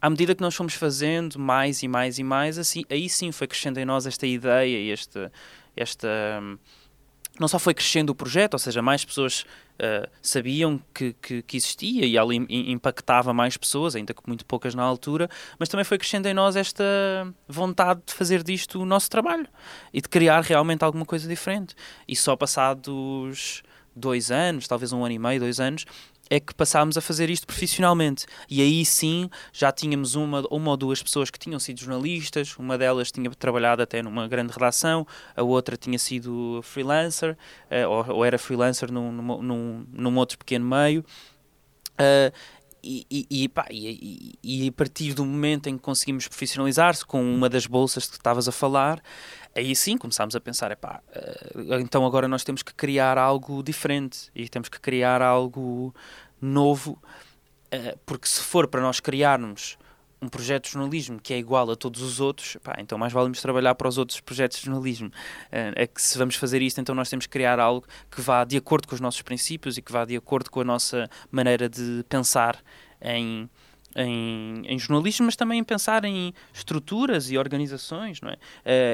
à 0.00 0.08
medida 0.08 0.34
que 0.34 0.40
nós 0.40 0.54
fomos 0.54 0.74
fazendo 0.74 1.38
mais 1.38 1.82
e 1.82 1.88
mais 1.88 2.18
e 2.18 2.24
mais, 2.24 2.58
assim, 2.58 2.84
aí 2.88 3.08
sim 3.08 3.30
foi 3.32 3.46
crescendo 3.46 3.78
em 3.78 3.84
nós 3.84 4.06
esta 4.06 4.26
ideia 4.26 4.78
e 4.78 4.90
esta, 4.90 5.30
esta. 5.76 6.08
Não 7.40 7.48
só 7.48 7.58
foi 7.58 7.72
crescendo 7.72 8.10
o 8.10 8.14
projeto, 8.14 8.52
ou 8.52 8.58
seja, 8.58 8.82
mais 8.82 9.04
pessoas 9.04 9.46
uh, 9.80 10.08
sabiam 10.22 10.80
que, 10.92 11.14
que, 11.14 11.42
que, 11.42 11.56
existia 11.56 12.04
e 12.04 12.18
ali 12.18 12.36
impactava 12.70 13.32
mais 13.32 13.56
pessoas, 13.56 13.96
ainda 13.96 14.12
que 14.12 14.20
muito 14.26 14.44
poucas 14.44 14.74
na 14.74 14.82
altura, 14.82 15.28
mas 15.58 15.68
também 15.68 15.84
foi 15.84 15.96
crescendo 15.96 16.26
em 16.26 16.34
nós 16.34 16.54
esta 16.54 16.84
vontade 17.48 18.02
de 18.06 18.12
fazer 18.12 18.42
disto 18.42 18.80
o 18.80 18.84
nosso 18.84 19.08
trabalho 19.08 19.48
e 19.92 20.02
de 20.02 20.08
criar 20.08 20.42
realmente 20.42 20.84
alguma 20.84 21.06
coisa 21.06 21.26
diferente. 21.26 21.74
E 22.06 22.14
só 22.14 22.36
passados 22.36 23.62
dois 23.96 24.30
anos, 24.30 24.68
talvez 24.68 24.92
um 24.92 25.04
ano 25.04 25.14
e 25.14 25.18
meio, 25.18 25.40
dois 25.40 25.58
anos, 25.58 25.84
é 26.30 26.38
que 26.38 26.54
passámos 26.54 26.96
a 26.96 27.00
fazer 27.00 27.28
isto 27.28 27.46
profissionalmente. 27.46 28.24
E 28.48 28.62
aí 28.62 28.84
sim 28.84 29.28
já 29.52 29.72
tínhamos 29.72 30.14
uma, 30.14 30.46
uma 30.48 30.70
ou 30.70 30.76
duas 30.76 31.02
pessoas 31.02 31.28
que 31.28 31.38
tinham 31.38 31.58
sido 31.58 31.80
jornalistas, 31.80 32.56
uma 32.56 32.78
delas 32.78 33.10
tinha 33.10 33.28
trabalhado 33.30 33.82
até 33.82 34.00
numa 34.00 34.28
grande 34.28 34.52
redação, 34.52 35.04
a 35.36 35.42
outra 35.42 35.76
tinha 35.76 35.98
sido 35.98 36.60
freelancer, 36.62 37.36
uh, 37.70 37.88
ou, 37.88 38.16
ou, 38.16 38.24
era 38.24 38.38
freelancer 38.38 38.92
num, 38.92 39.10
num, 39.10 39.86
num, 39.92 40.16
outro 40.16 40.38
pequeno 40.38 40.64
meio. 40.64 41.04
Uh, 41.98 42.32
e, 42.82 43.26
e, 43.30 43.48
pá, 43.48 43.66
e, 43.70 44.38
e, 44.42 44.68
a 44.68 44.72
partir 44.72 45.12
do 45.12 45.24
momento 45.24 45.68
em 45.68 45.76
que 45.76 45.82
conseguimos 45.82 46.26
profissionalizar-se 46.26 47.04
com 47.04 47.22
uma 47.22 47.46
das 47.46 47.66
bolsas 47.66 48.06
que 48.06 48.14
estavas 48.14 48.48
a 48.48 48.52
falar, 48.52 49.02
aí 49.54 49.74
sim 49.74 49.96
começámos 49.96 50.36
a 50.36 50.40
pensar, 50.40 50.70
epá, 50.70 51.00
uh, 51.14 51.74
então 51.80 52.04
agora 52.06 52.28
nós 52.28 52.44
temos 52.44 52.62
que 52.62 52.74
criar 52.74 53.18
algo 53.18 53.62
diferente 53.62 54.30
e 54.34 54.48
temos 54.48 54.68
que 54.68 54.80
criar 54.80 55.22
algo 55.22 55.94
novo, 56.40 56.92
uh, 57.72 57.98
porque 58.06 58.26
se 58.26 58.40
for 58.40 58.66
para 58.68 58.80
nós 58.80 59.00
criarmos 59.00 59.78
um 60.22 60.28
projeto 60.28 60.64
de 60.64 60.72
jornalismo 60.72 61.18
que 61.18 61.32
é 61.32 61.38
igual 61.38 61.70
a 61.70 61.76
todos 61.76 62.02
os 62.02 62.20
outros, 62.20 62.56
pá, 62.62 62.76
então 62.78 62.98
mais 62.98 63.12
vale 63.12 63.32
trabalhar 63.32 63.74
para 63.74 63.88
os 63.88 63.96
outros 63.96 64.20
projetos 64.20 64.58
de 64.58 64.66
jornalismo. 64.66 65.08
Uh, 65.08 65.72
é 65.74 65.86
que 65.86 66.00
se 66.00 66.16
vamos 66.18 66.36
fazer 66.36 66.60
isto, 66.60 66.80
então 66.80 66.94
nós 66.94 67.08
temos 67.08 67.26
que 67.26 67.32
criar 67.32 67.58
algo 67.58 67.86
que 68.10 68.20
vá 68.20 68.44
de 68.44 68.56
acordo 68.56 68.86
com 68.86 68.94
os 68.94 69.00
nossos 69.00 69.22
princípios 69.22 69.78
e 69.78 69.82
que 69.82 69.90
vá 69.90 70.04
de 70.04 70.16
acordo 70.16 70.50
com 70.50 70.60
a 70.60 70.64
nossa 70.64 71.08
maneira 71.30 71.68
de 71.68 72.04
pensar 72.08 72.62
em, 73.00 73.48
em, 73.94 74.62
em, 74.66 74.78
jornalismo, 74.78 75.26
mas 75.26 75.36
também 75.36 75.58
em 75.58 75.64
pensar 75.64 76.04
em 76.04 76.32
estruturas 76.52 77.30
e 77.30 77.38
organizações. 77.38 78.20
Não 78.20 78.30
é? 78.30 78.34
Uh, 78.34 78.38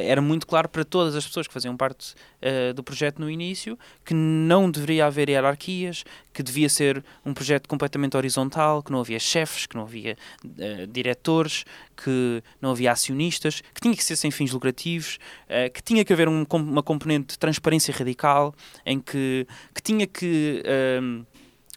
era 0.09 0.23
muito 0.23 0.47
claro 0.47 0.69
para 0.69 0.85
todas 0.85 1.15
as 1.15 1.27
pessoas 1.27 1.47
que 1.47 1.53
faziam 1.53 1.77
parte 1.77 2.15
uh, 2.43 2.73
do 2.75 2.83
projeto 2.83 3.19
no 3.19 3.31
início 3.31 3.79
que 4.05 4.15
não 4.15 4.71
deveria 4.71 5.07
haver 5.07 5.29
hierarquias, 5.29 6.05
que 6.33 6.43
devia 6.43 6.69
ser 6.69 7.05
um 7.25 7.35
projeto 7.35 7.69
completamente 7.69 8.17
horizontal, 8.17 8.83
que 8.83 8.91
não 8.91 9.01
havia 9.01 9.19
chefes, 9.19 9.67
que 9.67 9.77
não 9.77 9.83
havia 9.83 10.17
uh, 10.45 10.87
diretores, 10.87 11.65
que 11.97 12.43
não 12.61 12.71
havia 12.71 12.93
acionistas, 12.93 13.61
que 13.75 13.81
tinha 13.81 13.95
que 13.95 14.05
ser 14.05 14.17
sem 14.17 14.31
fins 14.31 14.53
lucrativos, 14.53 15.19
que 15.73 15.83
tinha 15.83 16.05
que 16.05 16.13
haver 16.13 16.29
um, 16.29 16.45
uma 16.53 16.83
componente 16.83 17.29
de 17.29 17.39
transparência 17.39 17.95
radical, 17.95 18.55
em 18.85 19.01
que, 19.01 19.47
que 19.75 19.81
tinha 19.81 20.07
que 20.07 20.63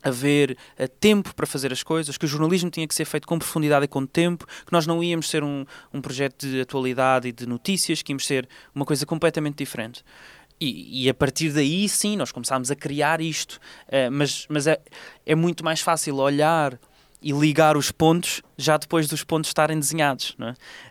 haver 0.04 0.58
uh, 0.80 0.88
tempo 1.00 1.34
para 1.36 1.46
fazer 1.46 1.72
as 1.72 1.84
coisas, 1.84 2.18
que 2.18 2.26
o 2.26 2.28
jornalismo 2.28 2.70
tinha 2.70 2.88
que 2.88 2.96
ser 2.96 3.06
feito 3.06 3.28
com 3.28 3.38
profundidade 3.38 3.86
e 3.86 3.88
com 3.88 4.06
tempo, 4.06 4.46
que 4.46 4.72
nós 4.72 4.86
não 4.86 5.04
íamos 5.04 5.30
ser 5.30 5.44
um, 5.44 5.66
um 5.94 6.02
projeto 6.02 6.48
de 6.48 6.62
atualidade 6.62 7.28
e 7.28 7.32
de 7.32 7.46
notícias, 7.46 8.02
que 8.02 8.12
íamos 8.12 8.26
ser 8.26 8.48
uma 8.74 8.86
coisa 8.86 9.06
completamente 9.06 9.58
diferente. 9.58 10.04
E, 10.60 11.06
e, 11.06 11.10
a 11.10 11.14
partir 11.14 11.52
daí, 11.52 11.88
sim, 11.88 12.18
nós 12.18 12.34
começámos 12.34 12.70
a 12.70 12.76
criar 12.76 13.22
isto. 13.22 13.60
Uh, 13.88 14.12
mas 14.12 14.46
mas 14.50 14.68
é, 14.68 14.82
é 15.26 15.34
muito 15.34 15.64
mais 15.64 15.80
fácil 15.80 16.18
olhar 16.18 16.78
e 17.22 17.32
ligar 17.34 17.76
os 17.76 17.92
pontos 17.92 18.42
já 18.58 18.78
depois 18.78 19.08
dos 19.08 19.24
pontos 19.24 19.50
estarem 19.50 19.78
desenhados. 19.78 20.38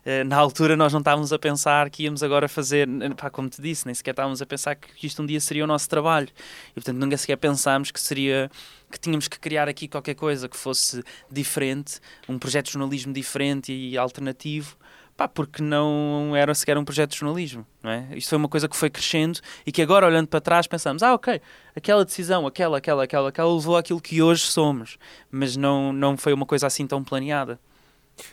É? 0.05 0.25
Na 0.25 0.37
altura 0.37 0.77
nós 0.77 0.93
não 0.93 1.01
estávamos 1.01 1.33
a 1.33 1.39
pensar 1.39 1.89
que 1.91 2.05
íamos 2.05 2.23
agora 2.23 2.49
fazer, 2.49 2.87
pá, 3.17 3.31
como 3.31 3.49
te 3.49 3.63
disse, 3.63 3.87
nem 3.87 3.95
sequer 3.95 4.11
estávamos 4.11 4.43
a 4.43 4.47
pensar 4.47 4.75
que 4.75 5.07
isto 5.07 5.23
um 5.23 5.27
dia 5.27 5.41
seria 5.41 5.65
o 5.65 5.67
nosso 5.67 5.89
trabalho. 5.89 6.29
E 6.71 6.75
portanto 6.75 6.99
nunca 6.99 7.17
sequer 7.17 7.37
pensámos 7.37 7.91
que 7.91 8.01
seria 8.01 8.51
que 8.91 8.99
tínhamos 8.99 9.29
que 9.29 9.39
criar 9.39 9.69
aqui 9.69 9.87
qualquer 9.89 10.15
coisa 10.15 10.49
que 10.49 10.57
fosse 10.57 11.03
diferente, 11.31 12.01
um 12.29 12.39
projeto 12.39 12.67
de 12.67 12.73
jornalismo 12.73 13.13
diferente 13.13 13.73
e 13.73 13.97
alternativo 13.99 14.77
Pá, 15.19 15.27
porque 15.27 15.61
não 15.61 16.37
era 16.37 16.55
sequer 16.55 16.79
um 16.79 16.85
projeto 16.85 17.11
de 17.11 17.17
jornalismo, 17.17 17.67
não 17.83 17.91
é? 17.91 18.07
Isto 18.13 18.29
foi 18.29 18.39
uma 18.39 18.49
coisa 18.49 18.69
que 18.69 18.77
foi 18.77 18.89
crescendo 18.89 19.41
e 19.67 19.73
que 19.73 19.83
agora, 19.83 20.07
olhando 20.07 20.29
para 20.29 20.41
trás, 20.41 20.69
pensamos, 20.69 21.03
ah, 21.03 21.13
ok, 21.13 21.41
aquela 21.75 22.05
decisão, 22.05 22.47
aquela, 22.47 22.79
aquela, 22.79 23.03
aquela, 23.03 23.29
aquela 23.31 23.53
levou 23.53 23.77
àquilo 23.77 24.01
que 24.01 24.23
hoje 24.23 24.43
somos, 24.43 24.97
mas 25.29 25.57
não, 25.57 25.93
não 25.93 26.17
foi 26.17 26.33
uma 26.33 26.47
coisa 26.47 26.69
assim 26.69 26.87
tão 26.87 27.03
planeada. 27.03 27.59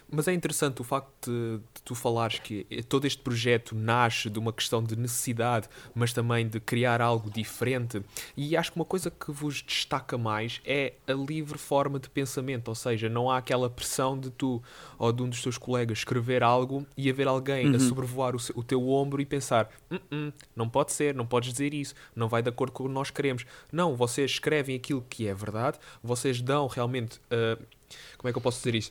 Mas 0.09 0.27
é 0.27 0.33
interessante 0.33 0.81
o 0.81 0.83
facto 0.83 1.29
de, 1.29 1.57
de, 1.57 1.81
tu 1.83 1.95
falares 1.95 2.39
que 2.39 2.65
todo 2.87 3.05
este 3.05 3.21
projeto 3.21 3.75
nasce 3.75 4.29
de 4.29 4.39
uma 4.39 4.53
questão 4.53 4.83
de 4.83 4.95
necessidade, 4.95 5.67
mas 5.93 6.13
também 6.13 6.47
de 6.47 6.59
criar 6.59 7.01
algo 7.01 7.29
diferente. 7.29 8.01
E 8.35 8.55
acho 8.55 8.71
que 8.71 8.77
uma 8.77 8.85
coisa 8.85 9.11
que 9.11 9.31
vos 9.31 9.61
destaca 9.61 10.17
mais 10.17 10.61
é 10.65 10.93
a 11.07 11.13
livre 11.13 11.57
forma 11.57 11.99
de 11.99 12.09
pensamento, 12.09 12.69
ou 12.69 12.75
seja, 12.75 13.09
não 13.09 13.29
há 13.29 13.37
aquela 13.37 13.69
pressão 13.69 14.17
de 14.17 14.29
tu 14.29 14.61
ou 14.97 15.11
de 15.11 15.23
um 15.23 15.29
dos 15.29 15.41
teus 15.41 15.57
colegas 15.57 15.99
escrever 15.99 16.43
algo 16.43 16.85
e 16.97 17.09
haver 17.09 17.27
alguém 17.27 17.69
uhum. 17.69 17.75
a 17.75 17.79
sobrevoar 17.79 18.35
o, 18.35 18.39
o, 18.55 18.63
teu 18.63 18.87
ombro 18.89 19.21
e 19.21 19.25
pensar: 19.25 19.69
hum, 19.91 19.99
hum, 20.11 20.31
não 20.55 20.69
pode 20.69 20.91
ser, 20.91 21.13
não 21.13 21.25
podes 21.25 21.51
dizer 21.51 21.73
isso, 21.73 21.93
não 22.15 22.27
vai 22.27 22.41
de 22.41 22.49
acordo 22.49 22.71
com 22.71 22.83
o 22.83 22.87
que 22.87 22.93
nós 22.93 23.09
queremos. 23.09 23.45
Não, 23.71 23.95
vocês 23.95 24.31
escrevem 24.31 24.75
aquilo 24.75 25.05
que 25.09 25.27
é 25.27 25.33
verdade, 25.33 25.77
vocês 26.03 26.41
dão 26.41 26.67
realmente. 26.67 27.19
Uh, 27.25 27.63
como 28.17 28.29
é 28.29 28.31
que 28.31 28.37
eu 28.37 28.41
posso 28.41 28.57
dizer 28.57 28.75
isso? 28.75 28.89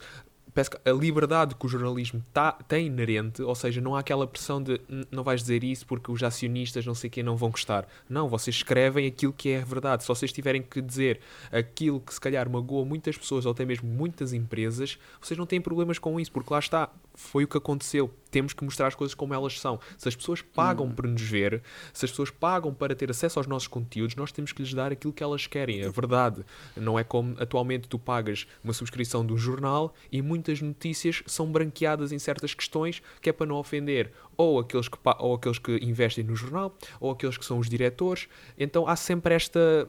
Parece 0.54 0.70
que 0.70 0.88
a 0.88 0.92
liberdade 0.92 1.54
que 1.56 1.66
o 1.66 1.68
jornalismo 1.68 2.24
tá, 2.32 2.52
tem 2.52 2.86
inerente, 2.86 3.42
ou 3.42 3.54
seja, 3.54 3.80
não 3.80 3.96
há 3.96 4.00
aquela 4.00 4.26
pressão 4.26 4.62
de 4.62 4.80
não 5.10 5.24
vais 5.24 5.40
dizer 5.40 5.64
isso 5.64 5.84
porque 5.84 6.12
os 6.12 6.22
acionistas 6.22 6.86
não 6.86 6.94
sei 6.94 7.10
quem 7.10 7.24
não 7.24 7.36
vão 7.36 7.50
gostar. 7.50 7.88
Não, 8.08 8.28
vocês 8.28 8.56
escrevem 8.56 9.06
aquilo 9.06 9.32
que 9.32 9.50
é 9.50 9.64
verdade. 9.64 10.04
Se 10.04 10.08
vocês 10.08 10.32
tiverem 10.32 10.62
que 10.62 10.80
dizer 10.80 11.20
aquilo 11.50 12.00
que 12.00 12.14
se 12.14 12.20
calhar 12.20 12.48
magoa 12.48 12.84
muitas 12.84 13.18
pessoas 13.18 13.46
ou 13.46 13.52
até 13.52 13.64
mesmo 13.64 13.88
muitas 13.88 14.32
empresas, 14.32 14.98
vocês 15.20 15.36
não 15.36 15.46
têm 15.46 15.60
problemas 15.60 15.98
com 15.98 16.20
isso, 16.20 16.30
porque 16.30 16.52
lá 16.52 16.60
está, 16.60 16.88
foi 17.14 17.44
o 17.44 17.48
que 17.48 17.58
aconteceu 17.58 18.10
temos 18.35 18.53
que 18.53 18.64
mostrar 18.64 18.88
as 18.88 18.97
coisas 18.97 19.14
como 19.14 19.33
elas 19.33 19.61
são. 19.61 19.79
Se 19.97 20.09
as 20.09 20.16
pessoas 20.16 20.42
pagam 20.42 20.87
hum. 20.87 20.90
para 20.90 21.09
nos 21.09 21.23
ver, 21.23 21.62
se 21.92 22.05
as 22.05 22.11
pessoas 22.11 22.33
pagam 22.33 22.75
para 22.75 22.92
ter 22.92 23.09
acesso 23.09 23.38
aos 23.38 23.47
nossos 23.47 23.68
conteúdos, 23.68 24.16
nós 24.16 24.33
temos 24.33 24.51
que 24.51 24.61
lhes 24.61 24.75
dar 24.75 24.90
aquilo 24.90 25.12
que 25.12 25.23
elas 25.23 25.47
querem. 25.47 25.85
A 25.85 25.88
verdade 25.88 26.44
não 26.77 26.99
é 26.99 27.05
como 27.05 27.37
atualmente 27.38 27.87
tu 27.88 27.97
pagas 27.97 28.44
uma 28.64 28.73
subscrição 28.73 29.25
de 29.25 29.33
um 29.33 29.37
jornal 29.37 29.94
e 30.11 30.20
muitas 30.20 30.61
notícias 30.61 31.23
são 31.29 31.47
branqueadas 31.47 32.11
em 32.11 32.18
certas 32.18 32.55
questões 32.55 33.01
que 33.23 33.31
é 33.31 33.33
para 33.33 33.47
não 33.47 33.55
ofender 33.55 34.11
ou 34.37 34.59
aqueles 34.59 34.88
que, 34.88 34.99
ou 35.20 35.35
aqueles 35.35 35.61
que 35.61 35.77
investem 35.77 36.25
no 36.25 36.35
jornal 36.35 36.77
ou 36.99 37.12
aqueles 37.12 37.38
que 37.38 37.44
são 37.44 37.61
os 37.61 37.68
diretores. 37.68 38.27
Então 38.59 38.88
há 38.88 38.97
sempre 38.97 39.33
esta 39.33 39.88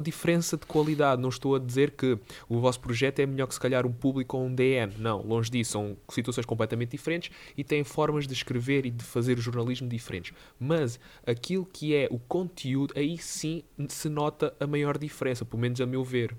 diferença 0.00 0.56
de 0.56 0.66
qualidade. 0.66 1.20
Não 1.20 1.28
estou 1.28 1.54
a 1.54 1.58
dizer 1.58 1.92
que 1.92 2.18
o 2.48 2.60
vosso 2.60 2.80
projeto 2.80 3.20
é 3.20 3.26
melhor 3.26 3.46
que 3.46 3.54
se 3.54 3.60
calhar 3.60 3.86
um 3.86 3.92
público 3.92 4.36
ou 4.36 4.44
um 4.44 4.54
DN. 4.54 4.92
Não, 4.98 5.22
longe 5.22 5.50
disso. 5.50 5.72
São 5.72 5.96
situações 6.10 6.46
completamente 6.46 6.90
diferentes 6.90 7.30
e 7.56 7.64
têm 7.64 7.84
formas 7.84 8.26
de 8.26 8.32
escrever 8.32 8.86
e 8.86 8.90
de 8.90 9.04
fazer 9.04 9.38
o 9.38 9.40
jornalismo 9.40 9.88
diferentes. 9.88 10.32
Mas 10.58 10.98
aquilo 11.26 11.64
que 11.64 11.94
é 11.94 12.08
o 12.10 12.18
conteúdo, 12.18 12.94
aí 12.96 13.18
sim 13.18 13.62
se 13.88 14.08
nota 14.08 14.54
a 14.58 14.66
maior 14.66 14.98
diferença, 14.98 15.44
pelo 15.44 15.60
menos 15.60 15.80
a 15.80 15.86
meu 15.86 16.04
ver. 16.04 16.34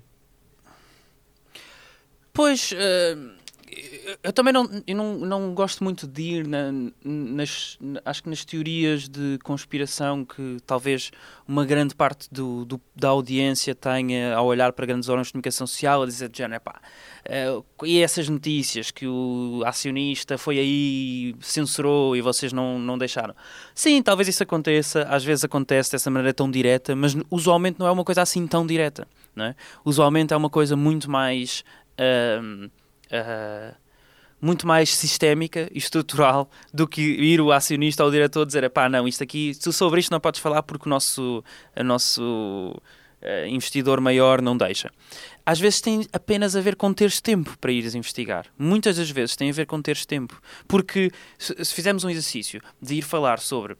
Pois. 2.32 2.72
Uh 2.72 3.39
eu 4.22 4.32
também 4.32 4.52
não, 4.52 4.68
eu 4.86 4.96
não, 4.96 5.18
não 5.18 5.54
gosto 5.54 5.84
muito 5.84 6.06
de 6.06 6.22
ir 6.22 6.46
na, 6.46 6.72
nas, 7.04 7.78
acho 8.04 8.22
que 8.22 8.28
nas 8.28 8.44
teorias 8.44 9.08
de 9.08 9.38
conspiração 9.42 10.24
que 10.24 10.58
talvez 10.66 11.10
uma 11.46 11.64
grande 11.64 11.94
parte 11.94 12.28
do, 12.30 12.64
do, 12.64 12.80
da 12.94 13.08
audiência 13.08 13.74
tenha 13.74 14.34
ao 14.34 14.46
olhar 14.46 14.72
para 14.72 14.86
grandes 14.86 15.08
órgãos 15.08 15.28
de 15.28 15.32
comunicação 15.32 15.66
social 15.66 16.02
a 16.02 16.06
dizer 16.06 16.28
de 16.28 16.38
género, 16.38 16.60
pá, 16.60 16.80
uh, 17.26 17.86
e 17.86 18.00
essas 18.00 18.28
notícias 18.28 18.90
que 18.90 19.06
o 19.06 19.62
acionista 19.64 20.36
foi 20.36 20.58
aí, 20.58 21.34
censurou 21.40 22.16
e 22.16 22.20
vocês 22.20 22.52
não, 22.52 22.78
não 22.78 22.98
deixaram. 22.98 23.34
Sim, 23.74 24.02
talvez 24.02 24.28
isso 24.28 24.42
aconteça, 24.42 25.02
às 25.04 25.24
vezes 25.24 25.44
acontece 25.44 25.92
dessa 25.92 26.10
maneira 26.10 26.34
tão 26.34 26.50
direta, 26.50 26.96
mas 26.96 27.16
usualmente 27.30 27.78
não 27.78 27.86
é 27.86 27.90
uma 27.90 28.04
coisa 28.04 28.22
assim 28.22 28.46
tão 28.46 28.66
direta, 28.66 29.06
não 29.34 29.44
é? 29.44 29.54
Usualmente 29.84 30.34
é 30.34 30.36
uma 30.36 30.50
coisa 30.50 30.74
muito 30.76 31.10
mais... 31.10 31.62
Uh, 31.92 32.70
uh, 33.10 33.74
muito 34.40 34.66
mais 34.66 34.94
sistémica 34.94 35.68
e 35.72 35.78
estrutural 35.78 36.50
do 36.72 36.88
que 36.88 37.00
ir 37.02 37.40
o 37.40 37.52
acionista 37.52 38.02
ou 38.02 38.08
o 38.08 38.12
diretor 38.12 38.46
dizer, 38.46 38.68
pá, 38.70 38.88
não, 38.88 39.06
isto 39.06 39.22
aqui, 39.22 39.52
tu 39.60 39.72
sobre 39.72 40.00
isto 40.00 40.10
não 40.10 40.20
podes 40.20 40.40
falar 40.40 40.62
porque 40.62 40.88
o 40.88 40.90
nosso, 40.90 41.44
o 41.76 41.84
nosso 41.84 42.74
uh, 43.22 43.46
investidor 43.46 44.00
maior 44.00 44.40
não 44.40 44.56
deixa. 44.56 44.90
Às 45.44 45.58
vezes 45.58 45.80
tem 45.80 46.06
apenas 46.12 46.54
a 46.56 46.60
ver 46.60 46.76
com 46.76 46.92
teres 46.92 47.20
tempo 47.20 47.56
para 47.58 47.72
ires 47.72 47.94
investigar. 47.94 48.46
Muitas 48.58 48.96
das 48.96 49.10
vezes 49.10 49.36
tem 49.36 49.50
a 49.50 49.52
ver 49.52 49.66
com 49.66 49.80
teres 49.82 50.06
tempo. 50.06 50.40
Porque 50.68 51.10
se, 51.38 51.64
se 51.64 51.74
fizermos 51.74 52.04
um 52.04 52.10
exercício 52.10 52.60
de 52.80 52.96
ir 52.96 53.02
falar 53.02 53.38
sobre 53.38 53.76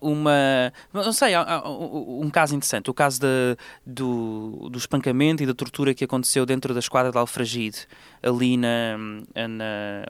uma. 0.00 0.72
Não 0.92 1.12
sei, 1.12 1.34
um 1.66 2.30
caso 2.30 2.54
interessante. 2.54 2.90
O 2.90 2.94
caso 2.94 3.20
de, 3.20 3.56
do, 3.84 4.68
do 4.70 4.78
espancamento 4.78 5.42
e 5.42 5.46
da 5.46 5.54
tortura 5.54 5.94
que 5.94 6.04
aconteceu 6.04 6.46
dentro 6.46 6.72
da 6.72 6.80
esquadra 6.80 7.12
de 7.12 7.18
Alfragide, 7.18 7.86
ali 8.22 8.56
na. 8.56 8.96
na 9.34 10.04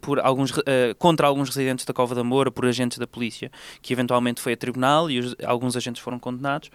por 0.00 0.20
alguns, 0.20 0.50
uh, 0.50 0.62
contra 0.98 1.26
alguns 1.26 1.48
residentes 1.48 1.84
da 1.84 1.92
Cova 1.92 2.14
da 2.14 2.24
Moura, 2.24 2.50
por 2.50 2.66
agentes 2.66 2.98
da 2.98 3.06
polícia, 3.06 3.50
que 3.80 3.92
eventualmente 3.92 4.40
foi 4.40 4.52
a 4.52 4.56
tribunal 4.56 5.10
e 5.10 5.18
os, 5.18 5.34
alguns 5.44 5.76
agentes 5.76 6.02
foram 6.02 6.18
condenados 6.18 6.70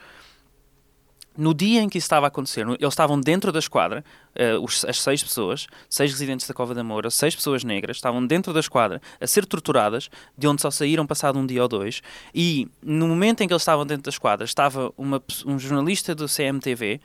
no 1.38 1.54
dia 1.54 1.82
em 1.82 1.90
que 1.90 1.98
isso 1.98 2.06
estava 2.06 2.26
a 2.26 2.30
acontecer, 2.30 2.68
eles 2.68 2.78
estavam 2.82 3.20
dentro 3.20 3.52
da 3.52 3.60
esquadra, 3.60 4.04
uh, 4.36 4.64
os, 4.64 4.84
as 4.86 5.02
seis 5.02 5.24
pessoas, 5.24 5.68
seis 5.90 6.12
residentes 6.12 6.48
da 6.48 6.54
Cova 6.54 6.74
da 6.74 6.84
Moura, 6.84 7.10
seis 7.10 7.36
pessoas 7.36 7.64
negras, 7.64 7.98
estavam 7.98 8.26
dentro 8.26 8.54
da 8.54 8.60
esquadra 8.60 9.02
a 9.20 9.28
ser 9.28 9.46
torturadas, 9.46 10.10
de 10.38 10.48
onde 10.48 10.62
só 10.62 10.70
saíram 10.70 11.08
passado 11.08 11.40
um 11.40 11.46
dia 11.46 11.62
ou 11.62 11.68
dois, 11.68 12.02
e 12.34 12.68
no 12.82 13.08
momento 13.08 13.42
em 13.42 13.48
que 13.48 13.54
eles 13.54 13.62
estavam 13.62 13.86
dentro 13.86 14.04
da 14.04 14.10
esquadra, 14.10 14.46
estava 14.46 14.94
uma, 14.98 15.22
um 15.46 15.58
jornalista 15.58 16.14
do 16.14 16.28
CMTV 16.28 17.00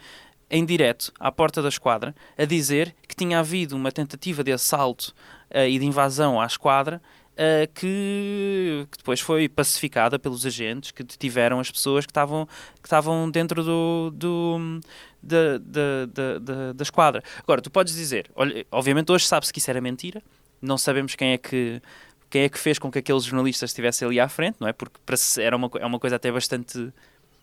em 0.51 0.65
direto 0.65 1.12
à 1.19 1.31
porta 1.33 1.61
da 1.61 1.69
esquadra 1.69 2.15
a 2.39 2.45
dizer 2.45 2.95
que 3.09 3.17
tinha 3.17 3.41
havido 3.41 3.75
uma 3.75 3.91
tentativa 3.91 4.45
de 4.45 4.53
assalto 4.53 5.15
uh, 5.51 5.67
e 5.69 5.79
de 5.79 5.85
invasão 5.85 6.41
à 6.41 6.47
esquadra 6.47 7.01
uh, 7.37 7.72
que, 7.75 8.87
que, 8.90 8.99
depois 8.99 9.20
foi 9.20 9.49
pacificada 9.49 10.18
pelos 10.18 10.44
agentes 10.44 10.90
que 10.90 11.03
detiveram 11.03 11.61
as 11.61 11.70
pessoas 11.70 12.07
que 12.07 12.11
estavam, 12.11 12.46
que 12.81 12.87
estavam 12.87 13.31
dentro 13.31 13.62
do, 13.62 14.11
do 14.14 14.81
da, 15.22 15.59
da, 15.59 16.38
da, 16.38 16.72
da, 16.72 16.83
esquadra. 16.83 17.22
Agora, 17.42 17.61
tu 17.61 17.70
podes 17.70 17.94
dizer, 17.94 18.31
olha, 18.35 18.66
obviamente 18.70 19.12
hoje 19.12 19.27
sabe-se 19.27 19.53
que 19.53 19.59
isso 19.59 19.70
era 19.70 19.81
mentira, 19.81 20.22
não 20.61 20.79
sabemos 20.79 21.14
quem 21.14 21.33
é 21.33 21.38
que 21.38 21.81
quem 22.29 22.42
é 22.42 22.49
que 22.49 22.59
fez 22.59 22.77
com 22.77 22.90
que 22.90 22.99
aqueles 22.99 23.22
jornalistas 23.22 23.70
estivessem 23.70 24.07
ali 24.07 24.18
à 24.18 24.29
frente, 24.29 24.57
não 24.59 24.66
é? 24.66 24.72
Porque 24.72 24.99
para 25.07 25.16
era 25.40 25.57
uma, 25.57 25.70
é 25.79 25.87
uma 25.87 25.99
coisa 25.99 26.16
até 26.16 26.31
bastante, 26.31 26.92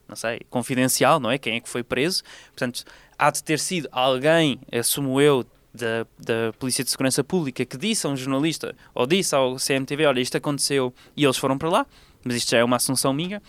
não 0.07 0.15
sei, 0.15 0.41
confidencial, 0.49 1.21
não 1.21 1.31
é? 1.31 1.37
Quem 1.37 1.55
é 1.55 1.59
que 1.61 1.69
foi 1.69 1.83
preso. 1.83 2.21
Portanto, 2.47 2.83
há 3.17 3.31
de 3.31 3.41
ter 3.41 3.59
sido 3.59 3.87
alguém, 3.93 4.59
assumo 4.71 5.21
eu, 5.21 5.45
da, 5.73 6.05
da 6.19 6.53
Polícia 6.59 6.83
de 6.83 6.89
Segurança 6.89 7.23
Pública 7.23 7.65
que 7.65 7.77
disse 7.77 8.05
a 8.05 8.09
um 8.09 8.15
jornalista 8.15 8.75
ou 8.93 9.07
disse 9.07 9.35
ao 9.35 9.55
CMTV: 9.55 10.05
Olha, 10.05 10.19
isto 10.19 10.37
aconteceu 10.37 10.93
e 11.15 11.23
eles 11.23 11.37
foram 11.37 11.57
para 11.57 11.69
lá, 11.69 11.85
mas 12.23 12.35
isto 12.35 12.51
já 12.51 12.59
é 12.59 12.63
uma 12.63 12.75
assunção 12.75 13.13
minha. 13.13 13.41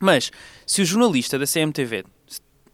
Mas 0.00 0.30
se 0.64 0.82
o 0.82 0.84
jornalista 0.84 1.38
da 1.38 1.46
CMTV, 1.46 2.04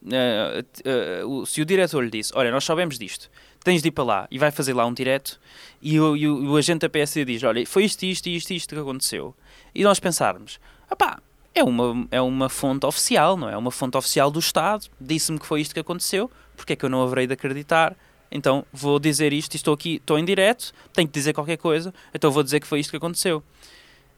uh, 0.02 1.24
uh, 1.24 1.42
uh, 1.42 1.46
se 1.46 1.62
o 1.62 1.64
diretor 1.64 2.04
lhe 2.04 2.10
disse: 2.10 2.32
Olha, 2.34 2.50
nós 2.50 2.64
sabemos 2.64 2.98
disto, 2.98 3.30
tens 3.64 3.80
de 3.80 3.88
ir 3.88 3.92
para 3.92 4.04
lá 4.04 4.28
e 4.30 4.38
vai 4.38 4.50
fazer 4.50 4.74
lá 4.74 4.84
um 4.84 4.92
direto 4.92 5.40
e 5.80 5.98
o, 5.98 6.14
e 6.14 6.28
o, 6.28 6.52
o 6.52 6.56
agente 6.56 6.80
da 6.80 6.88
PSD 6.88 7.24
diz, 7.24 7.42
olha, 7.42 7.66
foi 7.66 7.84
isto, 7.84 8.04
isto, 8.04 8.28
isto, 8.28 8.52
isto 8.52 8.74
que 8.74 8.80
aconteceu. 8.80 9.34
E 9.74 9.82
nós 9.82 9.98
pensarmos, 9.98 10.60
pá, 10.98 11.20
é 11.54 11.64
uma, 11.64 12.06
é 12.10 12.20
uma 12.20 12.48
fonte 12.48 12.84
oficial, 12.84 13.36
não 13.36 13.48
é? 13.48 13.54
É 13.54 13.56
uma 13.56 13.70
fonte 13.70 13.96
oficial 13.96 14.30
do 14.30 14.38
Estado, 14.38 14.86
disse-me 15.00 15.38
que 15.38 15.46
foi 15.46 15.62
isto 15.62 15.72
que 15.72 15.80
aconteceu, 15.80 16.30
porque 16.56 16.74
é 16.74 16.76
que 16.76 16.84
eu 16.84 16.90
não 16.90 17.02
haverei 17.02 17.26
de 17.26 17.32
acreditar? 17.32 17.96
Então 18.34 18.66
vou 18.72 18.98
dizer 18.98 19.32
isto, 19.32 19.54
estou 19.54 19.72
aqui, 19.72 19.94
estou 19.94 20.18
em 20.18 20.24
direto, 20.24 20.72
tenho 20.92 21.06
que 21.06 21.14
dizer 21.14 21.32
qualquer 21.32 21.56
coisa, 21.56 21.94
então 22.12 22.32
vou 22.32 22.42
dizer 22.42 22.58
que 22.58 22.66
foi 22.66 22.80
isto 22.80 22.90
que 22.90 22.96
aconteceu. 22.96 23.44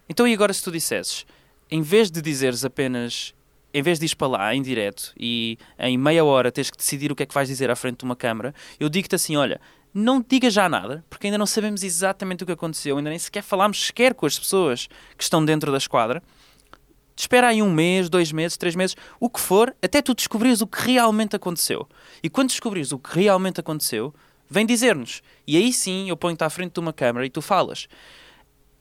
Então 0.09 0.27
e 0.27 0.33
agora 0.33 0.55
se 0.55 0.63
tu 0.65 0.73
dissesses, 0.73 1.27
em 1.71 1.83
vez 1.83 2.11
de 2.11 2.23
dizeres 2.23 2.65
apenas, 2.65 3.35
em 3.75 3.83
vez 3.83 3.99
de 3.99 4.07
ir 4.07 4.17
para 4.17 4.29
lá 4.29 4.55
em 4.55 4.63
direto 4.63 5.13
e 5.19 5.59
em 5.79 5.99
meia 5.99 6.25
hora 6.25 6.51
tens 6.51 6.71
que 6.71 6.79
decidir 6.79 7.13
o 7.13 7.15
que 7.15 7.25
é 7.25 7.27
que 7.27 7.35
vais 7.35 7.47
dizer 7.47 7.71
à 7.71 7.77
frente 7.77 7.99
de 7.99 8.05
uma 8.07 8.17
câmara, 8.17 8.55
eu 8.81 8.89
digo-te 8.89 9.15
assim, 9.15 9.37
olha, 9.37 9.61
não 9.93 10.25
diga 10.27 10.49
já 10.49 10.67
nada, 10.67 11.05
porque 11.11 11.27
ainda 11.27 11.37
não 11.39 11.47
sabemos 11.47 11.83
exatamente 11.83 12.43
o 12.43 12.47
que 12.47 12.53
aconteceu, 12.53 12.97
ainda 12.97 13.11
nem 13.11 13.19
sequer 13.19 13.43
falámos 13.43 13.87
sequer 13.87 14.15
com 14.15 14.25
as 14.25 14.39
pessoas 14.39 14.89
que 15.17 15.23
estão 15.23 15.45
dentro 15.45 15.71
da 15.71 15.79
esquadra, 15.79 16.23
espera 17.17 17.49
aí 17.49 17.63
um 17.63 17.73
mês, 17.73 18.09
dois 18.09 18.31
meses, 18.31 18.57
três 18.57 18.77
meses, 18.77 18.97
o 19.19 19.31
que 19.31 19.41
for, 19.41 19.75
até 19.83 20.03
tu 20.03 20.15
descobrires 20.15 20.61
o 20.61 20.67
que 20.67 20.93
realmente 20.93 21.35
aconteceu. 21.35 21.89
E 22.23 22.29
quando 22.29 22.49
descobrires 22.49 22.93
o 22.93 22.99
que 22.99 23.19
realmente 23.21 23.61
aconteceu, 23.61 24.15
vem 24.49 24.67
dizer-nos. 24.67 25.23
E 25.47 25.57
aí 25.57 25.73
sim 25.73 26.09
eu 26.09 26.17
ponho-te 26.17 26.45
à 26.45 26.51
frente 26.51 26.75
de 26.75 26.81
uma 26.81 26.93
câmara 26.93 27.27
e 27.27 27.31
tu 27.31 27.41
falas. 27.41 27.89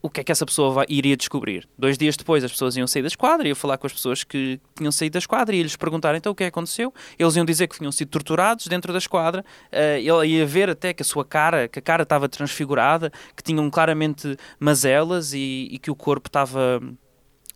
O 0.02 0.10
que 0.10 0.22
é 0.22 0.24
que 0.24 0.32
essa 0.32 0.46
pessoa 0.46 0.72
vai, 0.72 0.86
iria 0.88 1.18
descobrir? 1.18 1.68
Dois 1.76 1.98
dias 1.98 2.16
depois 2.16 2.44
as 2.44 2.52
pessoas 2.52 2.78
iam 2.78 2.86
sair 2.86 3.02
da 3.02 3.08
esquadra, 3.08 3.48
ia 3.48 3.56
falar 3.56 3.76
com 3.80 3.88
as 3.88 3.94
pessoas 3.94 4.24
que 4.24 4.60
tinham 4.78 4.92
saído 4.92 5.14
da 5.14 5.20
esquadra 5.20 5.56
e 5.56 5.64
lhes 5.64 5.76
perguntar 5.76 6.14
então 6.14 6.32
o 6.32 6.36
que 6.36 6.44
é 6.44 6.46
que 6.46 6.50
aconteceu. 6.50 6.94
Eles 7.18 7.36
iam 7.36 7.44
dizer 7.44 7.66
que 7.68 7.76
tinham 7.76 7.92
sido 7.92 8.10
torturados 8.10 8.68
dentro 8.68 8.92
da 8.92 9.00
esquadra. 9.00 9.44
Uh, 9.72 10.24
ele 10.24 10.34
ia 10.34 10.46
ver 10.46 10.70
até 10.70 10.94
que 10.94 11.02
a 11.02 11.06
sua 11.06 11.26
cara, 11.26 11.68
que 11.68 11.80
a 11.80 11.82
cara 11.82 12.04
estava 12.04 12.30
transfigurada, 12.30 13.12
que 13.36 13.42
tinham 13.42 13.68
claramente 13.72 14.38
mazelas 14.60 15.34
e, 15.34 15.70
e 15.72 15.80
que 15.80 15.90
o 15.90 15.96
corpo 15.96 16.30
estava 16.30 16.84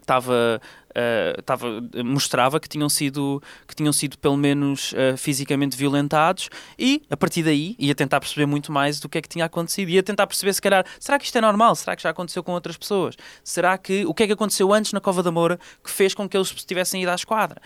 estava 0.10 0.60
uh, 0.90 1.42
tava, 1.44 1.68
mostrava 2.04 2.60
que 2.60 2.68
tinham 2.68 2.90
sido 2.90 3.42
que 3.68 3.76
tinham 3.76 3.94
sido 3.94 4.18
pelo 4.18 4.36
menos 4.36 4.92
uh, 4.94 5.16
fisicamente 5.16 5.78
violentados 5.78 6.50
e 6.78 7.04
a 7.10 7.16
partir 7.16 7.44
daí 7.44 7.76
ia 7.78 7.94
tentar 7.94 8.20
perceber 8.20 8.46
muito 8.46 8.72
mais 8.72 9.00
do 9.00 9.08
que 9.08 9.20
é 9.20 9.22
que 9.22 9.30
tinha 9.30 9.46
acontecido. 9.46 9.90
Ia 9.90 10.04
tentar 10.04 10.26
perceber 10.26 10.54
se 10.54 10.62
calhar 10.62 10.86
será 11.00 11.20
que 11.20 11.26
isto 11.26 11.38
é 11.38 11.42
normal? 11.42 11.76
Será 11.76 11.96
que 11.96 12.02
já 12.02 12.10
aconteceu 12.10 12.44
com 12.44 12.52
outras 12.54 12.78
pessoas? 12.78 13.16
Será 13.44 13.78
que 13.78 14.06
o 14.06 14.14
que 14.14 14.24
é 14.24 14.28
que 14.28 14.34
aconteceu 14.34 14.74
antes 14.74 14.92
na 14.92 15.00
Cova 15.00 15.22
da 15.22 15.32
Moura 15.32 15.60
que 15.84 15.92
fez 15.92 16.14
com 16.14 16.28
que 16.28 16.36
eles 16.36 16.50
tivessem 16.50 17.04
ido 17.04 17.12
à 17.12 17.16
esquadra? 17.16 17.62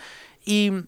E 0.46 0.84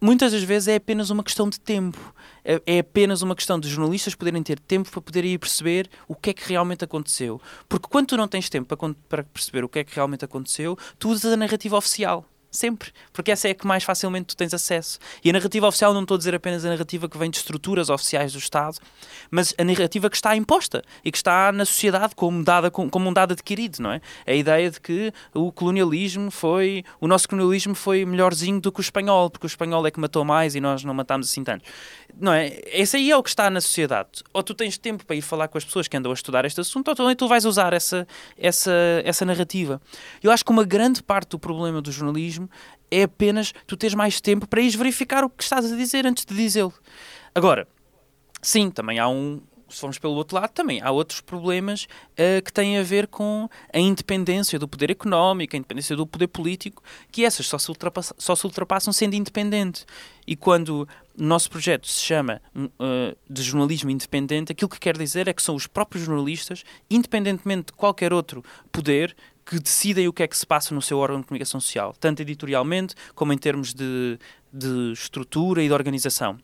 muitas 0.00 0.32
das 0.32 0.42
vezes 0.42 0.68
é 0.68 0.76
apenas 0.76 1.10
uma 1.10 1.24
questão 1.24 1.48
de 1.48 1.58
tempo. 1.58 1.98
É, 2.44 2.60
é 2.66 2.78
apenas 2.80 3.22
uma 3.22 3.36
questão 3.36 3.58
de 3.58 3.68
jornalistas 3.68 4.14
poderem 4.14 4.42
ter 4.42 4.58
tempo 4.58 4.90
para 4.90 5.00
poderem 5.00 5.32
ir 5.32 5.38
perceber 5.38 5.88
o 6.08 6.14
que 6.14 6.30
é 6.30 6.32
que 6.34 6.48
realmente 6.48 6.84
aconteceu. 6.84 7.40
Porque 7.68 7.88
quando 7.88 8.08
tu 8.08 8.16
não 8.16 8.28
tens 8.28 8.48
tempo 8.48 8.76
para, 8.76 8.94
para 9.08 9.22
perceber 9.24 9.64
o 9.64 9.68
que 9.68 9.80
é 9.80 9.84
que 9.84 9.94
realmente 9.94 10.24
aconteceu, 10.24 10.76
tu 10.98 11.10
usas 11.10 11.32
a 11.32 11.36
narrativa 11.36 11.76
oficial. 11.76 12.26
Sempre. 12.52 12.92
Porque 13.14 13.32
essa 13.32 13.48
é 13.48 13.52
a 13.52 13.54
que 13.54 13.66
mais 13.66 13.82
facilmente 13.82 14.26
tu 14.26 14.36
tens 14.36 14.52
acesso. 14.52 14.98
E 15.24 15.30
a 15.30 15.32
narrativa 15.32 15.66
oficial 15.66 15.94
não 15.94 16.02
estou 16.02 16.16
a 16.16 16.18
dizer 16.18 16.34
apenas 16.34 16.62
a 16.66 16.68
narrativa 16.68 17.08
que 17.08 17.16
vem 17.16 17.30
de 17.30 17.38
estruturas 17.38 17.88
oficiais 17.88 18.34
do 18.34 18.38
Estado, 18.38 18.76
mas 19.30 19.54
a 19.56 19.64
narrativa 19.64 20.10
que 20.10 20.16
está 20.16 20.36
imposta 20.36 20.84
e 21.02 21.10
que 21.10 21.16
está 21.16 21.50
na 21.50 21.64
sociedade 21.64 22.14
como, 22.14 22.44
dada, 22.44 22.70
como 22.70 23.08
um 23.08 23.12
dado 23.12 23.32
adquirido, 23.32 23.78
não 23.80 23.92
é? 23.92 24.02
A 24.26 24.34
ideia 24.34 24.70
de 24.70 24.78
que 24.78 25.14
o 25.32 25.50
colonialismo 25.50 26.30
foi. 26.30 26.84
O 27.00 27.08
nosso 27.08 27.26
colonialismo 27.26 27.74
foi 27.74 28.04
melhorzinho 28.04 28.60
do 28.60 28.70
que 28.70 28.80
o 28.80 28.82
espanhol, 28.82 29.30
porque 29.30 29.46
o 29.46 29.48
espanhol 29.48 29.86
é 29.86 29.90
que 29.90 29.98
matou 29.98 30.22
mais 30.22 30.54
e 30.54 30.60
nós 30.60 30.84
não 30.84 30.92
matámos 30.92 31.30
assim 31.30 31.42
tanto. 31.42 31.64
Não 32.18 32.32
é? 32.32 32.60
Esse 32.66 32.96
aí 32.96 33.10
é 33.10 33.16
o 33.16 33.22
que 33.22 33.30
está 33.30 33.48
na 33.50 33.60
sociedade. 33.60 34.22
Ou 34.32 34.42
tu 34.42 34.54
tens 34.54 34.78
tempo 34.78 35.04
para 35.04 35.16
ir 35.16 35.22
falar 35.22 35.48
com 35.48 35.58
as 35.58 35.64
pessoas 35.64 35.88
que 35.88 35.96
andam 35.96 36.12
a 36.12 36.14
estudar 36.14 36.44
este 36.44 36.60
assunto, 36.60 36.88
ou 36.88 36.94
também 36.94 37.16
tu 37.16 37.26
vais 37.26 37.44
usar 37.44 37.72
essa, 37.72 38.06
essa, 38.36 38.72
essa 39.04 39.24
narrativa. 39.24 39.80
Eu 40.22 40.30
acho 40.30 40.44
que 40.44 40.50
uma 40.50 40.64
grande 40.64 41.02
parte 41.02 41.30
do 41.30 41.38
problema 41.38 41.80
do 41.80 41.90
jornalismo 41.90 42.48
é 42.90 43.04
apenas 43.04 43.52
tu 43.66 43.76
teres 43.76 43.94
mais 43.94 44.20
tempo 44.20 44.46
para 44.46 44.60
ires 44.60 44.74
verificar 44.74 45.24
o 45.24 45.30
que 45.30 45.42
estás 45.42 45.70
a 45.70 45.76
dizer 45.76 46.06
antes 46.06 46.24
de 46.24 46.34
dizê-lo. 46.34 46.74
Agora, 47.34 47.66
sim, 48.42 48.70
também 48.70 48.98
há 48.98 49.08
um. 49.08 49.40
Se 49.72 49.80
formos 49.80 49.98
pelo 49.98 50.14
outro 50.14 50.36
lado, 50.36 50.50
também 50.50 50.80
há 50.82 50.90
outros 50.90 51.20
problemas 51.20 51.84
uh, 51.84 52.42
que 52.44 52.52
têm 52.52 52.78
a 52.78 52.82
ver 52.82 53.06
com 53.06 53.48
a 53.72 53.78
independência 53.78 54.58
do 54.58 54.68
poder 54.68 54.90
económico, 54.90 55.56
a 55.56 55.58
independência 55.58 55.96
do 55.96 56.06
poder 56.06 56.28
político, 56.28 56.82
que 57.10 57.24
essas 57.24 57.46
só 57.46 57.58
se, 57.58 57.68
ultrapassam, 57.70 58.14
só 58.18 58.36
se 58.36 58.44
ultrapassam 58.44 58.92
sendo 58.92 59.14
independente. 59.14 59.86
E 60.26 60.36
quando 60.36 60.86
o 61.18 61.22
nosso 61.22 61.50
projeto 61.50 61.88
se 61.88 62.00
chama 62.00 62.40
uh, 62.54 63.16
de 63.28 63.42
jornalismo 63.42 63.90
independente, 63.90 64.52
aquilo 64.52 64.68
que 64.68 64.78
quer 64.78 64.96
dizer 64.96 65.26
é 65.26 65.32
que 65.32 65.42
são 65.42 65.54
os 65.54 65.66
próprios 65.66 66.04
jornalistas, 66.04 66.64
independentemente 66.90 67.66
de 67.66 67.72
qualquer 67.72 68.12
outro 68.12 68.44
poder, 68.70 69.16
que 69.44 69.58
decidem 69.58 70.06
o 70.06 70.12
que 70.12 70.22
é 70.22 70.28
que 70.28 70.36
se 70.36 70.46
passa 70.46 70.74
no 70.74 70.82
seu 70.82 70.98
órgão 70.98 71.20
de 71.20 71.26
comunicação 71.26 71.60
social, 71.60 71.94
tanto 71.98 72.22
editorialmente 72.22 72.94
como 73.14 73.32
em 73.32 73.38
termos 73.38 73.74
de, 73.74 74.18
de 74.52 74.92
estrutura 74.92 75.62
e 75.62 75.66
de 75.66 75.72
organização. 75.72 76.38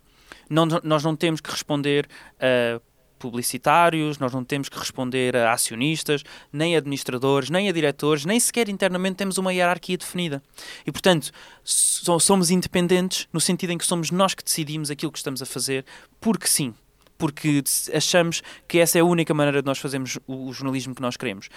Não, 0.49 0.67
nós 0.83 1.05
não 1.05 1.15
temos 1.15 1.41
que 1.41 1.51
responder 1.51 2.09
a 2.41 2.81
publicitários, 3.19 4.19
nós 4.19 4.33
não 4.33 4.45
temos 4.45 4.69
que 4.69 4.79
responder 4.79 5.37
a 5.37 5.53
acionistas, 5.53 6.23
nem 6.53 6.75
a 6.75 6.79
administradores, 6.79 7.51
nem 7.51 7.69
a 7.69 7.73
diretores, 7.73 8.25
nem 8.25 8.39
sequer 8.41 8.69
internamente 8.69 9.17
temos 9.17 9.39
uma 9.39 9.53
hierarquia 9.53 9.97
definida. 9.97 10.43
E, 10.87 10.93
portanto, 10.93 11.31
somos 11.65 12.51
independentes 12.51 13.29
no 13.33 13.41
sentido 13.41 13.73
em 13.73 13.79
que 13.79 13.87
somos 13.87 14.11
nós 14.11 14.35
que 14.35 14.45
decidimos 14.45 14.91
aquilo 14.91 15.13
que 15.13 15.19
estamos 15.19 15.43
a 15.43 15.47
fazer, 15.47 15.85
porque 16.21 16.47
sim 16.47 16.75
porque 17.19 17.65
achamos 17.93 18.43
que 18.69 18.79
essa 18.79 18.97
é 18.97 19.01
a 19.01 19.05
única 19.05 19.35
maneira 19.35 19.61
de 19.61 19.67
nós 19.67 19.79
fazermos 19.79 20.19
o 20.25 20.53
jornalismo 20.53 20.95
que 20.95 21.03
nós 21.03 21.17
queremos. 21.17 21.49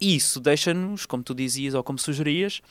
Isso 0.00 0.38
deixa-nos, 0.38 1.04
como 1.04 1.22
tu 1.22 1.34
dizias 1.34 1.74
ou 1.74 1.82
como 1.82 1.98
sugerias, 1.98 2.62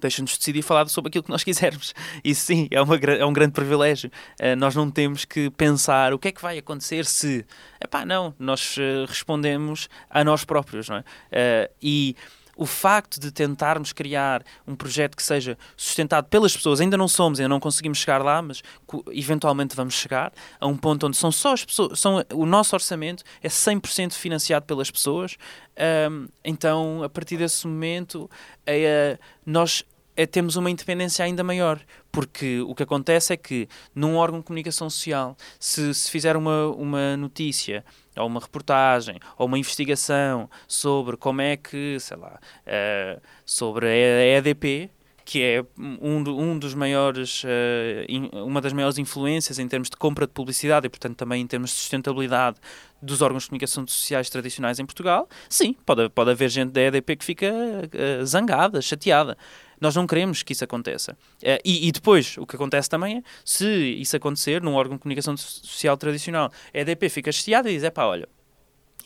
deixa-nos 0.00 0.36
decidir 0.36 0.62
falar 0.62 0.88
sobre 0.88 1.08
aquilo 1.08 1.24
que 1.24 1.30
nós 1.30 1.42
quisermos. 1.44 1.94
Isso 2.24 2.46
sim, 2.46 2.68
é, 2.70 2.80
uma, 2.80 2.96
é 2.96 3.24
um 3.24 3.32
grande 3.32 3.52
privilégio. 3.52 4.10
Uh, 4.40 4.56
nós 4.56 4.74
não 4.74 4.90
temos 4.90 5.24
que 5.24 5.50
pensar 5.50 6.12
o 6.12 6.18
que 6.18 6.28
é 6.28 6.32
que 6.32 6.42
vai 6.42 6.58
acontecer 6.58 7.04
se. 7.04 7.44
Epá, 7.82 8.04
não, 8.04 8.34
nós 8.38 8.76
uh, 8.76 9.06
respondemos 9.06 9.88
a 10.10 10.24
nós 10.24 10.44
próprios, 10.44 10.88
não 10.88 10.96
é? 10.96 11.00
Uh, 11.00 11.74
e 11.82 12.16
o 12.56 12.64
facto 12.64 13.20
de 13.20 13.30
tentarmos 13.30 13.92
criar 13.92 14.42
um 14.66 14.74
projeto 14.74 15.14
que 15.14 15.22
seja 15.22 15.58
sustentado 15.76 16.26
pelas 16.28 16.56
pessoas, 16.56 16.80
ainda 16.80 16.96
não 16.96 17.06
somos, 17.06 17.38
ainda 17.38 17.50
não 17.50 17.60
conseguimos 17.60 17.98
chegar 17.98 18.22
lá, 18.24 18.40
mas 18.40 18.62
eventualmente 19.12 19.76
vamos 19.76 19.94
chegar 19.94 20.32
a 20.58 20.66
um 20.66 20.76
ponto 20.76 21.06
onde 21.06 21.16
são 21.16 21.30
só 21.30 21.52
as 21.52 21.64
pessoas, 21.64 22.00
são, 22.00 22.24
o 22.32 22.46
nosso 22.46 22.74
orçamento 22.74 23.22
é 23.42 23.48
100% 23.48 24.12
financiado 24.14 24.64
pelas 24.64 24.90
pessoas. 24.90 25.36
Um, 26.10 26.26
então, 26.42 27.02
a 27.02 27.08
partir 27.08 27.36
desse 27.36 27.66
momento, 27.66 28.30
é, 28.66 29.18
nós 29.44 29.84
é, 30.16 30.24
temos 30.24 30.56
uma 30.56 30.70
independência 30.70 31.24
ainda 31.24 31.44
maior, 31.44 31.78
porque 32.10 32.60
o 32.62 32.74
que 32.74 32.82
acontece 32.82 33.34
é 33.34 33.36
que 33.36 33.68
num 33.94 34.16
órgão 34.16 34.40
de 34.40 34.46
comunicação 34.46 34.88
social, 34.88 35.36
se, 35.60 35.92
se 35.92 36.10
fizer 36.10 36.36
uma, 36.36 36.68
uma 36.68 37.16
notícia 37.18 37.84
ou 38.16 38.26
uma 38.26 38.40
reportagem, 38.40 39.18
ou 39.36 39.46
uma 39.46 39.58
investigação 39.58 40.48
sobre 40.66 41.16
como 41.16 41.40
é 41.40 41.56
que, 41.56 41.98
sei 42.00 42.16
lá, 42.16 42.38
uh, 42.66 43.20
sobre 43.44 43.86
a 43.86 44.38
EDP, 44.38 44.90
que 45.26 45.42
é 45.42 45.64
um, 45.76 46.22
um 46.28 46.56
dos 46.56 46.72
maiores, 46.72 47.42
uh, 47.42 47.48
in, 48.08 48.30
uma 48.32 48.60
das 48.60 48.72
maiores 48.72 48.96
influências 48.96 49.58
em 49.58 49.66
termos 49.66 49.90
de 49.90 49.96
compra 49.96 50.24
de 50.24 50.32
publicidade 50.32 50.86
e, 50.86 50.88
portanto, 50.88 51.16
também 51.16 51.42
em 51.42 51.46
termos 51.46 51.70
de 51.70 51.76
sustentabilidade 51.76 52.58
dos 53.02 53.20
órgãos 53.20 53.42
de 53.42 53.48
comunicação 53.48 53.84
sociais 53.88 54.30
tradicionais 54.30 54.78
em 54.78 54.86
Portugal, 54.86 55.28
sim, 55.48 55.74
pode, 55.84 56.08
pode 56.10 56.30
haver 56.30 56.48
gente 56.48 56.70
da 56.70 56.80
EDP 56.80 57.16
que 57.16 57.24
fica 57.24 57.46
uh, 57.52 58.24
zangada, 58.24 58.80
chateada. 58.80 59.36
Nós 59.80 59.94
não 59.94 60.06
queremos 60.06 60.42
que 60.42 60.52
isso 60.52 60.64
aconteça. 60.64 61.12
Uh, 61.42 61.60
e, 61.64 61.88
e, 61.88 61.92
depois, 61.92 62.36
o 62.38 62.46
que 62.46 62.56
acontece 62.56 62.88
também 62.88 63.18
é, 63.18 63.22
se 63.44 63.66
isso 63.66 64.16
acontecer 64.16 64.62
num 64.62 64.74
órgão 64.74 64.96
de 64.96 65.02
comunicação 65.02 65.36
social 65.36 65.96
tradicional, 65.96 66.50
a 66.72 66.78
EDP 66.78 67.08
fica 67.08 67.32
chateada 67.32 67.70
e 67.70 67.74
diz, 67.74 67.84
é 67.84 67.90
pá, 67.90 68.04
olha, 68.04 68.28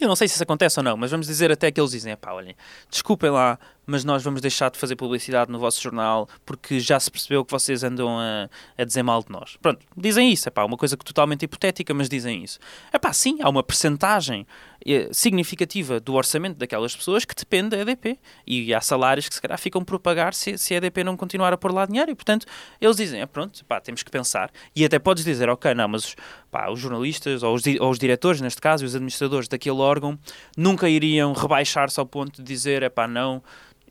eu 0.01 0.09
não 0.09 0.17
sei 0.17 0.27
se 0.27 0.35
isso 0.35 0.43
acontece 0.43 0.79
ou 0.81 0.83
não, 0.83 0.97
mas 0.97 1.11
vamos 1.11 1.27
dizer 1.27 1.53
até 1.53 1.71
que 1.71 1.79
eles 1.79 1.91
dizem, 1.91 2.17
pá, 2.17 2.33
olhem, 2.33 2.57
desculpem 2.91 3.31
lá, 3.31 3.59
mas 3.91 4.05
nós 4.05 4.23
vamos 4.23 4.41
deixar 4.41 4.71
de 4.71 4.79
fazer 4.79 4.95
publicidade 4.95 5.51
no 5.51 5.59
vosso 5.59 5.83
jornal 5.83 6.29
porque 6.47 6.79
já 6.79 6.99
se 7.01 7.11
percebeu 7.11 7.45
que 7.45 7.51
vocês 7.51 7.83
andam 7.83 8.21
a, 8.21 8.49
a 8.79 8.85
dizer 8.85 9.03
mal 9.03 9.21
de 9.21 9.31
nós. 9.31 9.57
Pronto, 9.61 9.85
dizem 9.97 10.33
isso, 10.33 10.49
é 10.49 10.51
pá, 10.51 10.65
uma 10.65 10.77
coisa 10.77 10.97
totalmente 10.97 11.43
hipotética, 11.43 11.93
mas 11.93 12.09
dizem 12.09 12.45
isso. 12.45 12.61
É 12.93 12.99
pá, 13.01 13.13
sim, 13.13 13.39
há 13.43 13.49
uma 13.49 13.65
percentagem 13.65 14.47
eh, 14.87 15.09
significativa 15.13 15.99
do 15.99 16.15
orçamento 16.15 16.57
daquelas 16.57 16.95
pessoas 16.95 17.25
que 17.25 17.35
depende 17.35 17.71
da 17.71 17.79
EDP. 17.79 18.17
E 18.47 18.73
há 18.73 18.81
salários 18.81 19.29
que 19.29 19.35
se 19.35 19.43
calhar 19.43 19.59
ficam 19.59 19.85
por 19.85 19.99
pagar 19.99 20.35
se, 20.35 20.57
se 20.57 20.73
a 20.73 20.77
EDP 20.77 21.03
não 21.03 21.17
continuar 21.17 21.53
a 21.53 21.59
pôr 21.59 21.73
lá 21.73 21.85
dinheiro. 21.85 22.13
E 22.13 22.15
portanto, 22.15 22.47
eles 22.81 22.97
dizem, 22.97 23.21
é 23.21 23.27
pronto, 23.27 23.65
pá, 23.65 23.81
temos 23.81 24.05
que 24.05 24.11
pensar. 24.11 24.53
E 24.75 24.85
até 24.85 25.01
podes 25.01 25.25
dizer, 25.25 25.49
ok, 25.49 25.75
não, 25.75 25.89
mas 25.89 26.15
pá, 26.49 26.71
os 26.71 26.79
jornalistas, 26.79 27.43
ou 27.43 27.55
os, 27.55 27.63
ou 27.81 27.91
os 27.91 27.99
diretores, 27.99 28.41
neste 28.41 28.61
caso, 28.61 28.85
e 28.85 28.87
os 28.87 28.95
administradores 28.95 29.49
daquele 29.49 29.79
órgão, 29.79 30.17
nunca 30.57 30.89
iriam 30.89 31.33
rebaixar-se 31.33 31.99
ao 31.99 32.07
ponto 32.07 32.41
de 32.41 32.47
dizer, 32.47 32.85
é 32.85 32.89
pá, 32.89 33.09
não 33.09 33.43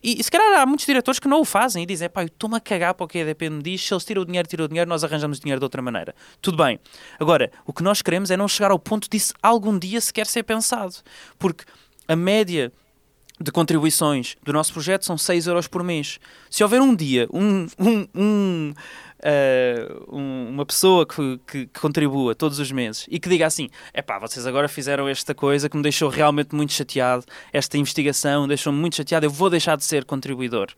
E, 0.02 0.20
e 0.20 0.24
se 0.24 0.30
calhar 0.30 0.60
há 0.60 0.66
muitos 0.66 0.86
diretores 0.86 1.18
que 1.18 1.28
não 1.28 1.40
o 1.40 1.44
fazem 1.44 1.82
e 1.82 1.86
dizem, 1.86 2.08
pá, 2.08 2.22
eu 2.22 2.26
estou-me 2.26 2.56
a 2.56 2.60
cagar 2.60 2.94
para 2.94 3.04
o 3.04 3.08
que 3.08 3.18
a 3.18 3.20
EDP 3.22 3.50
me 3.50 3.62
diz, 3.62 3.86
se 3.86 3.92
eles 3.92 4.04
tiram 4.04 4.22
o 4.22 4.24
dinheiro, 4.24 4.48
tiram 4.48 4.64
o 4.64 4.68
dinheiro, 4.68 4.88
nós 4.88 5.04
arranjamos 5.04 5.38
dinheiro 5.40 5.60
de 5.60 5.64
outra 5.64 5.82
maneira. 5.82 6.14
Tudo 6.40 6.62
bem. 6.62 6.78
Agora, 7.18 7.50
o 7.66 7.72
que 7.72 7.82
nós 7.82 8.02
queremos 8.02 8.30
é 8.30 8.36
não 8.36 8.48
chegar 8.48 8.70
ao 8.70 8.78
ponto 8.78 9.08
disso 9.10 9.34
algum 9.42 9.78
dia 9.78 10.00
sequer 10.00 10.26
ser 10.26 10.42
pensado. 10.42 10.94
Porque 11.38 11.64
a 12.08 12.16
média 12.16 12.72
de 13.42 13.50
contribuições 13.50 14.36
do 14.42 14.52
nosso 14.52 14.72
projeto 14.72 15.04
são 15.04 15.16
6 15.16 15.46
euros 15.46 15.66
por 15.66 15.82
mês. 15.82 16.20
Se 16.50 16.62
houver 16.62 16.80
um 16.80 16.94
dia 16.94 17.26
um, 17.32 17.66
um, 17.78 18.06
um, 18.14 18.74
uh, 19.20 20.14
uma 20.14 20.66
pessoa 20.66 21.06
que, 21.06 21.40
que, 21.46 21.66
que, 21.66 21.80
contribua 21.80 22.34
todos 22.34 22.58
os 22.58 22.70
meses 22.70 23.06
e 23.10 23.18
que 23.18 23.28
diga 23.28 23.46
assim: 23.46 23.70
é 23.94 24.02
pá, 24.02 24.18
vocês 24.18 24.46
agora 24.46 24.68
fizeram 24.68 25.08
esta 25.08 25.34
coisa 25.34 25.68
que 25.68 25.76
me 25.76 25.82
deixou 25.82 26.10
realmente 26.10 26.54
muito 26.54 26.72
chateado, 26.72 27.24
esta 27.50 27.78
investigação 27.78 28.46
deixou-me 28.46 28.78
muito 28.78 28.96
chateado, 28.96 29.24
eu 29.24 29.30
vou 29.30 29.48
deixar 29.48 29.76
de 29.76 29.84
ser 29.84 30.04
contribuidor. 30.04 30.68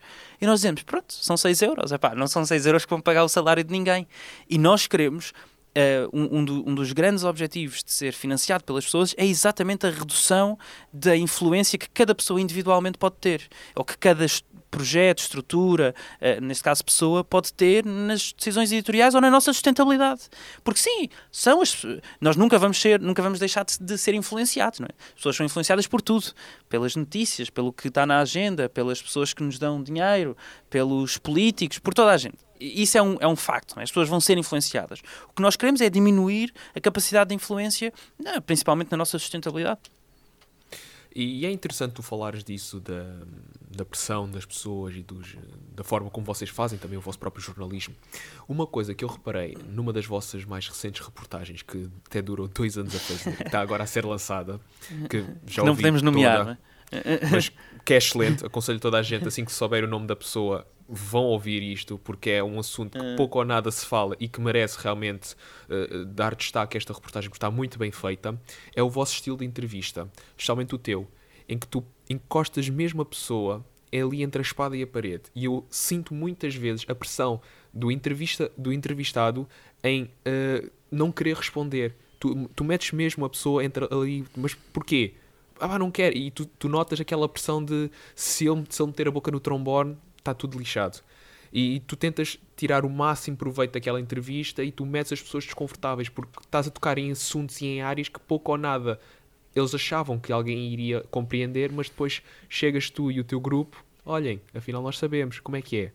E 0.41 0.47
nós 0.47 0.61
dizemos: 0.61 0.83
pronto, 0.83 1.13
são 1.13 1.37
6 1.37 1.63
euros, 1.63 1.91
é 1.91 1.99
pá, 1.99 2.15
não 2.15 2.29
são 2.29 2.45
6 2.45 2.67
euros 2.67 2.85
que 2.85 2.91
vão 2.91 3.01
pagar 3.01 3.25
o 3.25 3.29
salário 3.29 3.65
de 3.65 3.73
ninguém. 3.73 4.07
E 4.49 4.57
nós 4.57 4.87
queremos 4.87 5.33
Uh, 5.75 6.07
um, 6.13 6.39
um, 6.39 6.45
do, 6.45 6.69
um, 6.69 6.75
dos 6.75 6.93
grandes 6.93 7.25
objetivos 7.25 7.83
de 7.83 7.91
ser 7.91 8.13
financiado 8.13 8.63
pelas 8.63 8.85
pessoas 8.85 9.15
é 9.17 9.25
exatamente 9.25 9.87
a 9.87 9.91
redução 9.91 10.59
da 10.93 11.17
influência 11.17 11.79
que 11.79 11.89
cada 11.89 12.15
pessoa 12.15 12.39
individualmente 12.39 12.99
pode 12.99 13.17
ter, 13.17 13.49
ou 13.75 13.83
que 13.83 13.97
cada 13.97 14.27
projeto, 14.71 15.21
estrutura, 15.21 15.95
uh, 16.21 16.45
neste 16.45 16.63
caso 16.65 16.85
pessoa, 16.85 17.25
pode 17.25 17.55
ter 17.55 17.87
nas 17.87 18.33
decisões 18.33 18.71
editoriais 18.71 19.15
ou 19.15 19.21
na 19.21 19.31
nossa 19.31 19.53
sustentabilidade. 19.53 20.23
Porque 20.63 20.81
sim, 20.81 21.09
são 21.31 21.63
as, 21.63 21.83
nós 22.21 22.37
nunca 22.37 22.59
vamos 22.59 22.79
ser, 22.79 23.01
nunca 23.01 23.23
vamos 23.23 23.39
deixar 23.39 23.65
de, 23.65 23.79
de 23.79 23.97
ser 23.97 24.15
influenciados, 24.15 24.79
não 24.79 24.87
é? 24.87 24.95
As 25.09 25.15
pessoas 25.15 25.37
são 25.37 25.47
influenciadas 25.47 25.87
por 25.87 26.03
tudo, 26.03 26.33
pelas 26.69 26.97
notícias, 26.97 27.49
pelo 27.49 27.73
que 27.73 27.89
está 27.89 28.05
na 28.05 28.19
agenda, 28.21 28.69
pelas 28.69 29.01
pessoas 29.01 29.33
que 29.33 29.43
nos 29.43 29.59
dão 29.59 29.83
dinheiro, 29.83 30.37
pelos 30.69 31.19
políticos, 31.19 31.79
por 31.79 31.95
toda 31.95 32.11
a 32.11 32.17
gente 32.17 32.42
isso 32.63 32.97
é 32.97 33.03
um, 33.03 33.17
é 33.21 33.27
um 33.27 33.37
facto, 33.37 33.79
é? 33.79 33.83
as 33.83 33.91
pessoas 33.91 34.09
vão 34.09 34.21
ser 34.21 34.39
influenciadas. 34.39 35.01
O 35.29 35.35
que 35.35 35.43
nós 35.43 35.57
queremos 35.57 35.81
é 35.81 35.91
diminuir 35.91 36.53
a 36.75 36.81
capacidade 36.81 37.29
de 37.29 37.35
influência, 37.35 37.93
principalmente 38.47 38.91
na 38.91 38.97
nossa 38.97 39.19
sustentabilidade. 39.19 39.81
E 41.15 41.45
é 41.45 41.51
interessante 41.51 41.93
tu 41.93 42.03
falares 42.03 42.43
disso, 42.43 42.81
da, 42.81 43.05
da 43.71 43.85
pressão 43.85 44.29
das 44.31 44.47
pessoas 44.47 44.95
e 44.97 45.03
dos, 45.03 45.37
da 45.75 45.85
forma 45.85 46.09
como 46.09 46.25
vocês 46.25 46.49
fazem 46.49 46.79
também 46.79 46.97
o 46.97 47.03
vosso 47.03 47.19
próprio 47.19 47.43
jornalismo. 47.45 47.95
Uma 48.49 48.67
coisa 48.67 48.95
que 48.95 49.05
eu 49.05 49.09
reparei 49.09 49.57
numa 49.69 49.93
das 49.93 50.07
vossas 50.07 50.45
mais 50.45 50.67
recentes 50.67 51.05
reportagens, 51.05 51.61
que 51.63 51.91
até 52.07 52.23
durou 52.23 52.49
dois 52.49 52.79
anos 52.79 52.95
a 52.95 52.99
fazer, 52.99 53.37
que 53.37 53.43
está 53.43 53.61
agora 53.61 53.85
a 53.85 53.87
ser 53.87 54.07
lançada, 54.07 54.59
que 55.11 55.25
já 55.47 55.63
Não 55.63 55.77
podemos 55.77 56.01
nomear, 56.01 56.39
toda? 56.39 56.59
Mas 57.31 57.51
que 57.85 57.95
é 57.95 57.97
excelente, 57.97 58.45
aconselho 58.45 58.79
toda 58.79 58.99
a 58.99 59.03
gente, 59.03 59.27
assim 59.27 59.45
que 59.45 59.53
souber 59.53 59.85
o 59.85 59.87
nome 59.87 60.07
da 60.07 60.17
pessoa, 60.17 60.67
vão 60.89 61.25
ouvir 61.25 61.63
isto 61.63 61.99
porque 61.99 62.31
é 62.31 62.45
um 62.45 62.59
assunto 62.59 62.99
que 62.99 63.05
é. 63.05 63.17
pouco 63.17 63.39
ou 63.39 63.45
nada 63.45 63.71
se 63.71 63.87
fala 63.87 64.17
e 64.21 64.29
que 64.29 64.41
merece 64.41 64.79
realmente 64.81 65.35
uh, 65.69 66.05
dar 66.05 66.35
destaque 66.35 66.77
a 66.77 66.79
esta 66.79 66.93
reportagem 66.93 67.31
porque 67.31 67.39
está 67.39 67.51
muito 67.51 67.79
bem 67.79 67.91
feita, 67.91 68.39
é 68.75 68.83
o 68.83 68.91
vosso 68.91 69.15
estilo 69.15 69.39
de 69.39 69.45
entrevista, 69.45 70.09
especialmente 70.37 70.75
o 70.75 70.79
teu, 70.79 71.09
em 71.49 71.59
que 71.59 71.67
tu 71.67 71.85
encostas 72.09 72.69
mesmo 72.69 73.03
a 73.03 73.05
pessoa 73.05 73.65
ali 74.01 74.23
entre 74.23 74.41
a 74.41 74.43
espada 74.43 74.77
e 74.77 74.83
a 74.83 74.87
parede. 74.87 75.25
E 75.35 75.45
eu 75.45 75.67
sinto 75.69 76.15
muitas 76.15 76.55
vezes 76.55 76.85
a 76.89 76.95
pressão 76.95 77.41
do, 77.73 77.91
entrevista, 77.91 78.51
do 78.57 78.73
entrevistado 78.73 79.47
em 79.83 80.05
uh, 80.05 80.71
não 80.91 81.13
querer 81.13 81.37
responder. 81.37 81.95
Tu, 82.19 82.49
tu 82.55 82.65
metes 82.65 82.93
mesmo 82.93 83.25
a 83.25 83.29
pessoa 83.29 83.65
entre 83.65 83.87
ali, 83.91 84.25
mas 84.37 84.55
porquê? 84.55 85.15
Ah, 85.61 85.79
não 85.79 85.91
quer. 85.91 86.17
E 86.17 86.31
tu, 86.31 86.47
tu 86.47 86.69
notas 86.69 87.01
aquela 87.01 87.29
pressão 87.29 87.65
de 87.65 87.91
se 88.15 88.47
ele, 88.47 88.65
se 88.69 88.83
ele 88.83 88.89
meter 88.89 89.09
a 89.09 89.11
boca 89.11 89.31
no 89.31 89.41
trombone, 89.41 89.97
está 90.19 90.35
tudo 90.35 90.59
lixado. 90.59 91.01
E, 91.53 91.77
e, 91.77 91.81
tu 91.81 91.97
tentas 91.97 92.39
tirar 92.57 92.85
o 92.85 92.91
máximo 92.91 93.37
proveito 93.37 93.73
daquela 93.73 94.01
entrevista 94.01 94.65
e 94.65 94.73
tu 94.73 94.87
metes 94.87 95.13
as 95.13 95.21
pessoas 95.21 95.45
desconfortáveis 95.45 96.09
porque 96.09 96.41
estás 96.41 96.67
a 96.67 96.71
tocar 96.71 96.97
em 96.97 97.11
assuntos 97.11 97.61
e 97.61 97.67
em 97.67 97.83
áreas 97.83 98.09
que 98.09 98.19
pouco 98.19 98.53
ou 98.53 98.59
nada 98.59 98.99
eles 99.55 99.75
achavam 99.75 100.19
que 100.19 100.33
alguém 100.33 100.73
iria 100.73 101.05
compreender, 101.11 101.71
mas 101.71 101.91
depois 101.91 102.23
chegas 102.49 102.89
tu 102.89 103.11
e 103.11 103.21
o 103.21 103.25
teu 103.25 103.39
grupo, 103.39 103.85
olhem, 104.05 104.41
afinal 104.55 104.83
nós 104.83 104.97
sabemos 104.97 105.41
como 105.41 105.57
é 105.57 105.63
que 105.63 105.77
é. 105.77 105.93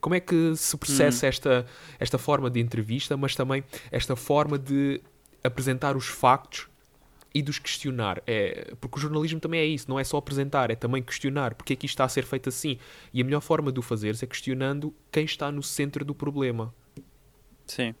Como 0.00 0.14
é 0.14 0.20
que 0.20 0.54
se 0.56 0.76
processa 0.78 1.26
hum. 1.26 1.28
esta, 1.28 1.66
esta 1.98 2.16
forma 2.16 2.48
de 2.48 2.60
entrevista, 2.60 3.16
mas 3.16 3.34
também 3.34 3.62
esta 3.90 4.16
forma 4.16 4.58
de 4.58 5.00
apresentar 5.44 5.96
os 5.96 6.06
factos 6.06 6.68
e 7.36 7.42
dos 7.42 7.58
questionar. 7.58 8.22
É, 8.26 8.74
porque 8.80 8.96
o 8.96 9.00
jornalismo 9.00 9.38
também 9.38 9.60
é 9.60 9.66
isso, 9.66 9.90
não 9.90 10.00
é 10.00 10.04
só 10.04 10.16
apresentar, 10.16 10.70
é 10.70 10.74
também 10.74 11.02
questionar 11.02 11.54
porque 11.54 11.74
é 11.74 11.76
que 11.76 11.84
isto 11.84 11.92
está 11.92 12.04
a 12.04 12.08
ser 12.08 12.24
feito 12.24 12.48
assim. 12.48 12.78
E 13.12 13.20
a 13.20 13.24
melhor 13.24 13.42
forma 13.42 13.70
de 13.70 13.78
o 13.78 13.82
fazer 13.82 14.16
é 14.22 14.26
questionando 14.26 14.94
quem 15.12 15.26
está 15.26 15.52
no 15.52 15.62
centro 15.62 16.02
do 16.02 16.14
problema. 16.14 16.74
Sim. 17.66 17.94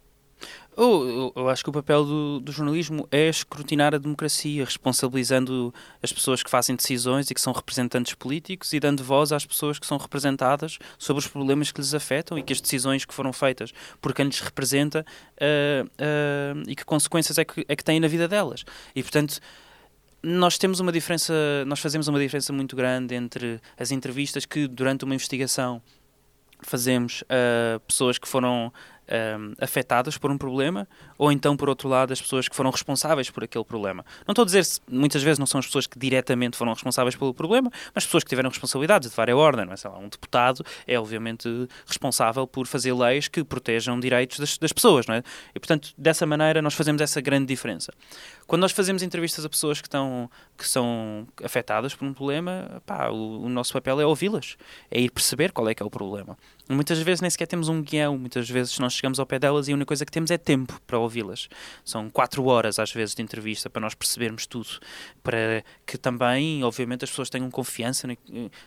Eu, 0.76 1.32
eu, 1.34 1.48
acho 1.48 1.64
que 1.64 1.70
o 1.70 1.72
papel 1.72 2.04
do, 2.04 2.40
do, 2.40 2.52
jornalismo 2.52 3.08
é 3.10 3.30
escrutinar 3.30 3.94
a 3.94 3.98
democracia, 3.98 4.62
responsabilizando 4.62 5.72
as 6.02 6.12
pessoas 6.12 6.42
que 6.42 6.50
fazem 6.50 6.76
decisões 6.76 7.30
e 7.30 7.34
que 7.34 7.40
são 7.40 7.50
representantes 7.54 8.12
políticos 8.12 8.74
e 8.74 8.78
dando 8.78 9.02
voz 9.02 9.32
às 9.32 9.46
pessoas 9.46 9.78
que 9.78 9.86
são 9.86 9.96
representadas 9.96 10.78
sobre 10.98 11.22
os 11.22 11.26
problemas 11.26 11.72
que 11.72 11.80
lhes 11.80 11.94
afetam 11.94 12.38
e 12.38 12.42
que 12.42 12.52
as 12.52 12.60
decisões 12.60 13.06
que 13.06 13.14
foram 13.14 13.32
feitas 13.32 13.72
por 14.02 14.12
quem 14.12 14.26
lhes 14.26 14.40
representa 14.40 15.04
uh, 15.40 15.86
uh, 15.86 16.62
e 16.68 16.76
que 16.76 16.84
consequências 16.84 17.38
é 17.38 17.44
que, 17.44 17.64
é 17.66 17.74
que 17.74 17.82
têm 17.82 17.98
na 17.98 18.08
vida 18.08 18.28
delas. 18.28 18.62
E, 18.94 19.02
portanto, 19.02 19.40
nós 20.22 20.58
temos 20.58 20.78
uma 20.78 20.92
diferença, 20.92 21.32
nós 21.66 21.80
fazemos 21.80 22.06
uma 22.06 22.18
diferença 22.18 22.52
muito 22.52 22.76
grande 22.76 23.14
entre 23.14 23.60
as 23.78 23.90
entrevistas 23.92 24.44
que 24.44 24.68
durante 24.68 25.04
uma 25.04 25.14
investigação 25.14 25.80
fazemos 26.60 27.22
a 27.28 27.76
uh, 27.76 27.80
pessoas 27.80 28.18
que 28.18 28.26
foram 28.26 28.72
um, 29.10 29.54
afetadas 29.60 30.18
por 30.18 30.30
um 30.30 30.38
problema, 30.38 30.88
ou 31.18 31.32
então, 31.32 31.56
por 31.56 31.68
outro 31.68 31.88
lado, 31.88 32.12
as 32.12 32.20
pessoas 32.20 32.48
que 32.48 32.56
foram 32.56 32.70
responsáveis 32.70 33.30
por 33.30 33.44
aquele 33.44 33.64
problema. 33.64 34.04
Não 34.26 34.32
estou 34.32 34.42
a 34.42 34.46
dizer 34.46 34.64
se 34.64 34.80
muitas 34.90 35.22
vezes 35.22 35.38
não 35.38 35.46
são 35.46 35.58
as 35.58 35.66
pessoas 35.66 35.86
que 35.86 35.98
diretamente 35.98 36.56
foram 36.56 36.72
responsáveis 36.72 37.16
pelo 37.16 37.32
problema, 37.32 37.70
mas 37.94 38.04
pessoas 38.04 38.24
que 38.24 38.30
tiveram 38.30 38.50
responsabilidades 38.50 39.10
de 39.10 39.16
várias 39.16 39.36
ordens. 39.36 39.66
Não 39.66 39.72
é? 39.72 39.76
Sei 39.76 39.90
lá, 39.90 39.98
um 39.98 40.08
deputado 40.08 40.64
é 40.86 40.98
obviamente 40.98 41.48
responsável 41.86 42.46
por 42.46 42.66
fazer 42.66 42.92
leis 42.92 43.28
que 43.28 43.42
protejam 43.44 43.98
direitos 43.98 44.38
das, 44.38 44.58
das 44.58 44.72
pessoas, 44.72 45.06
não 45.06 45.14
é? 45.14 45.22
E 45.54 45.58
portanto, 45.58 45.92
dessa 45.96 46.26
maneira, 46.26 46.60
nós 46.62 46.74
fazemos 46.74 47.00
essa 47.00 47.20
grande 47.20 47.46
diferença. 47.46 47.92
Quando 48.46 48.62
nós 48.62 48.72
fazemos 48.72 49.02
entrevistas 49.02 49.44
a 49.44 49.48
pessoas 49.48 49.80
que, 49.80 49.88
estão, 49.88 50.30
que 50.56 50.68
são 50.68 51.26
afetadas 51.42 51.94
por 51.94 52.06
um 52.06 52.14
problema, 52.14 52.80
pá, 52.86 53.08
o, 53.08 53.42
o 53.42 53.48
nosso 53.48 53.72
papel 53.72 54.00
é 54.00 54.06
ouvi-las, 54.06 54.56
é 54.90 55.00
ir 55.00 55.10
perceber 55.10 55.50
qual 55.50 55.68
é 55.68 55.74
que 55.74 55.82
é 55.82 55.86
o 55.86 55.90
problema. 55.90 56.38
Muitas 56.68 56.98
vezes 56.98 57.20
nem 57.20 57.30
sequer 57.30 57.46
temos 57.46 57.68
um 57.68 57.82
guião, 57.82 58.18
muitas 58.18 58.48
vezes 58.48 58.78
nós 58.78 58.92
chegamos 58.92 59.18
ao 59.18 59.26
pé 59.26 59.38
delas 59.38 59.68
e 59.68 59.72
a 59.72 59.74
única 59.74 59.86
coisa 59.86 60.04
que 60.04 60.12
temos 60.12 60.30
é 60.30 60.38
tempo 60.38 60.80
para 60.86 60.98
ouvi-las. 61.06 61.48
São 61.84 62.10
quatro 62.10 62.44
horas, 62.46 62.78
às 62.78 62.92
vezes, 62.92 63.14
de 63.14 63.22
entrevista 63.22 63.70
para 63.70 63.80
nós 63.80 63.94
percebermos 63.94 64.46
tudo, 64.46 64.68
para 65.22 65.64
que 65.86 65.96
também, 65.96 66.62
obviamente, 66.62 67.04
as 67.04 67.10
pessoas 67.10 67.30
tenham 67.30 67.50
confiança 67.50 68.06
no, 68.06 68.16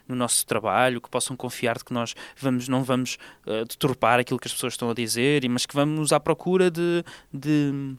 no 0.07 0.15
nosso 0.15 0.45
trabalho, 0.45 0.99
que 1.01 1.09
possam 1.09 1.35
confiar 1.35 1.77
de 1.77 1.85
que 1.85 1.93
nós 1.93 2.15
vamos, 2.37 2.67
não 2.67 2.83
vamos 2.83 3.17
uh, 3.45 3.65
deturpar 3.65 4.19
aquilo 4.19 4.39
que 4.39 4.47
as 4.47 4.53
pessoas 4.53 4.73
estão 4.73 4.89
a 4.89 4.93
dizer, 4.93 5.47
mas 5.49 5.65
que 5.65 5.75
vamos 5.75 6.11
à 6.11 6.19
procura 6.19 6.71
de, 6.71 7.03
de 7.33 7.95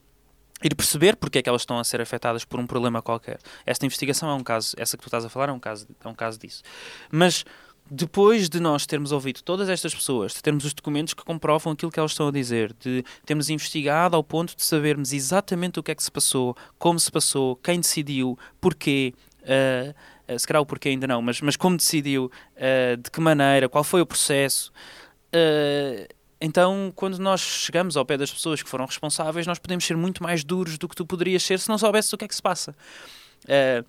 ir 0.63 0.75
perceber 0.75 1.17
porque 1.17 1.39
é 1.39 1.43
que 1.43 1.49
elas 1.49 1.63
estão 1.63 1.79
a 1.79 1.85
ser 1.85 2.01
afetadas 2.01 2.45
por 2.45 2.61
um 2.61 2.67
problema 2.67 3.01
qualquer. 3.01 3.39
Esta 3.65 3.87
investigação 3.87 4.29
é 4.31 4.35
um 4.35 4.43
caso, 4.43 4.75
essa 4.79 4.97
que 4.97 5.03
tu 5.03 5.07
estás 5.07 5.25
a 5.25 5.29
falar 5.29 5.49
é 5.49 5.53
um 5.53 5.61
caso, 5.61 5.87
é 6.05 6.09
um 6.09 6.15
caso 6.15 6.39
disso. 6.39 6.63
Mas 7.11 7.45
depois 7.91 8.49
de 8.49 8.61
nós 8.61 8.87
termos 8.87 9.11
ouvido 9.11 9.43
todas 9.43 9.69
estas 9.69 9.93
pessoas, 9.93 10.33
de 10.33 10.43
termos 10.43 10.65
os 10.65 10.73
documentos 10.73 11.13
que 11.13 11.25
comprovam 11.25 11.73
aquilo 11.73 11.91
que 11.91 11.99
elas 11.99 12.13
estão 12.13 12.29
a 12.29 12.31
dizer, 12.31 12.73
de 12.79 13.05
termos 13.27 13.51
investigado 13.51 14.15
ao 14.15 14.23
ponto 14.23 14.55
de 14.55 14.63
sabermos 14.63 15.13
exatamente 15.13 15.81
o 15.81 15.83
que 15.83 15.91
é 15.91 15.95
que 15.95 16.03
se 16.03 16.11
passou, 16.11 16.57
como 16.79 17.01
se 17.01 17.11
passou, 17.11 17.57
quem 17.57 17.81
decidiu, 17.81 18.39
porquê, 18.61 19.13
uh, 19.43 20.33
uh, 20.33 20.39
se 20.39 20.47
calhar 20.47 20.63
o 20.63 20.67
porquê 20.67 20.91
ainda 20.91 21.09
não, 21.09 21.21
mas, 21.21 21.41
mas 21.41 21.57
como 21.57 21.77
decidiu, 21.77 22.31
uh, 22.57 22.97
de 22.97 23.11
que 23.11 23.21
maneira, 23.21 23.69
qual 23.69 23.83
foi 23.83 24.01
o 24.01 24.07
processo. 24.07 24.73
então, 26.41 26.93
quando 26.95 27.19
nós 27.19 27.41
chegamos 27.41 27.97
ao 27.97 28.07
pé 28.07 28.17
das 28.17 28.33
pessoas 28.33 28.63
que 28.63 28.69
foram 28.69 28.87
responsáveis, 28.87 29.47
nós 29.49 29.59
podemos 29.59 29.85
ser 29.85 29.97
muito 29.97 30.23
mais 30.23 30.45
duros 30.45 30.79
do 30.79 30.89
que 30.89 30.95
tu 30.95 31.05
poderias 31.05 31.43
ser 31.43 31.59
se 31.59 31.69
não 31.69 31.77
soubesses 31.77 32.13
o 32.13 32.17
que 32.17 32.25
é 32.25 32.29
que 32.29 32.35
se 32.35 32.43
passa. 32.43 32.75
Uh, 33.45 33.85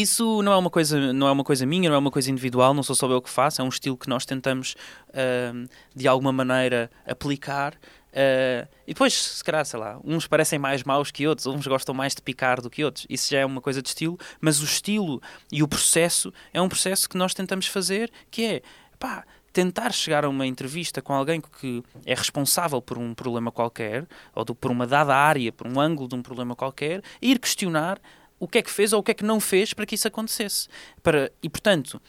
isso 0.00 0.42
não 0.42 0.52
é 0.52 0.56
uma 0.56 0.70
coisa 0.70 1.12
não 1.12 1.28
é 1.28 1.32
uma 1.32 1.44
coisa 1.44 1.66
minha 1.66 1.88
não 1.88 1.96
é 1.96 1.98
uma 1.98 2.10
coisa 2.10 2.30
individual 2.30 2.72
não 2.72 2.82
sou 2.82 2.94
só 2.94 3.10
eu 3.10 3.20
que 3.20 3.30
faço 3.30 3.60
é 3.60 3.64
um 3.64 3.68
estilo 3.68 3.96
que 3.96 4.08
nós 4.08 4.24
tentamos 4.24 4.74
uh, 5.08 5.68
de 5.94 6.08
alguma 6.08 6.32
maneira 6.32 6.90
aplicar 7.06 7.74
uh, 7.74 8.68
e 8.86 8.92
depois 8.92 9.14
se 9.14 9.44
calhar 9.44 9.64
sei 9.64 9.80
lá 9.80 10.00
uns 10.04 10.26
parecem 10.26 10.58
mais 10.58 10.82
maus 10.84 11.10
que 11.10 11.26
outros 11.26 11.46
uns 11.46 11.66
gostam 11.66 11.94
mais 11.94 12.14
de 12.14 12.22
picar 12.22 12.60
do 12.60 12.70
que 12.70 12.84
outros. 12.84 13.06
Isso 13.08 13.30
já 13.30 13.40
é 13.40 13.46
uma 13.46 13.60
coisa 13.60 13.82
de 13.82 13.88
estilo 13.88 14.18
mas 14.40 14.60
o 14.60 14.64
estilo 14.64 15.20
e 15.50 15.62
o 15.62 15.68
processo 15.68 16.32
é 16.52 16.60
um 16.60 16.68
processo 16.68 17.08
que 17.08 17.16
nós 17.16 17.34
tentamos 17.34 17.66
fazer 17.66 18.10
que 18.30 18.44
é 18.44 18.62
pá 18.98 19.24
tentar 19.52 19.92
chegar 19.92 20.24
a 20.24 20.28
uma 20.28 20.46
entrevista 20.46 21.02
com 21.02 21.12
alguém 21.12 21.40
que 21.60 21.82
é 22.06 22.14
responsável 22.14 22.80
por 22.80 22.96
um 22.96 23.14
problema 23.14 23.52
qualquer, 23.52 24.06
ou 24.34 24.44
por 24.46 24.70
uma 24.70 24.86
dada 24.86 25.14
área, 25.14 25.52
por 25.52 25.66
um 25.66 25.78
ângulo 25.78 26.08
de 26.08 26.14
um 26.14 26.22
problema 26.22 26.56
qualquer, 26.56 27.02
e 27.20 27.32
ir 27.32 27.38
questionar 27.38 28.00
o 28.42 28.48
que 28.48 28.58
é 28.58 28.62
que 28.62 28.72
fez 28.72 28.92
ou 28.92 28.98
o 28.98 29.02
que 29.04 29.12
é 29.12 29.14
que 29.14 29.24
não 29.24 29.38
fez 29.38 29.72
para 29.72 29.86
que 29.86 29.94
isso 29.94 30.08
acontecesse. 30.08 30.66
Para, 31.00 31.30
e, 31.40 31.48
portanto, 31.48 32.02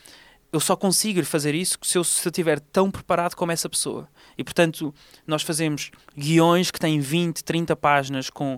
eu 0.51 0.59
só 0.59 0.75
consigo 0.75 1.23
fazer 1.23 1.53
isso 1.53 1.77
se 1.84 1.95
eu, 1.95 2.03
se 2.03 2.27
eu 2.27 2.31
estiver 2.31 2.59
tão 2.59 2.89
preparado 2.89 3.36
como 3.36 3.51
essa 3.51 3.69
pessoa. 3.69 4.09
E 4.36 4.43
portanto, 4.43 4.91
nós 5.27 5.43
fazemos 5.43 5.91
guiões 6.17 6.71
que 6.71 6.79
têm 6.79 6.99
20, 6.99 7.43
30 7.43 7.75
páginas 7.75 8.31
com 8.31 8.57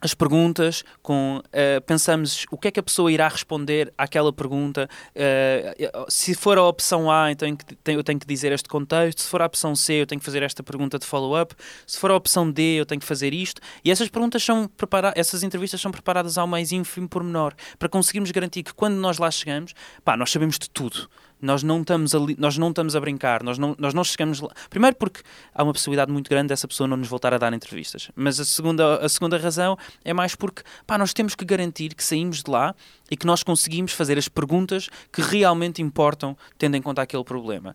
as 0.00 0.14
perguntas, 0.14 0.84
com 1.02 1.38
uh, 1.38 1.80
pensamos 1.86 2.46
o 2.50 2.58
que 2.58 2.68
é 2.68 2.70
que 2.70 2.80
a 2.80 2.82
pessoa 2.82 3.10
irá 3.10 3.28
responder 3.28 3.92
àquela 3.96 4.32
pergunta. 4.32 4.88
Uh, 5.14 6.10
se 6.10 6.34
for 6.34 6.58
a 6.58 6.64
opção 6.64 7.10
A, 7.10 7.30
então 7.30 7.48
eu 7.86 8.04
tenho 8.04 8.18
que 8.18 8.26
dizer 8.26 8.52
este 8.52 8.68
contexto. 8.68 9.22
Se 9.22 9.28
for 9.28 9.40
a 9.42 9.46
opção 9.46 9.74
C, 9.74 9.94
eu 9.94 10.06
tenho 10.06 10.18
que 10.18 10.24
fazer 10.24 10.42
esta 10.42 10.62
pergunta 10.62 10.98
de 10.98 11.06
follow-up. 11.06 11.54
Se 11.86 11.98
for 11.98 12.10
a 12.10 12.16
opção 12.16 12.50
D, 12.50 12.62
eu 12.80 12.86
tenho 12.86 13.00
que 13.00 13.06
fazer 13.06 13.32
isto. 13.32 13.60
E 13.84 13.90
essas 13.90 14.08
perguntas 14.08 14.42
são 14.42 14.68
preparadas, 14.68 15.18
essas 15.18 15.42
entrevistas 15.42 15.80
são 15.80 15.90
preparadas 15.90 16.36
ao 16.36 16.46
mais 16.46 16.72
ínfimo 16.72 17.08
pormenor, 17.08 17.54
para 17.78 17.88
conseguirmos 17.88 18.30
garantir 18.30 18.62
que 18.62 18.74
quando 18.74 18.96
nós 18.96 19.18
lá 19.18 19.30
chegamos, 19.30 19.72
pá, 20.04 20.16
nós 20.16 20.30
sabemos 20.30 20.58
de 20.58 20.68
tudo. 20.70 21.08
Nós 21.40 21.62
não 21.62 21.80
estamos 21.80 22.14
a, 22.14 22.18
nós 22.38 22.56
não 22.56 22.70
estamos 22.70 22.96
a 22.96 23.00
brincar, 23.00 23.42
nós 23.42 23.58
não, 23.58 23.74
nós 23.78 23.92
não 23.92 24.02
chegamos 24.02 24.40
lá. 24.40 24.50
Primeiro 24.70 24.96
porque 24.96 25.20
há 25.54 25.62
uma 25.62 25.72
possibilidade 25.72 26.10
muito 26.10 26.28
grande 26.28 26.48
dessa 26.48 26.66
pessoa 26.66 26.86
não 26.88 26.96
nos 26.96 27.08
voltar 27.08 27.34
a 27.34 27.38
dar 27.38 27.52
entrevistas. 27.52 28.10
Mas 28.14 28.40
a 28.40 28.44
segunda, 28.44 28.96
a 29.04 29.08
segunda 29.08 29.36
razão 29.36 29.76
é 30.04 30.12
mais 30.12 30.34
porque 30.34 30.62
pá, 30.86 30.96
nós 30.96 31.12
temos 31.12 31.34
que 31.34 31.44
garantir 31.44 31.94
que 31.94 32.02
saímos 32.02 32.42
de 32.42 32.50
lá 32.50 32.74
e 33.10 33.16
que 33.16 33.26
nós 33.26 33.42
conseguimos 33.42 33.92
fazer 33.92 34.16
as 34.16 34.28
perguntas 34.28 34.88
que 35.12 35.20
realmente 35.20 35.82
importam, 35.82 36.36
tendo 36.58 36.76
em 36.76 36.82
conta 36.82 37.02
aquele 37.02 37.24
problema. 37.24 37.74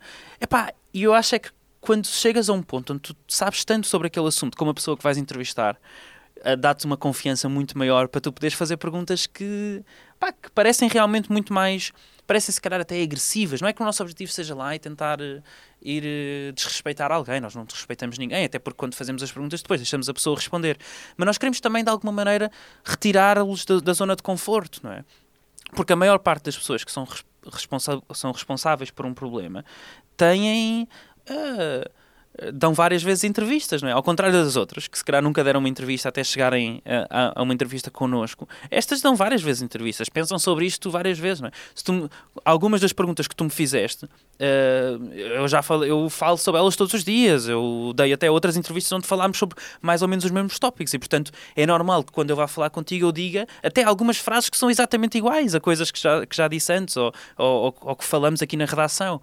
E 0.93 1.03
eu 1.03 1.14
acho 1.14 1.36
é 1.36 1.39
que 1.39 1.49
quando 1.80 2.05
chegas 2.05 2.49
a 2.49 2.53
um 2.53 2.62
ponto 2.62 2.93
onde 2.93 3.01
tu 3.01 3.16
sabes 3.28 3.66
tanto 3.66 3.88
sobre 3.88 4.07
aquele 4.07 4.28
assunto 4.28 4.57
como 4.57 4.72
a 4.72 4.74
pessoa 4.74 4.95
que 4.97 5.03
vais 5.03 5.18
entrevistar, 5.18 5.78
dá-te 6.59 6.86
uma 6.86 6.97
confiança 6.97 7.47
muito 7.47 7.78
maior 7.78 8.07
para 8.07 8.22
tu 8.22 8.32
poderes 8.32 8.55
fazer 8.55 8.78
perguntas 8.78 9.28
que, 9.28 9.84
pá, 10.20 10.32
que 10.32 10.49
parecem 10.51 10.89
realmente 10.89 11.32
muito 11.32 11.53
mais 11.53 11.91
parecem 12.32 12.53
se 12.53 12.61
calhar 12.61 12.79
até 12.79 13.01
agressivas. 13.01 13.59
Não 13.59 13.67
é 13.67 13.73
que 13.73 13.82
o 13.82 13.86
nosso 13.86 14.01
objetivo 14.01 14.32
seja 14.32 14.55
lá 14.55 14.73
e 14.73 14.79
tentar 14.79 15.19
uh, 15.19 15.43
ir 15.82 16.01
uh, 16.01 16.53
desrespeitar 16.53 17.11
alguém. 17.11 17.41
Nós 17.41 17.53
não 17.53 17.65
desrespeitamos 17.65 18.17
ninguém, 18.17 18.45
até 18.45 18.57
porque 18.57 18.77
quando 18.77 18.95
fazemos 18.95 19.21
as 19.21 19.29
perguntas 19.29 19.61
depois 19.61 19.82
deixamos 19.82 20.07
a 20.07 20.13
pessoa 20.13 20.38
responder. 20.38 20.77
Mas 21.17 21.25
nós 21.25 21.38
queremos 21.38 21.59
também, 21.59 21.84
de 21.84 21.89
alguma 21.89 22.13
maneira, 22.13 22.49
retirá-los 22.86 23.65
da, 23.65 23.82
da, 23.82 23.91
zona 23.91 24.15
de 24.15 24.23
conforto, 24.23 24.79
não 24.82 24.93
é? 24.93 25.03
Porque 25.75 25.91
a 25.91 25.95
maior 25.97 26.19
parte 26.19 26.45
das 26.45 26.57
pessoas 26.57 26.86
que 26.86 26.91
são, 26.91 27.05
responsa 27.51 28.01
são 28.13 28.32
responsáveis 28.32 28.91
por 28.91 29.05
um 29.05 29.13
problema 29.13 29.65
têm. 30.15 30.88
Uh, 31.29 32.01
dão 32.53 32.73
várias 32.73 33.03
vezes 33.03 33.23
entrevistas, 33.23 33.81
não 33.81 33.89
é? 33.89 33.91
Ao 33.91 34.01
contrário 34.01 34.33
das 34.33 34.55
outras, 34.55 34.87
que 34.87 34.97
se 34.97 35.03
calhar 35.03 35.21
nunca 35.21 35.43
deram 35.43 35.59
uma 35.59 35.69
entrevista 35.69 36.09
até 36.09 36.23
chegarem 36.23 36.81
a, 36.85 37.39
a 37.39 37.43
uma 37.43 37.53
entrevista 37.53 37.91
connosco. 37.91 38.47
Estas 38.69 39.01
dão 39.01 39.15
várias 39.15 39.41
vezes 39.41 39.61
entrevistas, 39.61 40.09
pensam 40.09 40.39
sobre 40.39 40.65
isto 40.65 40.89
várias 40.89 41.19
vezes, 41.19 41.41
não 41.41 41.49
é? 41.49 41.51
Tu, 41.83 42.09
algumas 42.43 42.81
das 42.81 42.93
perguntas 42.93 43.27
que 43.27 43.35
tu 43.35 43.43
me 43.43 43.49
fizeste, 43.49 44.05
uh, 44.05 45.13
eu 45.13 45.47
já 45.47 45.61
falo, 45.61 45.85
eu 45.85 46.09
falo 46.09 46.37
sobre 46.37 46.59
elas 46.59 46.75
todos 46.75 46.93
os 46.93 47.03
dias, 47.03 47.47
eu 47.47 47.93
dei 47.95 48.13
até 48.13 48.31
outras 48.31 48.57
entrevistas 48.57 48.91
onde 48.91 49.07
falámos 49.07 49.37
sobre 49.37 49.57
mais 49.81 50.01
ou 50.01 50.07
menos 50.07 50.25
os 50.25 50.31
mesmos 50.31 50.57
tópicos 50.57 50.93
e, 50.93 50.99
portanto, 50.99 51.31
é 51.55 51.65
normal 51.65 52.03
que 52.03 52.11
quando 52.11 52.29
eu 52.29 52.35
vá 52.35 52.47
falar 52.47 52.69
contigo 52.69 53.05
eu 53.05 53.11
diga 53.11 53.47
até 53.61 53.83
algumas 53.83 54.17
frases 54.17 54.49
que 54.49 54.57
são 54.57 54.69
exatamente 54.69 55.17
iguais 55.17 55.53
a 55.53 55.59
coisas 55.59 55.91
que 55.91 55.99
já, 55.99 56.25
que 56.25 56.35
já 56.35 56.47
disse 56.47 56.73
antes 56.73 56.97
ou, 56.97 57.13
ou, 57.37 57.75
ou 57.81 57.95
que 57.95 58.05
falamos 58.05 58.41
aqui 58.41 58.57
na 58.57 58.65
redação 58.65 59.21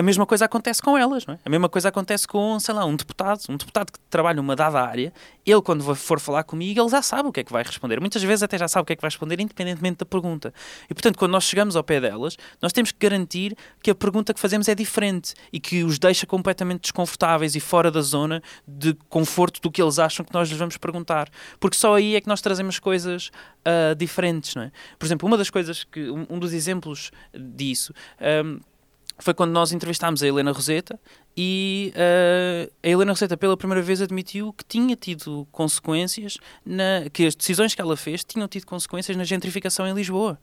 a 0.00 0.02
mesma 0.02 0.24
coisa 0.24 0.46
acontece 0.46 0.80
com 0.80 0.96
elas, 0.96 1.26
não 1.26 1.34
é? 1.34 1.38
A 1.44 1.50
mesma 1.50 1.68
coisa 1.68 1.88
acontece 1.88 2.26
com, 2.26 2.58
sei 2.58 2.74
lá, 2.74 2.86
um 2.86 2.96
deputado, 2.96 3.40
um 3.50 3.56
deputado 3.56 3.92
que 3.92 3.98
trabalha 4.08 4.36
numa 4.36 4.56
dada 4.56 4.80
área, 4.80 5.12
ele 5.44 5.60
quando 5.60 5.94
for 5.94 6.18
falar 6.18 6.42
comigo, 6.44 6.80
ele 6.80 6.88
já 6.88 7.02
sabe 7.02 7.28
o 7.28 7.32
que 7.32 7.40
é 7.40 7.44
que 7.44 7.52
vai 7.52 7.62
responder. 7.62 8.00
Muitas 8.00 8.22
vezes 8.22 8.42
até 8.42 8.56
já 8.56 8.66
sabe 8.66 8.82
o 8.82 8.86
que 8.86 8.94
é 8.94 8.96
que 8.96 9.02
vai 9.02 9.10
responder, 9.10 9.38
independentemente 9.40 9.98
da 9.98 10.06
pergunta. 10.06 10.54
E 10.88 10.94
portanto, 10.94 11.18
quando 11.18 11.32
nós 11.32 11.44
chegamos 11.44 11.76
ao 11.76 11.84
pé 11.84 12.00
delas, 12.00 12.38
nós 12.62 12.72
temos 12.72 12.92
que 12.92 12.98
garantir 12.98 13.54
que 13.82 13.90
a 13.90 13.94
pergunta 13.94 14.32
que 14.32 14.40
fazemos 14.40 14.68
é 14.68 14.74
diferente 14.74 15.34
e 15.52 15.60
que 15.60 15.84
os 15.84 15.98
deixa 15.98 16.26
completamente 16.26 16.80
desconfortáveis 16.82 17.54
e 17.54 17.60
fora 17.60 17.90
da 17.90 18.00
zona 18.00 18.42
de 18.66 18.94
conforto 19.10 19.60
do 19.60 19.70
que 19.70 19.82
eles 19.82 19.98
acham 19.98 20.24
que 20.24 20.32
nós 20.32 20.48
lhes 20.48 20.58
vamos 20.58 20.78
perguntar. 20.78 21.28
Porque 21.58 21.76
só 21.76 21.94
aí 21.94 22.16
é 22.16 22.20
que 22.22 22.28
nós 22.28 22.40
trazemos 22.40 22.78
coisas 22.78 23.30
uh, 23.66 23.94
diferentes, 23.94 24.54
não 24.54 24.62
é? 24.62 24.72
Por 24.98 25.04
exemplo, 25.04 25.26
uma 25.26 25.36
das 25.36 25.50
coisas 25.50 25.84
que, 25.84 26.10
um, 26.10 26.38
dos 26.38 26.54
exemplos 26.54 27.10
disso, 27.34 27.92
um, 28.44 28.60
foi 29.24 29.34
quando 29.34 29.52
nós 29.52 29.72
entrevistámos 29.72 30.22
a 30.22 30.26
Helena 30.26 30.52
Roseta 30.52 30.98
e 31.36 31.92
uh, 31.94 32.72
a 32.82 32.88
Helena 32.88 33.12
Roseta 33.12 33.36
pela 33.36 33.56
primeira 33.56 33.82
vez 33.82 34.00
admitiu 34.00 34.52
que 34.52 34.64
tinha 34.64 34.96
tido 34.96 35.46
consequências, 35.52 36.38
na, 36.64 37.08
que 37.12 37.26
as 37.26 37.34
decisões 37.34 37.74
que 37.74 37.80
ela 37.80 37.96
fez 37.96 38.24
tinham 38.24 38.48
tido 38.48 38.66
consequências 38.66 39.16
na 39.16 39.24
gentrificação 39.24 39.86
em 39.86 39.94
Lisboa. 39.94 40.38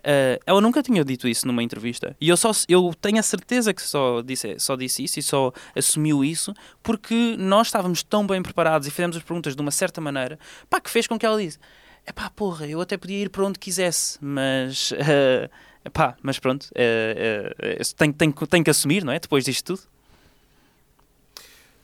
Uh, 0.00 0.40
ela 0.46 0.60
nunca 0.60 0.82
tinha 0.82 1.04
dito 1.04 1.28
isso 1.28 1.46
numa 1.46 1.62
entrevista. 1.62 2.16
E 2.20 2.28
eu, 2.28 2.36
só, 2.36 2.50
eu 2.68 2.94
tenho 3.00 3.18
a 3.18 3.22
certeza 3.22 3.74
que 3.74 3.82
só 3.82 4.22
disse, 4.22 4.58
só 4.58 4.74
disse 4.76 5.04
isso 5.04 5.18
e 5.18 5.22
só 5.22 5.52
assumiu 5.76 6.24
isso 6.24 6.54
porque 6.82 7.36
nós 7.38 7.66
estávamos 7.66 8.02
tão 8.02 8.26
bem 8.26 8.42
preparados 8.42 8.88
e 8.88 8.90
fizemos 8.90 9.16
as 9.16 9.22
perguntas 9.22 9.54
de 9.54 9.60
uma 9.60 9.70
certa 9.70 10.00
maneira 10.00 10.38
pá, 10.70 10.80
que 10.80 10.88
fez 10.88 11.06
com 11.06 11.18
que 11.18 11.26
ela 11.26 11.40
disse: 11.40 11.58
é 12.06 12.12
pá, 12.12 12.30
porra, 12.30 12.66
eu 12.66 12.80
até 12.80 12.96
podia 12.96 13.18
ir 13.18 13.30
para 13.30 13.44
onde 13.44 13.58
quisesse, 13.58 14.18
mas. 14.20 14.92
Uh, 14.92 15.69
Epá, 15.84 16.16
mas 16.22 16.38
pronto, 16.38 16.68
é, 16.74 17.54
é, 17.58 17.72
é, 17.72 17.82
tem, 17.96 18.12
tem, 18.12 18.30
tem 18.30 18.62
que 18.62 18.70
assumir, 18.70 19.04
não 19.04 19.12
é? 19.12 19.18
Depois 19.18 19.44
disto 19.44 19.76
tudo. 19.76 19.88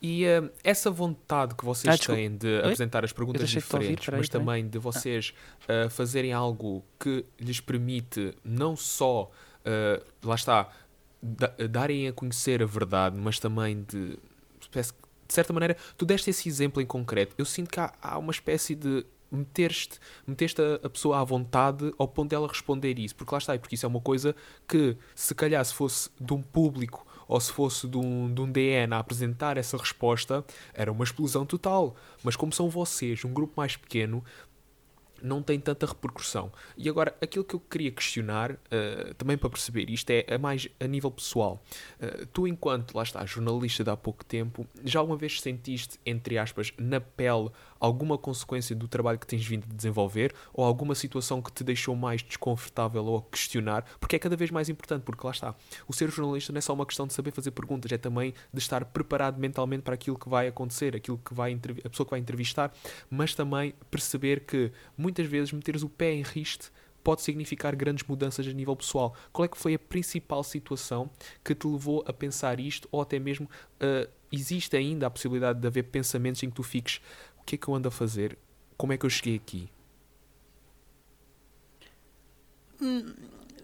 E 0.03 0.27
uh, 0.27 0.51
essa 0.63 0.91
vontade 0.91 1.55
que 1.55 1.65
vocês 1.65 1.95
ah, 1.95 2.15
têm 2.15 2.37
de 2.37 2.47
Oi? 2.47 2.59
apresentar 2.59 3.05
as 3.05 3.13
perguntas 3.13 3.49
diferentes, 3.49 4.07
ouvir, 4.07 4.19
mas 4.19 4.29
também 4.29 4.69
de 4.69 4.79
vocês 4.79 5.33
uh, 5.63 5.89
fazerem 5.89 6.33
algo 6.33 6.85
que 7.01 7.25
lhes 7.41 7.61
permite 7.61 8.35
não 8.45 8.77
só, 8.77 9.31
uh, 9.65 10.07
lá 10.23 10.35
está, 10.35 10.69
da, 11.23 11.49
darem 11.69 12.09
a 12.09 12.13
conhecer 12.13 12.63
a 12.63 12.67
verdade, 12.67 13.17
mas 13.17 13.41
também 13.41 13.83
de, 13.89 14.19
de 14.71 15.35
certa 15.35 15.53
maneira, 15.53 15.77
tu 15.97 16.05
deste 16.05 16.29
esse 16.29 16.49
exemplo 16.49 16.83
em 16.83 16.87
concreto. 16.87 17.35
Eu 17.39 17.47
sinto 17.47 17.71
que 17.71 17.81
há, 17.81 17.93
há 18.01 18.19
uma 18.19 18.31
espécie 18.31 18.75
de 18.75 19.05
meteste, 19.31 19.99
meteste 20.27 20.61
a, 20.61 20.87
a, 20.87 20.91
pessoa 20.91 21.21
à 21.21 21.25
vontade 21.25 21.93
ao 21.99 22.09
ponto 22.09 22.31
dela 22.31 22.49
responder 22.49 22.99
isso, 22.99 23.15
porque 23.15 23.35
lá 23.35 23.39
está, 23.39 23.59
porque 23.59 23.75
isso 23.75 23.87
é 23.87 23.89
uma 23.89 24.01
coisa 24.01 24.35
que 24.67 24.97
se 25.15 25.35
calhar 25.35 25.65
se 25.65 25.75
fosse 25.75 26.11
de 26.21 26.33
um 26.33 26.43
público 26.43 27.07
ou 27.29 27.41
se 27.41 27.53
fosse 27.53 27.89
de 27.89 27.97
um, 27.97 28.33
de 28.33 28.41
um 28.41 28.51
DN 28.51 28.95
a 28.95 28.99
apresentar 28.99 29.57
essa 29.57 29.77
resposta, 29.77 30.45
era 30.73 30.93
uma 30.93 31.05
explosão 31.05 31.45
total. 31.45 31.97
Mas 32.23 32.37
como 32.37 32.53
são 32.53 32.69
vocês, 32.71 33.25
um 33.25 33.33
grupo 33.33 33.55
mais 33.57 33.77
pequeno, 33.77 34.23
não 35.23 35.43
tem 35.43 35.59
tanta 35.59 35.87
repercussão. 35.87 36.53
E 36.77 36.89
agora, 36.89 37.17
aquilo 37.21 37.45
que 37.45 37.55
eu 37.55 37.61
queria 37.61 37.91
questionar, 37.91 38.53
uh, 38.53 39.15
também 39.15 39.37
para 39.37 39.51
perceber 39.51 39.91
isto, 39.91 40.11
é, 40.11 40.25
é 40.27 40.39
mais 40.39 40.69
a 40.79 40.87
nível 40.87 41.11
pessoal. 41.11 41.63
Uh, 42.01 42.27
tu, 42.27 42.47
enquanto, 42.47 42.95
lá 42.95 43.03
está, 43.03 43.25
jornalista 43.25 43.83
de 43.83 43.91
há 43.91 43.97
pouco 43.97 44.25
tempo, 44.25 44.67
já 44.85 45.01
alguma 45.01 45.17
vez 45.17 45.41
sentiste, 45.41 45.99
entre 46.05 46.39
aspas, 46.39 46.73
na 46.79 47.01
pele 47.01 47.51
alguma 47.87 48.19
consequência 48.19 48.75
do 48.75 48.89
trabalho 48.89 49.19
que 49.19 49.27
tens 49.27 49.45
vindo 49.47 49.65
a 49.71 49.75
desenvolver 49.75 50.35
ou 50.53 50.65
alguma 50.65 50.95
situação 50.95 51.41
que 51.41 51.53
te 51.53 51.65
deixou 51.65 51.95
mais 51.97 52.23
desconfortável 52.23 53.05
ou 53.05 53.19
a 53.19 53.23
questionar? 53.23 53.85
Porque 53.99 54.17
é 54.17 54.19
cada 54.19 54.37
vez 54.37 54.51
mais 54.51 54.69
importante, 54.69 55.03
porque 55.03 55.25
lá 55.25 55.33
está, 55.33 55.55
o 55.89 55.93
ser 55.93 56.11
jornalista 56.11 56.53
não 56.53 56.59
é 56.59 56.61
só 56.61 56.75
uma 56.75 56.87
questão 56.87 57.07
de 57.07 57.13
saber 57.13 57.31
fazer 57.31 57.53
perguntas, 57.53 57.91
é 57.93 57.99
também 57.99 58.35
de 58.53 58.59
estar 58.59 58.85
preparado 58.85 59.39
mentalmente 59.39 59.83
para 59.83 59.95
aquilo 59.95 60.19
que 60.19 60.29
vai 60.29 60.49
acontecer, 60.49 60.95
aquilo 60.97 61.19
que 61.19 61.33
vai 61.33 61.55
a 61.85 61.89
pessoa 61.89 62.05
que 62.05 62.11
vai 62.11 62.21
entrevistar, 62.21 62.73
mas 63.09 63.35
também 63.35 63.75
perceber 63.91 64.41
que 64.41 64.73
muitas 64.97 65.27
vezes 65.27 65.53
meteres 65.53 65.83
o 65.83 65.89
pé 65.89 66.13
em 66.13 66.23
riste 66.23 66.71
pode 67.07 67.23
significar 67.23 67.77
grandes 67.77 68.05
mudanças 68.09 68.45
a 68.49 68.53
nível 68.53 68.75
pessoal. 68.75 69.15
Qual 69.33 69.45
é 69.45 69.49
que 69.49 69.57
foi 69.57 69.75
a 69.75 69.79
principal 69.79 70.43
situação 70.43 71.09
que 71.45 71.55
te 71.55 71.65
levou 71.65 72.05
a 72.05 72.13
pensar 72.13 72.59
isto 72.59 72.89
ou 72.91 73.01
até 73.01 73.17
mesmo 73.17 73.49
uh, 73.81 74.11
existe 74.33 74.77
ainda 74.77 75.07
a 75.07 75.11
possibilidade 75.11 75.61
de 75.61 75.67
haver 75.69 75.85
pensamentos 75.85 76.43
em 76.43 76.51
que 76.51 76.57
tu 76.57 76.65
fiques 76.65 77.01
que 77.47 77.55
é 77.55 77.59
que 77.59 77.69
eu 77.69 77.75
ando 77.75 77.89
a 77.89 77.91
fazer? 77.91 78.37
Como 78.77 78.93
é 78.93 78.99
que 78.99 79.07
eu 79.07 79.11
cheguei 79.11 79.37
aqui? 79.37 79.71
Hum, 82.81 83.15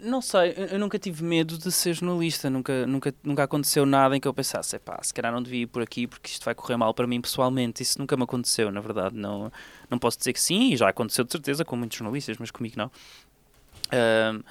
não 0.00 0.22
sei, 0.22 0.54
eu 0.70 0.78
nunca 0.78 0.98
tive 0.98 1.22
medo 1.22 1.58
de 1.58 1.70
ser 1.70 1.94
jornalista, 1.94 2.48
nunca, 2.48 2.86
nunca, 2.86 3.14
nunca 3.22 3.42
aconteceu 3.42 3.84
nada 3.84 4.16
em 4.16 4.20
que 4.20 4.26
eu 4.26 4.32
pensasse, 4.32 4.78
pá, 4.78 4.98
se 5.02 5.12
calhar 5.12 5.30
não 5.32 5.42
devia 5.42 5.62
ir 5.62 5.66
por 5.66 5.82
aqui 5.82 6.06
porque 6.06 6.30
isto 6.30 6.44
vai 6.44 6.54
correr 6.54 6.76
mal 6.76 6.94
para 6.94 7.06
mim 7.06 7.20
pessoalmente. 7.20 7.82
Isso 7.82 7.98
nunca 7.98 8.16
me 8.16 8.22
aconteceu, 8.22 8.70
na 8.70 8.80
verdade. 8.80 9.16
Não, 9.16 9.52
não 9.90 9.98
posso 9.98 10.18
dizer 10.18 10.32
que 10.32 10.40
sim, 10.40 10.72
e 10.72 10.76
já 10.76 10.88
aconteceu 10.88 11.24
de 11.24 11.32
certeza 11.32 11.64
com 11.64 11.76
muitos 11.76 11.98
jornalistas, 11.98 12.38
mas 12.38 12.50
comigo 12.50 12.76
não. 12.78 12.90
Uh, 13.92 14.42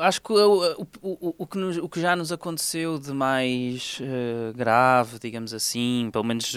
acho 0.00 0.22
que 0.22 0.32
o, 0.32 0.86
o, 1.02 1.34
o, 1.38 1.46
que 1.46 1.58
nos, 1.58 1.76
o 1.76 1.88
que 1.88 2.00
já 2.00 2.16
nos 2.16 2.32
aconteceu 2.32 2.98
de 2.98 3.12
mais 3.12 4.00
uh, 4.00 4.56
grave, 4.56 5.18
digamos 5.18 5.52
assim, 5.52 6.08
pelo 6.12 6.24
menos 6.24 6.54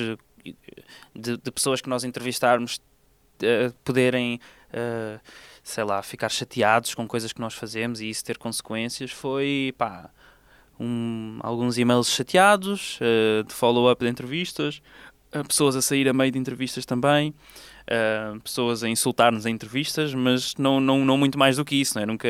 de, 1.16 1.38
de 1.38 1.52
pessoas 1.52 1.82
que 1.82 1.90
nós 1.90 2.04
entrevistarmos 2.04 2.78
uh, 2.78 3.74
poderem, 3.84 4.40
uh, 4.70 5.20
sei 5.64 5.84
lá, 5.84 6.02
ficar 6.02 6.30
chateados 6.30 6.94
com 6.94 7.08
coisas 7.08 7.32
que 7.34 7.42
nós 7.42 7.54
fazemos 7.54 8.02
e 8.02 8.10
isso 8.10 8.24
ter 8.24 8.38
consequências 8.38 9.12
foi, 9.12 9.74
pá, 9.78 10.10
um, 10.80 11.40
alguns 11.42 11.78
e-mails 11.78 12.10
chateados, 12.10 13.00
uh, 13.00 13.44
de 13.44 13.54
follow-up 13.54 14.04
de 14.04 14.10
entrevistas, 14.10 14.82
pessoas 15.48 15.76
a 15.76 15.82
sair 15.82 16.08
a 16.08 16.14
meio 16.14 16.32
de 16.32 16.38
entrevistas 16.38 16.86
também. 16.86 17.34
Uh, 17.84 18.40
pessoas 18.42 18.84
a 18.84 18.90
insultar-nos 18.90 19.46
em 19.46 19.54
entrevistas, 19.54 20.14
mas 20.14 20.56
não, 20.58 20.80
não, 20.80 21.04
não 21.06 21.18
muito 21.18 21.38
mais 21.38 21.58
do 21.58 21.66
que 21.66 21.76
isso, 21.76 21.96
não 21.96 22.04
é? 22.04 22.06
Nunca, 22.06 22.28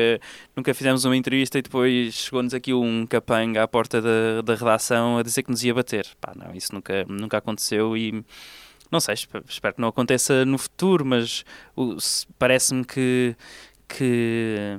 nunca 0.56 0.74
fizemos 0.74 1.04
uma 1.04 1.16
entrevista 1.16 1.58
e 1.58 1.62
depois 1.62 2.14
chegou-nos 2.14 2.54
aqui 2.54 2.72
um 2.72 3.06
capanga 3.06 3.62
à 3.62 3.68
porta 3.68 4.00
da, 4.00 4.42
da 4.42 4.54
redação 4.54 5.18
a 5.18 5.22
dizer 5.22 5.42
que 5.42 5.50
nos 5.50 5.62
ia 5.64 5.74
bater. 5.74 6.06
Pá, 6.20 6.32
não, 6.34 6.54
isso 6.54 6.74
nunca, 6.74 7.04
nunca 7.08 7.38
aconteceu 7.38 7.96
e 7.96 8.24
não 8.90 9.00
sei, 9.00 9.14
espero 9.14 9.74
que 9.74 9.80
não 9.80 9.88
aconteça 9.88 10.44
no 10.44 10.56
futuro, 10.56 11.04
mas 11.04 11.44
parece-me 12.38 12.84
que, 12.84 13.34
que 13.88 14.78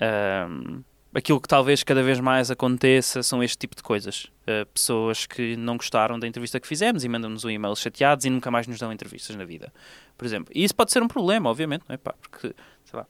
um, 0.00 0.82
aquilo 1.14 1.40
que 1.40 1.48
talvez 1.48 1.82
cada 1.82 2.02
vez 2.02 2.18
mais 2.18 2.50
aconteça 2.50 3.22
são 3.22 3.42
este 3.42 3.56
tipo 3.56 3.76
de 3.76 3.82
coisas. 3.82 4.24
Uh, 4.42 4.66
pessoas 4.72 5.26
que 5.26 5.56
não 5.56 5.76
gostaram 5.76 6.18
da 6.18 6.26
entrevista 6.26 6.58
que 6.58 6.66
fizemos 6.66 7.04
e 7.04 7.08
mandam-nos 7.08 7.44
um 7.44 7.50
e-mail 7.50 7.76
chateados 7.76 8.24
e 8.24 8.30
nunca 8.30 8.50
mais 8.50 8.66
nos 8.66 8.78
dão 8.78 8.92
entrevistas 8.92 9.34
na 9.36 9.44
vida, 9.44 9.72
por 10.18 10.24
exemplo. 10.24 10.52
E 10.54 10.64
isso 10.64 10.74
pode 10.74 10.92
ser 10.92 11.02
um 11.02 11.08
problema, 11.08 11.48
obviamente, 11.48 11.84
não 11.88 11.94
é? 11.94 11.96
Pá, 11.96 12.14
porque, 12.20 12.54
sei 12.84 12.98
lá, 12.98 13.06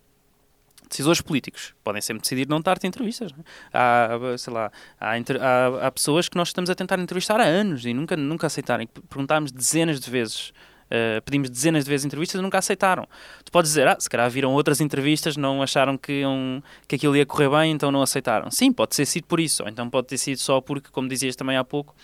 decisores 0.89 1.21
políticos 1.21 1.75
podem 1.83 2.03
sempre 2.03 2.23
decidir 2.23 2.47
não 2.49 2.61
dar-te 2.61 2.87
entrevistas. 2.87 3.33
É? 3.33 3.35
Há, 3.73 4.39
sei 4.39 4.53
lá, 4.53 4.71
há, 5.01 5.11
há, 5.11 5.87
há, 5.87 5.91
pessoas 5.91 6.29
que 6.29 6.37
nós 6.37 6.49
estamos 6.49 6.71
a 6.71 6.75
tentar 6.75 6.99
entrevistar 6.99 7.41
há 7.41 7.45
anos 7.45 7.85
e 7.87 7.95
nunca, 7.95 8.17
nunca 8.17 8.47
aceitarem. 8.47 8.87
Perguntámos 8.87 9.51
dezenas 9.51 9.99
de 9.99 10.11
vezes 10.11 10.53
Uh, 10.85 11.21
pedimos 11.23 11.51
dezenas 11.51 11.85
de 11.85 11.91
vezes 11.91 12.05
entrevistas 12.05 12.39
e 12.39 12.43
nunca 12.43 12.59
aceitaram. 12.59 13.07
Tu 13.45 13.51
podes 13.51 13.71
dizer, 13.71 13.89
ah, 13.89 13.97
se 13.99 14.09
calhar 14.09 14.29
viram 14.31 14.53
outras 14.53 14.81
entrevistas, 14.81 15.37
não 15.37 15.63
acharam 15.63 15.97
que, 15.97 16.25
um, 16.27 16.63
que 16.87 16.97
aquilo 16.97 17.17
ia 17.17 17.27
correr 17.27 17.49
bem, 17.49 17.73
então 17.73 17.91
não 17.91 18.03
aceitaram. 18.03 18.51
Sim, 18.51 18.73
pode 18.73 18.97
ter 18.97 19.07
sido 19.07 19.25
por 19.25 19.41
isso, 19.41 19.63
ou 19.63 19.69
então 19.69 19.89
pode 19.89 20.07
ter 20.07 20.19
sido 20.19 20.39
só 20.39 20.61
porque, 20.61 20.91
como 20.91 21.09
dizias 21.09 21.35
também 21.35 21.57
há 21.57 21.65
pouco, 21.65 21.95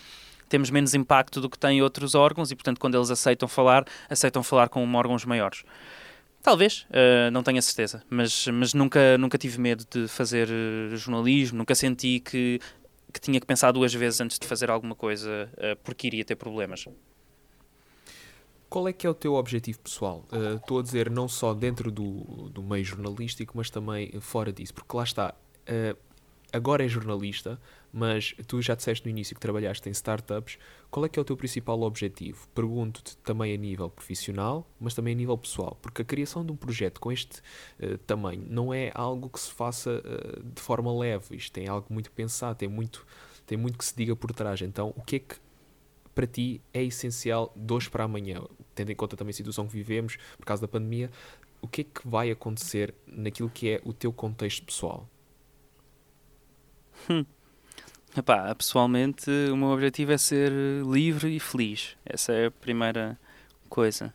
temos 0.49 0.69
menos 0.69 0.93
impacto 0.93 1.39
do 1.39 1.49
que 1.49 1.57
têm 1.57 1.81
outros 1.81 2.13
órgãos 2.13 2.51
e, 2.51 2.55
portanto, 2.55 2.79
quando 2.79 2.97
eles 2.97 3.09
aceitam 3.09 3.47
falar, 3.47 3.85
aceitam 4.09 4.43
falar 4.43 4.67
com 4.67 4.93
órgãos 4.93 5.23
maiores. 5.23 5.63
Talvez, 6.43 6.87
uh, 6.89 7.31
não 7.31 7.43
tenho 7.43 7.59
a 7.59 7.61
certeza, 7.61 8.03
mas, 8.09 8.47
mas 8.47 8.73
nunca, 8.73 9.17
nunca 9.17 9.37
tive 9.37 9.59
medo 9.59 9.85
de 9.89 10.07
fazer 10.07 10.49
uh, 10.49 10.97
jornalismo, 10.97 11.59
nunca 11.59 11.75
senti 11.75 12.19
que, 12.19 12.59
que 13.13 13.21
tinha 13.21 13.39
que 13.39 13.45
pensar 13.45 13.71
duas 13.71 13.93
vezes 13.93 14.19
antes 14.19 14.39
de 14.39 14.47
fazer 14.47 14.71
alguma 14.71 14.95
coisa 14.95 15.49
uh, 15.53 15.77
porque 15.83 16.07
iria 16.07 16.25
ter 16.25 16.35
problemas. 16.35 16.85
Qual 18.71 18.87
é 18.87 18.93
que 18.93 19.05
é 19.05 19.09
o 19.09 19.13
teu 19.13 19.33
objetivo 19.33 19.79
pessoal? 19.79 20.25
Estou 20.55 20.79
a 20.79 20.81
dizer 20.81 21.09
não 21.09 21.27
só 21.27 21.53
dentro 21.53 21.91
do, 21.91 22.49
do 22.49 22.63
meio 22.63 22.85
jornalístico, 22.85 23.51
mas 23.57 23.69
também 23.69 24.09
fora 24.21 24.53
disso, 24.53 24.73
porque 24.73 24.95
lá 24.95 25.03
está, 25.03 25.35
agora 26.53 26.85
é 26.85 26.87
jornalista, 26.87 27.59
mas 27.91 28.33
tu 28.47 28.61
já 28.61 28.73
disseste 28.73 29.05
no 29.05 29.11
início 29.11 29.35
que 29.35 29.41
trabalhaste 29.41 29.89
em 29.89 29.91
startups. 29.91 30.57
Qual 30.89 31.05
é 31.05 31.09
que 31.09 31.19
é 31.19 31.21
o 31.21 31.25
teu 31.25 31.35
principal 31.35 31.81
objetivo? 31.81 32.47
Pergunto-te 32.55 33.17
também 33.17 33.53
a 33.53 33.57
nível 33.57 33.89
profissional, 33.89 34.65
mas 34.79 34.93
também 34.93 35.13
a 35.13 35.17
nível 35.17 35.37
pessoal, 35.37 35.77
porque 35.81 36.01
a 36.01 36.05
criação 36.05 36.45
de 36.45 36.53
um 36.53 36.55
projeto 36.55 37.01
com 37.01 37.11
este 37.11 37.41
uh, 37.81 37.97
tamanho 37.99 38.45
não 38.49 38.73
é 38.73 38.89
algo 38.95 39.29
que 39.29 39.39
se 39.41 39.51
faça 39.51 40.01
uh, 40.01 40.43
de 40.43 40.61
forma 40.61 40.97
leve. 40.97 41.35
Isto 41.35 41.51
tem 41.51 41.67
algo 41.67 41.87
muito 41.89 42.09
pensado, 42.09 42.55
tem 42.55 42.69
muito, 42.69 43.05
tem 43.45 43.57
muito 43.57 43.77
que 43.77 43.83
se 43.83 43.95
diga 43.95 44.15
por 44.15 44.31
trás. 44.31 44.61
Então, 44.61 44.93
o 44.95 45.01
que 45.01 45.17
é 45.17 45.19
que 45.19 45.35
para 46.13 46.27
ti 46.27 46.61
é 46.73 46.83
essencial 46.83 47.53
de 47.55 47.73
hoje 47.73 47.89
para 47.89 48.03
amanhã, 48.03 48.41
tendo 48.75 48.91
em 48.91 48.95
conta 48.95 49.15
também 49.15 49.31
a 49.31 49.33
situação 49.33 49.67
que 49.67 49.73
vivemos 49.73 50.17
por 50.37 50.45
causa 50.45 50.61
da 50.61 50.67
pandemia, 50.67 51.09
o 51.61 51.67
que 51.67 51.81
é 51.81 51.83
que 51.83 52.07
vai 52.07 52.31
acontecer 52.31 52.93
naquilo 53.05 53.49
que 53.49 53.69
é 53.69 53.81
o 53.85 53.93
teu 53.93 54.11
contexto 54.11 54.65
pessoal? 54.65 55.07
Hum. 57.09 57.25
Epá, 58.17 58.53
pessoalmente, 58.53 59.29
o 59.51 59.55
meu 59.55 59.69
objetivo 59.69 60.11
é 60.11 60.17
ser 60.17 60.51
livre 60.83 61.33
e 61.33 61.39
feliz. 61.39 61.95
Essa 62.05 62.33
é 62.33 62.45
a 62.47 62.51
primeira 62.51 63.17
coisa. 63.69 64.13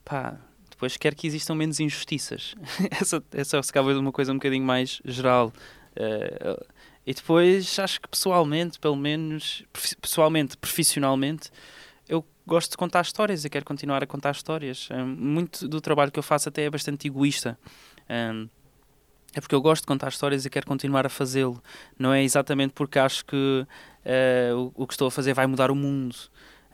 Epá, 0.00 0.40
depois 0.70 0.96
quero 0.96 1.14
que 1.14 1.26
existam 1.26 1.54
menos 1.54 1.78
injustiças. 1.78 2.54
essa, 2.90 3.22
essa 3.32 3.62
se 3.62 3.72
calhar 3.72 3.98
uma 3.98 4.12
coisa 4.12 4.32
um 4.32 4.36
bocadinho 4.36 4.64
mais 4.64 5.02
geral. 5.04 5.52
Uh, 5.94 6.64
e 7.06 7.12
depois, 7.12 7.78
acho 7.78 8.00
que 8.00 8.08
pessoalmente, 8.08 8.78
pelo 8.78 8.96
menos, 8.96 9.64
pessoalmente, 10.00 10.56
profissionalmente, 10.56 11.50
eu 12.08 12.24
gosto 12.46 12.72
de 12.72 12.76
contar 12.76 13.00
histórias 13.02 13.44
e 13.44 13.50
quero 13.50 13.64
continuar 13.64 14.02
a 14.02 14.06
contar 14.06 14.30
histórias. 14.30 14.88
Uh, 14.90 15.04
muito 15.04 15.66
do 15.66 15.80
trabalho 15.80 16.12
que 16.12 16.18
eu 16.18 16.22
faço 16.22 16.48
até 16.48 16.64
é 16.64 16.70
bastante 16.70 17.08
egoísta. 17.08 17.58
Um, 18.08 18.48
é 19.34 19.40
porque 19.40 19.54
eu 19.54 19.62
gosto 19.62 19.82
de 19.82 19.86
contar 19.86 20.08
histórias 20.08 20.44
e 20.44 20.50
quero 20.50 20.66
continuar 20.66 21.06
a 21.06 21.08
fazê-lo. 21.08 21.60
Não 21.98 22.12
é 22.12 22.22
exatamente 22.22 22.72
porque 22.72 22.98
acho 22.98 23.24
que 23.24 23.66
uh, 23.66 24.72
o, 24.76 24.82
o, 24.82 24.86
que 24.86 24.94
estou 24.94 25.08
a 25.08 25.10
fazer 25.10 25.32
vai 25.32 25.46
mudar 25.46 25.70
o 25.70 25.74
mundo. 25.74 26.14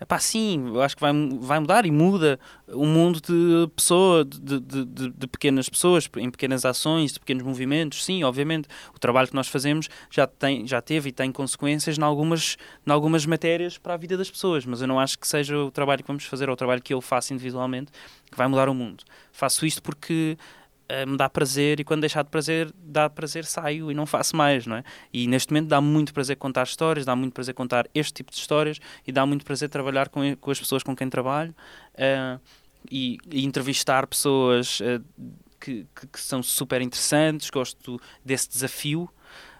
Epá, 0.01 0.19
sim, 0.19 0.69
eu 0.69 0.81
acho 0.81 0.95
que 0.97 1.01
vai, 1.01 1.13
vai 1.41 1.59
mudar 1.59 1.85
e 1.85 1.91
muda 1.91 2.39
o 2.69 2.87
mundo 2.87 3.21
de 3.21 3.69
pessoa, 3.75 4.25
de, 4.25 4.61
de, 4.61 4.85
de, 4.85 5.11
de, 5.11 5.27
pequenas 5.27 5.69
pessoas, 5.69 6.09
em 6.19 6.31
pequenas 6.31 6.65
ações, 6.65 7.13
de 7.13 7.21
pequenos 7.21 7.43
movimentos. 7.43 8.05
Sim, 8.05 8.23
obviamente, 8.23 8.69
o 8.95 8.99
trabalho 8.99 9.27
que 9.27 9.35
nós 9.35 9.49
fazemos 9.49 9.89
já, 10.11 10.27
tem, 10.27 10.67
já 10.67 10.81
teve 10.81 11.09
e 11.09 11.13
tem 11.13 11.33
consequências 11.33 11.99
em 11.99 12.03
algumas, 12.03 12.57
em 12.87 12.91
algumas 12.91 13.27
matérias 13.27 13.77
para 13.77 13.95
a 13.95 13.97
vida 13.97 14.17
das 14.17 14.31
pessoas, 14.31 14.65
mas 14.65 14.81
eu 14.81 14.87
não 14.87 15.01
acho 15.01 15.19
que 15.19 15.27
seja 15.27 15.59
o 15.59 15.71
trabalho 15.71 16.03
que 16.03 16.09
vamos 16.09 16.25
fazer 16.25 16.49
ou 16.49 16.55
o 16.55 16.57
trabalho 16.57 16.81
que 16.81 16.95
eu 16.95 17.01
faço 17.01 17.35
individualmente 17.35 17.91
que 18.31 18.37
vai 18.37 18.47
mudar 18.47 18.69
o 18.69 18.75
mundo. 18.75 19.03
Faço 19.33 19.67
isto 19.67 19.83
porque 19.83 20.37
me 21.07 21.17
dá 21.17 21.29
prazer 21.29 21.81
e 21.81 21.85
quando 21.85 22.01
deixar 22.01 22.23
de 22.23 22.31
prazer, 22.31 22.73
dá 22.75 23.11
prazer, 23.11 23.45
saio 23.45 23.91
e 23.91 23.95
não 23.95 24.07
faço 24.07 24.35
mais, 24.35 24.67
não 24.67 24.77
é? 24.77 24.85
E 25.13 25.27
neste 25.27 25.53
momento 25.53 25.69
dá 25.69 25.81
muito 25.81 26.15
prazer 26.15 26.37
contar 26.37 26.65
histórias, 26.65 27.05
dá 27.05 27.15
muito 27.15 27.35
prazer 27.35 27.55
contar 27.55 27.87
este 27.95 28.15
tipo 28.15 28.31
de 28.31 28.39
histórias 28.39 28.79
e 29.07 29.13
dá 29.13 29.27
muito 29.27 29.45
prazer 29.45 29.69
trabalhar 29.69 30.09
com, 30.09 30.37
com 30.37 30.51
as 30.51 30.59
pessoas 30.59 30.83
com 30.83 30.97
quem 30.97 31.09
trabalho 31.11 31.55
uh, 31.95 32.41
e, 32.91 33.19
e, 33.31 33.45
entrevistar 33.45 34.07
pessoas 34.07 34.81
uh, 34.81 35.05
que, 35.61 35.87
que, 35.95 36.07
que 36.07 36.21
são 36.21 36.43
super 36.43 36.81
interessantes, 36.81 37.51
gosto 37.51 38.01
desse 38.25 38.49
desafio. 38.49 39.11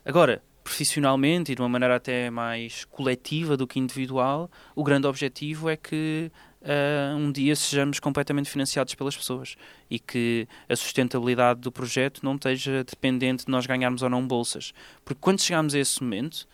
Agora, 0.05 0.43
profissionalmente 0.69 1.53
e 1.53 1.55
de 1.55 1.63
uma 1.63 1.69
maneira 1.69 1.97
até 1.97 2.31
mais 2.31 2.85
coletiva 2.85 3.57
do 3.57 3.67
que 3.67 3.79
individual, 3.79 4.51
o 4.75 4.85
grande 4.85 5.07
objetivo 5.07 5.69
é 5.69 5.77
que 5.77 6.31
uh, 6.63 7.17
um 7.17 7.31
dia 7.31 7.55
sejamos 7.55 8.01
completamente 8.01 8.51
financiados 8.51 8.95
pelas 8.95 9.17
pessoas 9.17 9.57
e 9.91 9.99
que 9.99 10.47
a 10.69 10.77
sustentabilidade 10.77 11.61
do 11.61 11.73
projeto 11.73 12.21
não 12.23 12.35
esteja 12.35 12.85
dependente 12.85 13.45
de 13.45 13.51
nós 13.51 13.67
ganharmos 13.67 14.03
ou 14.03 14.11
não 14.11 14.27
bolsas. 14.27 14.73
Porque 15.05 15.21
quando 15.21 15.41
chegamos 15.41 15.75
a 15.75 15.79
esse 15.79 16.03
momento, 16.03 16.49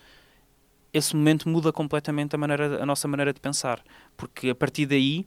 esse 0.93 1.15
momento 1.15 1.49
muda 1.49 1.71
completamente 1.71 2.35
a, 2.35 2.37
maneira, 2.37 2.81
a 2.81 2.85
nossa 2.85 3.07
maneira 3.07 3.33
de 3.33 3.39
pensar. 3.39 3.83
Porque 4.15 4.49
a 4.49 4.55
partir 4.55 4.85
daí 4.85 5.25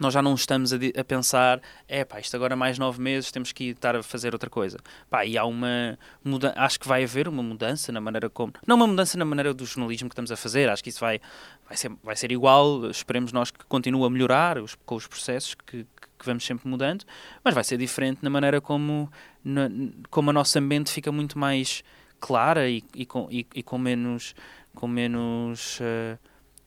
nós 0.00 0.14
já 0.14 0.22
não 0.22 0.34
estamos 0.34 0.72
a, 0.72 0.76
a, 0.98 1.04
pensar, 1.04 1.60
é 1.86 2.04
pá, 2.04 2.18
isto 2.18 2.34
agora 2.34 2.56
mais 2.56 2.78
nove 2.78 3.00
meses 3.00 3.30
temos 3.30 3.52
que 3.52 3.64
estar 3.64 3.94
a 3.94 4.02
fazer 4.02 4.32
outra 4.32 4.48
coisa. 4.48 4.78
Pá, 5.10 5.26
e 5.26 5.36
há 5.36 5.44
uma 5.44 5.98
mudança, 6.24 6.54
acho 6.58 6.80
que 6.80 6.88
vai 6.88 7.04
haver 7.04 7.28
uma 7.28 7.42
mudança 7.42 7.92
na 7.92 8.00
maneira 8.00 8.30
como, 8.30 8.52
não 8.66 8.76
uma 8.76 8.86
mudança 8.86 9.18
na 9.18 9.24
maneira 9.24 9.52
do 9.52 9.64
jornalismo 9.66 10.08
que 10.08 10.14
estamos 10.14 10.32
a 10.32 10.36
fazer, 10.36 10.70
acho 10.70 10.82
que 10.82 10.88
isso 10.88 11.00
vai, 11.00 11.20
vai, 11.68 11.76
ser, 11.76 11.92
vai 12.02 12.16
ser 12.16 12.32
igual, 12.32 12.90
esperemos 12.90 13.30
nós 13.30 13.50
que 13.50 13.64
continue 13.66 14.04
a 14.04 14.10
melhorar 14.10 14.58
os, 14.58 14.74
com 14.86 14.94
os 14.94 15.06
processos 15.06 15.54
que, 15.54 15.84
que 16.18 16.26
vamos 16.26 16.44
sempre 16.44 16.66
mudando, 16.66 17.04
mas 17.44 17.54
vai 17.54 17.62
ser 17.62 17.76
diferente 17.76 18.20
na 18.22 18.30
maneira 18.30 18.60
como, 18.60 19.12
na, 19.44 19.68
como 20.08 20.30
a 20.30 20.32
nossa 20.32 20.60
mente 20.60 20.90
fica 20.90 21.12
muito 21.12 21.38
mais 21.38 21.84
clara 22.18 22.68
e, 22.68 22.82
e, 22.94 23.04
com, 23.04 23.28
e, 23.30 23.46
e 23.54 23.62
com 23.62 23.78
menos, 23.78 24.34
com 24.74 24.88
menos 24.88 25.78
uh, 25.80 26.18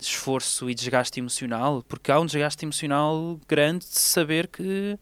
esforço 0.08 0.70
e 0.70 0.76
desgaste 0.76 1.20
emocional, 1.20 1.84
porque 1.88 2.12
há 2.12 2.20
um 2.20 2.26
desgaste 2.26 2.66
emocional 2.66 3.40
grande 3.48 3.86
de 3.86 4.00
saber 4.00 4.48
que, 4.48 4.98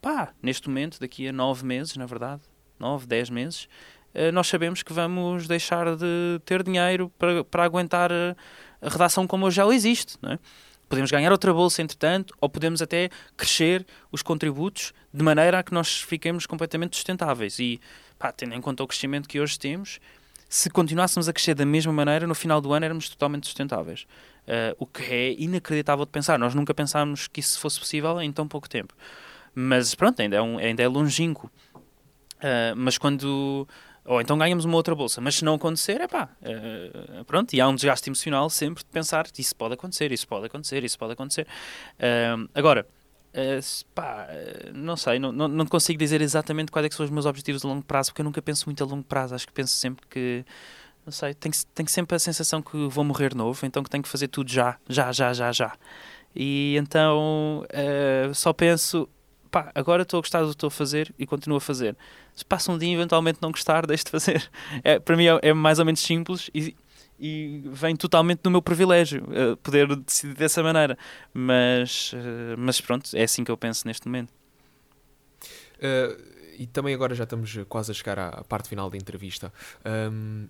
pá, 0.00 0.32
neste 0.42 0.68
momento, 0.68 1.00
daqui 1.00 1.28
a 1.28 1.32
nove 1.32 1.64
meses, 1.64 1.96
na 1.96 2.06
verdade, 2.06 2.42
nove, 2.78 3.06
dez 3.06 3.30
meses, 3.30 3.68
eh, 4.14 4.30
nós 4.30 4.46
sabemos 4.46 4.82
que 4.82 4.92
vamos 4.92 5.48
deixar 5.48 5.96
de 5.96 6.40
ter 6.44 6.62
dinheiro 6.62 7.10
para, 7.18 7.44
para 7.44 7.64
aguentar 7.64 8.10
a, 8.12 8.36
redação 8.80 9.26
como 9.26 9.46
hoje 9.46 9.56
já 9.56 9.66
existe, 9.66 10.16
não 10.22 10.32
é? 10.32 10.38
Podemos 10.88 11.10
ganhar 11.10 11.32
outra 11.32 11.52
bolsa, 11.52 11.82
entretanto, 11.82 12.34
ou 12.40 12.48
podemos 12.48 12.82
até 12.82 13.08
crescer 13.36 13.86
os 14.12 14.22
contributos 14.22 14.92
de 15.12 15.24
maneira 15.24 15.58
a 15.58 15.62
que 15.62 15.72
nós 15.72 16.02
fiquemos 16.02 16.46
completamente 16.46 16.94
sustentáveis. 16.94 17.58
E, 17.58 17.80
pá, 18.18 18.30
tendo 18.30 18.54
em 18.54 18.60
conta 18.60 18.84
o 18.84 18.86
crescimento 18.86 19.26
que 19.26 19.40
hoje 19.40 19.58
temos, 19.58 19.98
se 20.48 20.70
continuássemos 20.70 21.28
a 21.28 21.32
crescer 21.32 21.54
da 21.54 21.66
mesma 21.66 21.92
maneira, 21.92 22.26
no 22.26 22.34
final 22.34 22.60
do 22.60 22.72
ano 22.72 22.84
éramos 22.84 23.08
totalmente 23.08 23.46
sustentáveis. 23.46 24.06
Uh, 24.44 24.76
o 24.78 24.86
que 24.86 25.02
é 25.02 25.32
inacreditável 25.32 26.04
de 26.04 26.10
pensar. 26.10 26.38
Nós 26.38 26.54
nunca 26.54 26.74
pensámos 26.74 27.26
que 27.26 27.40
isso 27.40 27.58
fosse 27.58 27.80
possível 27.80 28.20
em 28.20 28.30
tão 28.30 28.46
pouco 28.46 28.68
tempo. 28.68 28.94
Mas 29.54 29.94
pronto, 29.94 30.20
ainda 30.20 30.36
é, 30.36 30.42
um, 30.42 30.58
ainda 30.58 30.82
é 30.82 30.88
longínquo. 30.88 31.50
Uh, 32.36 32.76
mas 32.76 32.98
quando. 32.98 33.66
Ou 34.04 34.20
então 34.20 34.36
ganhamos 34.36 34.66
uma 34.66 34.76
outra 34.76 34.94
bolsa. 34.94 35.18
Mas 35.20 35.36
se 35.36 35.44
não 35.44 35.54
acontecer, 35.54 35.98
é 36.00 36.06
pá. 36.06 36.28
Uh, 36.42 37.24
pronto, 37.24 37.54
e 37.54 37.60
há 37.60 37.66
um 37.66 37.74
desgaste 37.74 38.08
emocional 38.10 38.50
sempre 38.50 38.84
de 38.84 38.90
pensar 38.90 39.26
isso 39.38 39.56
pode 39.56 39.74
acontecer, 39.74 40.12
isso 40.12 40.28
pode 40.28 40.46
acontecer, 40.46 40.84
isso 40.84 40.98
pode 40.98 41.12
acontecer. 41.14 41.46
agora. 42.54 42.86
Pá, 43.92 44.28
não 44.72 44.96
sei, 44.96 45.18
não, 45.18 45.32
não, 45.32 45.48
não 45.48 45.66
consigo 45.66 45.98
dizer 45.98 46.20
exatamente 46.20 46.70
quais 46.70 46.86
é 46.86 46.90
são 46.90 47.04
os 47.04 47.10
meus 47.10 47.26
objetivos 47.26 47.62
de 47.62 47.66
longo 47.66 47.82
prazo, 47.82 48.10
porque 48.10 48.20
eu 48.20 48.24
nunca 48.24 48.40
penso 48.40 48.66
muito 48.66 48.84
a 48.84 48.86
longo 48.86 49.02
prazo. 49.02 49.34
Acho 49.34 49.44
que 49.44 49.52
penso 49.52 49.74
sempre 49.74 50.06
que 50.06 50.44
não 51.04 51.12
sei, 51.12 51.34
tenho, 51.34 51.54
tenho 51.74 51.88
sempre 51.88 52.16
a 52.16 52.18
sensação 52.18 52.62
que 52.62 52.88
vou 52.88 53.04
morrer 53.04 53.34
novo, 53.34 53.64
então 53.66 53.82
que 53.82 53.90
tenho 53.90 54.02
que 54.02 54.08
fazer 54.08 54.28
tudo 54.28 54.50
já, 54.50 54.78
já, 54.88 55.12
já, 55.12 55.32
já, 55.32 55.52
já. 55.52 55.76
E 56.34 56.76
então 56.78 57.64
uh, 57.64 58.34
só 58.34 58.52
penso, 58.52 59.08
pá, 59.50 59.70
agora 59.74 60.02
estou 60.02 60.18
a 60.18 60.20
gostar 60.22 60.40
do 60.40 60.46
que 60.46 60.52
estou 60.52 60.68
a 60.68 60.70
fazer 60.70 61.14
e 61.18 61.26
continuo 61.26 61.58
a 61.58 61.60
fazer. 61.60 61.96
Se 62.34 62.44
passa 62.44 62.72
um 62.72 62.78
dia 62.78 62.92
eventualmente 62.92 63.38
não 63.42 63.50
gostar, 63.50 63.84
deixo 63.86 64.06
de 64.06 64.10
fazer. 64.10 64.50
É, 64.82 64.98
para 64.98 65.16
mim 65.16 65.26
é, 65.26 65.38
é, 65.42 65.52
mais 65.52 65.78
ou 65.78 65.84
menos 65.84 66.00
simples 66.00 66.50
e, 66.54 66.74
e 67.20 67.62
vem 67.66 67.94
totalmente 67.94 68.40
do 68.42 68.50
meu 68.50 68.62
privilégio 68.62 69.22
uh, 69.24 69.56
poder 69.58 69.94
decidir 69.96 70.34
dessa 70.34 70.62
maneira. 70.62 70.96
Mas, 71.34 72.12
uh, 72.14 72.56
mas 72.56 72.80
pronto, 72.80 73.10
é 73.14 73.24
assim 73.24 73.44
que 73.44 73.50
eu 73.50 73.56
penso 73.56 73.86
neste 73.86 74.06
momento. 74.06 74.32
E 76.56 76.66
também 76.66 76.94
agora 76.94 77.14
já 77.14 77.24
estamos 77.24 77.58
quase 77.68 77.90
a 77.90 77.94
chegar 77.94 78.18
à 78.18 78.42
parte 78.44 78.70
final 78.70 78.88
da 78.88 78.96
entrevista. 78.96 79.52
Um, 79.84 80.48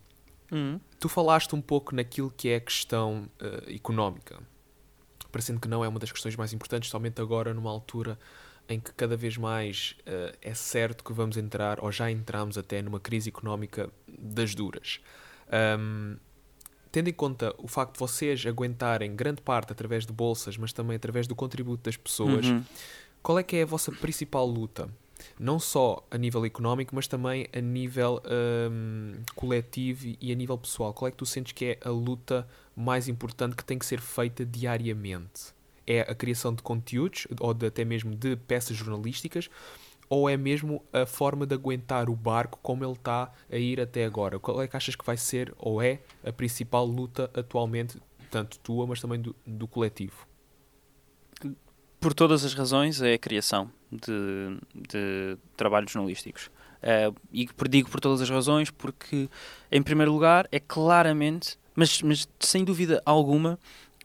uhum. 0.55 0.81
Tu 0.99 1.09
falaste 1.09 1.55
um 1.55 1.61
pouco 1.61 1.95
naquilo 1.95 2.33
que 2.35 2.49
é 2.49 2.57
a 2.57 2.61
questão 2.61 3.29
económica 3.69 4.41
parecendo 5.35 5.59
que 5.59 5.67
não 5.67 5.85
é 5.85 5.89
uma 5.89 5.99
das 5.99 6.13
questões 6.13 6.37
mais 6.37 6.53
importantes, 6.53 6.89
somente 6.89 7.21
agora 7.21 7.53
numa 7.53 7.69
altura 7.69 8.17
em 8.69 8.79
que 8.79 8.93
cada 8.93 9.17
vez 9.17 9.37
mais 9.37 9.97
uh, 10.03 10.33
é 10.41 10.55
certo 10.55 11.03
que 11.03 11.13
vamos 11.13 11.37
entrar, 11.37 11.83
ou 11.83 11.91
já 11.91 12.09
entramos 12.09 12.57
até 12.57 12.81
numa 12.81 13.01
crise 13.01 13.31
económica 13.31 13.91
das 14.07 14.55
duras. 14.55 15.01
Um, 15.77 16.17
tendo 16.93 17.09
em 17.09 17.13
conta 17.13 17.53
o 17.59 17.67
facto 17.67 17.95
de 17.95 17.99
vocês 17.99 18.47
aguentarem 18.47 19.17
grande 19.17 19.43
parte 19.43 19.73
através 19.73 20.07
de 20.07 20.13
bolsas, 20.13 20.57
mas 20.57 20.73
também 20.73 20.95
através 20.95 21.27
do 21.27 21.35
contributo 21.35 21.83
das 21.83 21.97
pessoas, 21.97 22.47
uhum. 22.47 22.63
qual 23.21 23.37
é 23.37 23.43
que 23.43 23.57
é 23.57 23.63
a 23.63 23.67
vossa 23.67 23.91
principal 23.91 24.47
luta? 24.47 24.89
Não 25.39 25.59
só 25.59 26.05
a 26.11 26.19
nível 26.19 26.45
económico, 26.45 26.95
mas 26.95 27.07
também 27.07 27.47
a 27.53 27.61
nível 27.61 28.23
um, 28.71 29.15
coletivo 29.35 30.17
e 30.21 30.33
a 30.33 30.35
nível 30.35 30.57
pessoal. 30.59 30.93
Qual 30.93 31.09
é 31.09 31.11
que 31.11 31.17
tu 31.17 31.27
sentes 31.27 31.53
que 31.53 31.65
é 31.65 31.79
a 31.85 31.91
luta 31.91 32.47
mais 32.77 33.09
importante 33.09 33.57
que 33.57 33.65
tem 33.65 33.79
que 33.79 33.87
ser 33.87 34.01
feita 34.01 34.45
diariamente? 34.45 35.55
É 35.87 36.01
a 36.01 36.15
criação 36.15 36.55
de 36.55 36.63
conteúdos 36.63 37.27
ou 37.41 37.53
de, 37.53 37.67
até 37.67 37.85
mesmo 37.85 38.15
de 38.15 38.37
peças 38.37 38.77
jornalísticas? 38.77 39.51
Ou 40.09 40.29
é 40.29 40.37
mesmo 40.37 40.85
a 40.93 41.07
forma 41.07 41.47
de 41.47 41.55
aguentar 41.55 42.11
o 42.11 42.15
barco 42.15 42.59
como 42.63 42.85
ele 42.85 42.93
está 42.93 43.33
a 43.51 43.57
ir 43.57 43.81
até 43.81 44.05
agora? 44.05 44.39
Qual 44.39 44.61
é 44.61 44.69
que 44.69 44.77
achas 44.77 44.95
que 44.95 45.05
vai 45.05 45.17
ser 45.17 45.55
ou 45.59 45.81
é 45.81 46.01
a 46.25 46.33
principal 46.33 46.85
luta 46.85 47.31
atualmente, 47.35 48.01
tanto 48.31 48.59
tua, 48.59 48.87
mas 48.87 49.01
também 49.01 49.21
do, 49.21 49.35
do 49.47 49.67
coletivo? 49.67 50.27
Por 51.99 52.13
todas 52.13 52.45
as 52.45 52.53
razões, 52.53 53.01
é 53.01 53.15
a 53.15 53.19
criação 53.19 53.71
de, 53.95 54.59
de 54.75 55.39
trabalhos 55.57 55.93
jornalísticos. 55.93 56.51
Uh, 56.83 57.15
e 57.33 57.49
digo 57.69 57.89
por 57.89 58.01
todas 58.01 58.21
as 58.21 58.29
razões, 58.29 58.71
porque, 58.71 59.29
em 59.73 59.83
primeiro 59.83 60.13
lugar, 60.13 60.47
é 60.53 60.61
claramente 60.61 61.59
mas, 61.75 62.01
mas 62.03 62.29
sem 62.39 62.65
dúvida 62.65 63.03
alguma, 63.05 63.59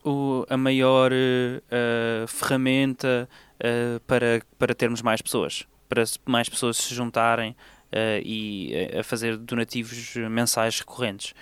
o, 0.04 0.46
a 0.50 0.58
maior 0.58 1.12
uh, 1.12 2.28
ferramenta 2.28 3.30
uh, 3.56 4.00
para, 4.02 4.42
para 4.58 4.74
termos 4.74 5.02
mais 5.02 5.22
pessoas, 5.22 5.68
para 5.88 6.04
mais 6.26 6.50
pessoas 6.50 6.78
se 6.78 6.94
juntarem 6.94 7.56
e 8.24 8.72
a 9.00 9.04
fazer 9.04 9.36
donativos 9.36 10.16
mensais 10.30 10.80
recorrentes. 10.80 11.34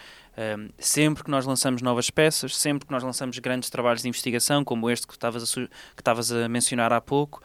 sempre 0.80 1.26
que 1.26 1.30
nós 1.30 1.46
lançamos 1.46 1.82
novas 1.82 2.10
peças, 2.10 2.56
sempre 2.56 2.86
que 2.88 2.92
nós 2.94 3.04
lançamos 3.04 3.38
grandes 3.40 3.70
trabalhos 3.70 4.02
de 4.02 4.08
investigação, 4.08 4.64
como 4.64 4.90
este 4.90 5.06
que 5.06 5.12
estavas 5.12 5.44
a, 5.44 5.56
que 5.56 5.70
estavas 6.00 6.32
a 6.32 6.48
mencionar 6.48 6.94
há 6.94 7.02
pouco, 7.02 7.44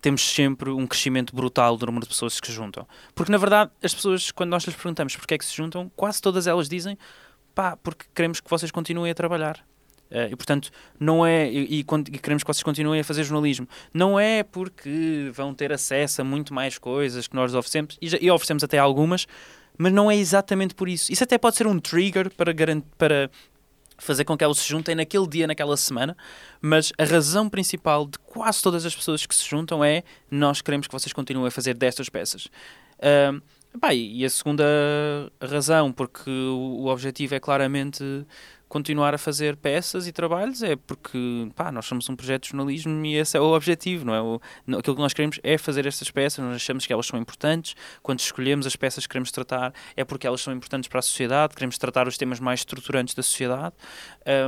temos 0.00 0.22
sempre 0.22 0.70
um 0.70 0.86
crescimento 0.86 1.34
brutal 1.34 1.76
do 1.76 1.86
número 1.86 2.04
de 2.04 2.08
pessoas 2.08 2.40
que 2.40 2.46
se 2.46 2.52
juntam. 2.52 2.86
Porque, 3.14 3.32
na 3.32 3.38
verdade, 3.38 3.70
as 3.82 3.92
pessoas, 3.92 4.30
quando 4.30 4.50
nós 4.50 4.64
lhes 4.64 4.76
perguntamos 4.76 5.16
porque 5.16 5.34
é 5.34 5.38
que 5.38 5.44
se 5.44 5.56
juntam, 5.56 5.90
quase 5.96 6.22
todas 6.22 6.46
elas 6.46 6.68
dizem 6.68 6.96
pá, 7.58 7.76
porque 7.76 8.04
queremos 8.14 8.40
que 8.40 8.48
vocês 8.48 8.70
continuem 8.70 9.10
a 9.10 9.14
trabalhar. 9.16 9.58
Uh, 10.10 10.30
e 10.30 10.36
portanto, 10.36 10.70
não 10.98 11.26
é. 11.26 11.50
E, 11.50 11.80
e, 11.80 11.80
e, 11.80 12.18
queremos 12.18 12.44
que 12.44 12.46
vocês 12.46 12.62
continuem 12.62 13.00
a 13.00 13.04
fazer 13.04 13.24
jornalismo. 13.24 13.68
Não 13.92 14.18
é 14.18 14.44
porque 14.44 15.28
vão 15.34 15.52
ter 15.52 15.72
acesso 15.72 16.20
a 16.20 16.24
muito 16.24 16.54
mais 16.54 16.78
coisas 16.78 17.26
que 17.26 17.34
nós 17.34 17.54
oferecemos, 17.54 17.98
e, 18.00 18.08
já, 18.08 18.18
e 18.20 18.30
oferecemos 18.30 18.62
até 18.62 18.78
algumas, 18.78 19.26
mas 19.76 19.92
não 19.92 20.08
é 20.08 20.16
exatamente 20.16 20.72
por 20.72 20.88
isso. 20.88 21.12
Isso 21.12 21.24
até 21.24 21.36
pode 21.36 21.56
ser 21.56 21.66
um 21.66 21.80
trigger 21.80 22.30
para, 22.30 22.54
para 22.96 23.28
fazer 23.98 24.24
com 24.24 24.36
que 24.36 24.44
elas 24.44 24.58
se 24.58 24.68
juntem 24.68 24.94
naquele 24.94 25.26
dia, 25.26 25.46
naquela 25.46 25.76
semana, 25.76 26.16
mas 26.60 26.92
a 26.96 27.04
razão 27.04 27.48
principal 27.48 28.06
de 28.06 28.18
quase 28.20 28.62
todas 28.62 28.86
as 28.86 28.94
pessoas 28.94 29.26
que 29.26 29.34
se 29.34 29.46
juntam 29.48 29.84
é 29.84 30.04
nós 30.30 30.62
queremos 30.62 30.86
que 30.86 30.92
vocês 30.92 31.12
continuem 31.12 31.48
a 31.48 31.50
fazer 31.50 31.74
destas 31.74 32.08
peças. 32.08 32.46
Uh, 32.98 33.42
e 33.92 34.24
a 34.24 34.30
segunda 34.30 34.64
razão, 35.40 35.92
porque 35.92 36.30
o, 36.30 36.86
objetivo 36.86 37.34
é 37.34 37.40
claramente 37.40 38.02
continuar 38.68 39.14
a 39.14 39.18
fazer 39.18 39.56
peças 39.56 40.06
e 40.06 40.12
trabalhos, 40.12 40.62
é 40.62 40.76
porque 40.76 41.48
pá, 41.54 41.72
nós 41.72 41.86
somos 41.86 42.08
um 42.08 42.14
projeto 42.14 42.42
de 42.42 42.48
jornalismo 42.50 43.04
e 43.04 43.16
esse 43.16 43.36
é 43.36 43.40
o 43.40 43.54
objetivo, 43.54 44.04
não 44.04 44.14
é? 44.14 44.20
O, 44.20 44.40
aquilo 44.78 44.96
que 44.96 45.02
nós 45.02 45.14
queremos 45.14 45.40
é 45.42 45.56
fazer 45.56 45.86
estas 45.86 46.10
peças, 46.10 46.44
nós 46.44 46.56
achamos 46.56 46.86
que 46.86 46.92
elas 46.92 47.06
são 47.06 47.18
importantes. 47.18 47.74
Quando 48.02 48.20
escolhemos 48.20 48.66
as 48.66 48.76
peças 48.76 49.06
que 49.06 49.10
queremos 49.10 49.30
tratar, 49.30 49.72
é 49.96 50.04
porque 50.04 50.26
elas 50.26 50.40
são 50.40 50.52
importantes 50.52 50.88
para 50.88 50.98
a 50.98 51.02
sociedade, 51.02 51.54
queremos 51.54 51.78
tratar 51.78 52.06
os 52.06 52.18
temas 52.18 52.38
mais 52.40 52.60
estruturantes 52.60 53.14
da 53.14 53.22
sociedade. 53.22 53.74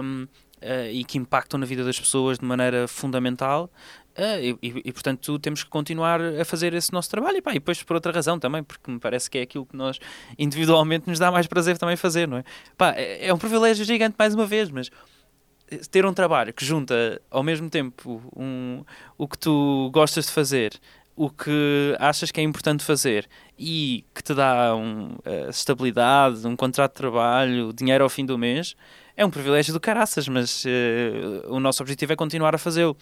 Um, 0.03 0.27
Uh, 0.61 0.93
e 0.93 1.05
que 1.05 1.16
impactam 1.16 1.59
na 1.59 1.64
vida 1.64 1.83
das 1.83 1.99
pessoas 1.99 2.39
de 2.39 2.45
maneira 2.45 2.87
fundamental 2.87 3.73
Uh, 4.19 4.59
e, 4.61 4.69
e, 4.69 4.83
e, 4.87 4.93
portanto 4.93 5.39
temos 5.39 5.63
que 5.63 5.71
continuar 5.71 6.21
a 6.21 6.45
fazer 6.45 6.75
esse 6.75 6.93
nosso 6.93 7.09
trabalho 7.09 7.39
e, 7.39 7.43
pá, 7.43 7.53
e 7.53 7.55
depois 7.55 7.81
por 7.83 7.95
outra 7.95 8.11
razão 8.11 8.41
também, 8.41 8.63
porque 8.63 8.91
me 8.91 8.99
parece 8.99 9.31
que 9.31 9.39
é 9.39 9.43
aquilo 9.43 9.65
que 9.65 9.77
nós 9.77 10.01
individualmente 10.37 11.09
nos 11.09 11.19
dá 11.19 11.31
mais 11.31 11.47
prazer 11.47 11.79
também 11.79 11.97
fazer, 11.97 12.27
não 12.27 12.39
é? 12.39 12.45
Pá, 12.77 12.93
é, 12.97 13.29
é 13.29 13.33
um 13.33 13.39
privilégio 13.39 13.85
gigante 13.85 14.17
mais 14.19 14.35
uma 14.35 14.47
vez, 14.47 14.69
mas 14.69 14.91
ter 15.91 16.05
um 16.05 16.13
trabalho 16.13 16.53
que 16.53 16.65
junta 16.65 17.21
ao 17.31 17.43
mesmo 17.43 17.71
tempo 17.71 18.21
um, 18.37 18.83
o 19.17 19.29
que 19.29 19.39
tu 19.39 19.91
gostas 19.93 20.27
de 20.27 20.33
fazer, 20.33 20.73
o 21.15 21.31
que 21.31 21.95
achas 21.99 22.31
que 22.31 22.41
é 22.41 22.43
importante 22.43 22.83
fazer 22.83 23.29
e 23.59 24.05
que 24.15 24.23
te 24.23 24.35
dá 24.35 24.75
um, 24.75 25.13
uh, 25.13 25.51
estabilidade, 25.51 26.47
um 26.47 26.57
contrato 26.57 26.93
de 26.93 26.97
trabalho, 26.97 27.73
dinheiro 27.73 28.03
ao 28.03 28.11
fim 28.11 28.25
do 28.25 28.39
mês, 28.39 28.75
é 29.17 29.25
um 29.25 29.31
privilégio 29.31 29.73
do 29.73 29.81
caraças, 29.81 30.27
mas 30.29 30.65
uh, 30.65 30.69
o 31.49 31.61
nosso 31.61 31.83
objetivo 31.83 32.13
é 32.13 32.17
continuar 32.17 32.55
a 32.55 32.59
fazê-lo. 32.59 32.97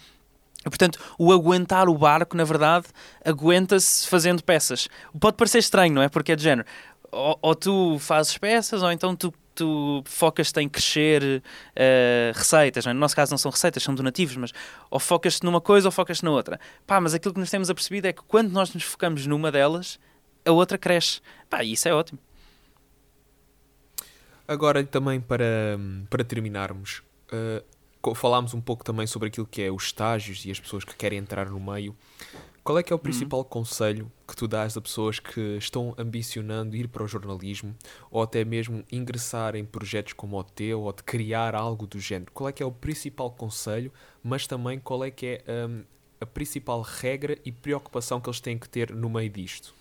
Portanto, 0.63 0.99
o 1.17 1.31
aguentar 1.31 1.87
o 1.87 1.97
barco, 1.97 2.35
na 2.35 2.43
verdade, 2.43 2.87
aguenta-se 3.23 4.07
fazendo 4.07 4.43
peças. 4.43 4.89
Pode 5.19 5.37
parecer 5.37 5.59
estranho, 5.59 5.93
não 5.93 6.01
é? 6.01 6.09
Porque 6.09 6.33
é 6.33 6.35
de 6.35 6.43
género. 6.43 6.67
Ou, 7.11 7.39
ou 7.41 7.55
tu 7.55 7.97
fazes 7.99 8.37
peças, 8.37 8.83
ou 8.83 8.91
então 8.91 9.15
tu, 9.15 9.33
tu 9.55 10.03
focas-te 10.05 10.59
em 10.59 10.67
crescer 10.67 11.41
uh, 11.41 12.37
receitas. 12.37 12.85
É? 12.85 12.93
No 12.93 12.99
nosso 12.99 13.15
caso 13.15 13.31
não 13.31 13.37
são 13.37 13.51
receitas, 13.51 13.81
são 13.81 13.95
donativos, 13.95 14.35
mas 14.35 14.51
ou 14.91 14.99
focas-te 14.99 15.43
numa 15.45 15.61
coisa 15.61 15.87
ou 15.87 15.91
focas-te 15.91 16.25
na 16.25 16.31
outra. 16.31 16.59
Pá, 16.85 16.99
mas 16.99 17.13
aquilo 17.13 17.33
que 17.33 17.39
nos 17.39 17.49
temos 17.49 17.69
apercebido 17.69 18.07
é 18.07 18.13
que 18.13 18.21
quando 18.23 18.51
nós 18.51 18.73
nos 18.73 18.83
focamos 18.83 19.25
numa 19.25 19.51
delas, 19.51 19.97
a 20.45 20.51
outra 20.51 20.77
cresce. 20.77 21.21
Pá, 21.49 21.63
isso 21.63 21.87
é 21.87 21.93
ótimo. 21.93 22.19
Agora, 24.47 24.83
também 24.83 25.21
para, 25.21 25.79
para 26.09 26.23
terminarmos, 26.23 27.03
uh, 27.31 27.63
falámos 28.15 28.53
um 28.53 28.61
pouco 28.61 28.83
também 28.83 29.05
sobre 29.05 29.27
aquilo 29.27 29.45
que 29.45 29.61
é 29.61 29.71
os 29.71 29.85
estágios 29.85 30.45
e 30.45 30.51
as 30.51 30.59
pessoas 30.59 30.83
que 30.83 30.95
querem 30.95 31.19
entrar 31.19 31.49
no 31.49 31.59
meio. 31.59 31.95
Qual 32.63 32.77
é 32.77 32.83
que 32.83 32.93
é 32.93 32.95
o 32.95 32.97
uhum. 32.97 33.03
principal 33.03 33.39
uhum. 33.39 33.45
conselho 33.45 34.11
que 34.27 34.35
tu 34.35 34.47
dás 34.47 34.77
a 34.77 34.81
pessoas 34.81 35.19
que 35.19 35.57
estão 35.57 35.95
ambicionando 35.97 36.75
ir 36.75 36.87
para 36.87 37.03
o 37.03 37.07
jornalismo 37.07 37.75
ou 38.11 38.21
até 38.21 38.45
mesmo 38.45 38.83
ingressar 38.91 39.55
em 39.55 39.65
projetos 39.65 40.13
como 40.13 40.37
o 40.37 40.43
teu 40.43 40.81
ou 40.81 40.93
de 40.93 41.03
criar 41.03 41.55
algo 41.55 41.87
do 41.87 41.99
género? 41.99 42.31
Qual 42.31 42.47
é 42.47 42.51
que 42.51 42.61
é 42.61 42.65
o 42.65 42.71
principal 42.71 43.31
conselho, 43.31 43.91
mas 44.23 44.45
também 44.45 44.79
qual 44.79 45.03
é 45.03 45.09
que 45.09 45.41
é 45.47 45.67
um, 45.67 45.83
a 46.21 46.25
principal 46.25 46.81
regra 46.81 47.37
e 47.43 47.51
preocupação 47.51 48.21
que 48.21 48.29
eles 48.29 48.39
têm 48.39 48.57
que 48.57 48.69
ter 48.69 48.93
no 48.93 49.09
meio 49.09 49.29
disto? 49.29 49.78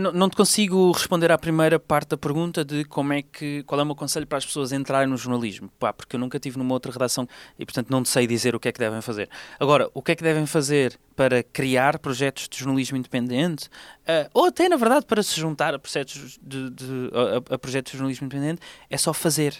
Não, 0.00 0.12
não 0.12 0.28
te 0.30 0.36
consigo 0.36 0.90
responder 0.92 1.30
à 1.30 1.36
primeira 1.36 1.78
parte 1.78 2.10
da 2.10 2.16
pergunta 2.16 2.64
de 2.64 2.84
como 2.84 3.12
é 3.12 3.20
que, 3.20 3.62
qual 3.64 3.78
é 3.78 3.82
o 3.82 3.86
meu 3.86 3.94
conselho 3.94 4.26
para 4.26 4.38
as 4.38 4.46
pessoas 4.46 4.72
entrarem 4.72 5.08
no 5.08 5.16
jornalismo, 5.16 5.70
Pá, 5.78 5.92
porque 5.92 6.16
eu 6.16 6.20
nunca 6.20 6.40
tive 6.40 6.56
numa 6.56 6.72
outra 6.72 6.90
redação 6.90 7.28
e, 7.58 7.66
portanto, 7.66 7.90
não 7.90 8.02
sei 8.04 8.26
dizer 8.26 8.54
o 8.54 8.60
que 8.60 8.68
é 8.68 8.72
que 8.72 8.78
devem 8.78 9.02
fazer. 9.02 9.28
Agora, 9.60 9.90
o 9.92 10.02
que 10.02 10.12
é 10.12 10.16
que 10.16 10.22
devem 10.22 10.46
fazer 10.46 10.98
para 11.14 11.42
criar 11.42 11.98
projetos 11.98 12.48
de 12.48 12.58
jornalismo 12.58 12.96
independente, 12.96 13.66
uh, 13.66 14.30
ou 14.32 14.46
até, 14.46 14.68
na 14.68 14.76
verdade, 14.76 15.04
para 15.04 15.22
se 15.22 15.38
juntar 15.38 15.74
a 15.74 15.78
projetos 15.78 16.38
de, 16.42 16.70
de 16.70 17.10
a, 17.50 17.54
a, 17.54 17.58
projetos 17.58 17.92
de 17.92 17.98
jornalismo 17.98 18.24
independente, 18.24 18.62
é 18.88 18.96
só 18.96 19.12
fazer. 19.12 19.54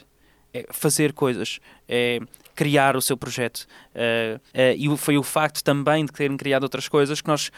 É 0.55 0.65
fazer 0.71 1.13
coisas, 1.13 1.61
é 1.87 2.21
criar 2.55 2.97
o 2.97 3.03
seu 3.03 3.19
projeto. 3.19 3.67
Uh, 3.95 4.37
uh, 4.37 4.95
e 4.95 4.97
foi 4.97 5.19
o 5.19 5.23
facto 5.23 5.63
também 5.63 6.07
de 6.07 6.11
terem 6.11 6.39
criado 6.39 6.63
outras 6.63 6.89
coisas 6.89 7.21
que 7.21 7.29
nós 7.29 7.51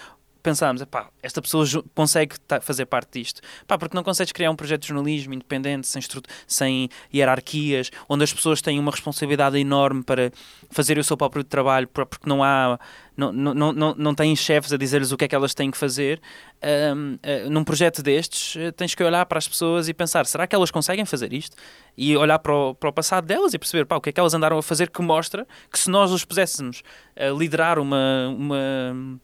pensámos, 0.43 0.85
pá, 0.85 1.09
esta 1.23 1.41
pessoa 1.41 1.65
consegue 1.95 2.37
fazer 2.61 2.87
parte 2.87 3.21
disto. 3.21 3.41
Pá, 3.67 3.79
porque 3.79 3.95
não 3.95 4.03
consegues 4.03 4.33
criar 4.33 4.51
um 4.51 4.57
projeto 4.57 4.83
de 4.83 4.89
jornalismo 4.89 5.35
independente, 5.35 5.87
sem, 5.87 6.03
sem 6.47 6.89
hierarquias, 7.13 7.91
onde 8.09 8.25
as 8.25 8.33
pessoas 8.33 8.61
têm 8.61 8.79
uma 8.79 8.91
responsabilidade 8.91 9.59
enorme 9.59 10.03
para 10.03 10.33
fazer 10.71 10.99
o 10.99 11.05
seu 11.05 11.17
próprio 11.17 11.45
trabalho, 11.45 11.89
porque 11.89 12.29
não 12.29 12.43
há 12.43 12.79
não, 13.21 13.33
não, 13.33 13.73
não, 13.73 13.95
não 13.95 14.15
têm 14.15 14.35
chefes 14.35 14.73
a 14.73 14.77
dizer-lhes 14.77 15.13
o 15.13 15.17
que 15.17 15.27
é 15.27 15.29
que 15.29 15.35
elas 15.35 15.53
têm 15.53 15.71
que 15.71 15.77
fazer. 15.77 16.21
Um, 16.63 17.15
uh, 17.15 17.19
eh, 17.23 17.49
num 17.51 17.63
projeto 17.63 18.03
destes, 18.03 18.55
uh, 18.57 18.73
tens 18.73 18.95
que 18.95 19.05
olhar 19.05 19.27
para 19.27 19.39
as 19.39 19.47
pessoas 19.47 19.89
e 19.89 19.95
pensar: 19.95 20.25
será 20.27 20.47
que 20.47 20.55
elas 20.55 20.71
conseguem 20.71 21.05
fazer 21.05 21.33
isto? 21.33 21.57
E 21.97 22.17
olhar 22.17 22.39
para 22.39 22.55
o, 22.55 22.75
para 22.75 22.89
o 22.89 22.93
passado 22.93 23.27
delas 23.27 23.53
e 23.53 23.59
perceber 23.59 23.85
pá, 23.85 23.97
o 23.97 24.01
que 24.01 24.09
é 24.09 24.13
que 24.13 24.21
elas 24.21 24.33
andaram 24.33 24.57
a 24.57 24.63
fazer 24.63 24.89
que 24.91 25.03
mostra 25.03 25.47
que 25.71 25.79
se 25.79 25.91
nós 25.91 26.11
os 26.11 26.25
puséssemos 26.25 26.83
a 27.17 27.29
liderar 27.29 27.79
uma. 27.79 28.29
uma 28.29 29.21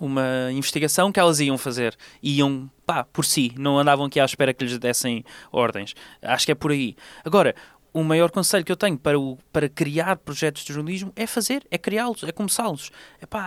uma 0.00 0.50
investigação 0.52 1.10
que 1.10 1.20
elas 1.20 1.40
iam 1.40 1.58
fazer. 1.58 1.96
Iam, 2.22 2.70
pá, 2.86 3.04
por 3.04 3.24
si. 3.24 3.52
Não 3.58 3.78
andavam 3.78 4.06
aqui 4.06 4.20
à 4.20 4.24
espera 4.24 4.54
que 4.54 4.64
lhes 4.64 4.78
dessem 4.78 5.24
ordens. 5.52 5.94
Acho 6.22 6.46
que 6.46 6.52
é 6.52 6.54
por 6.54 6.70
aí. 6.70 6.96
Agora, 7.24 7.54
o 7.92 8.04
maior 8.04 8.30
conselho 8.30 8.64
que 8.64 8.72
eu 8.72 8.76
tenho 8.76 8.98
para, 8.98 9.18
o, 9.18 9.38
para 9.52 9.68
criar 9.68 10.16
projetos 10.16 10.64
de 10.64 10.72
jornalismo 10.72 11.12
é 11.16 11.26
fazer, 11.26 11.66
é 11.70 11.78
criá-los, 11.78 12.22
é 12.22 12.32
começá-los. 12.32 12.90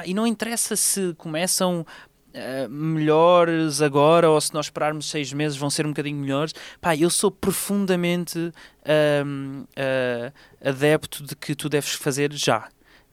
E 0.06 0.14
não 0.14 0.28
interessa 0.28 0.76
se 0.76 1.14
começam 1.18 1.86
Uh, 2.34 2.70
melhores 2.70 3.82
agora 3.82 4.30
ou 4.30 4.40
se 4.40 4.54
nós 4.54 4.68
esperarmos 4.68 5.10
seis 5.10 5.34
meses 5.34 5.58
vão 5.58 5.70
ser 5.70 5.86
um 5.86 5.90
bocadinho 5.90 6.18
melhores. 6.18 6.54
Pá, 6.80 6.96
eu 6.96 7.10
sou 7.10 7.30
profundamente 7.30 8.40
uh, 8.40 10.34
adepto 10.64 11.26
de 11.26 11.36
que 11.36 11.54
tu 11.54 11.68
deves 11.68 11.92
fazer 11.92 12.32
já 12.32 12.70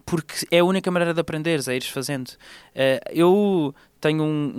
porque 0.09 0.47
é 0.51 0.61
a 0.61 0.65
única 0.65 0.91
maneira 0.91 1.13
de 1.13 1.21
aprenderes, 1.21 1.69
é 1.69 1.77
ires 1.77 1.89
fazendo. 1.89 2.29
Uh, 2.29 3.01
eu 3.11 3.75
tenho 4.01 4.23
um, 4.23 4.53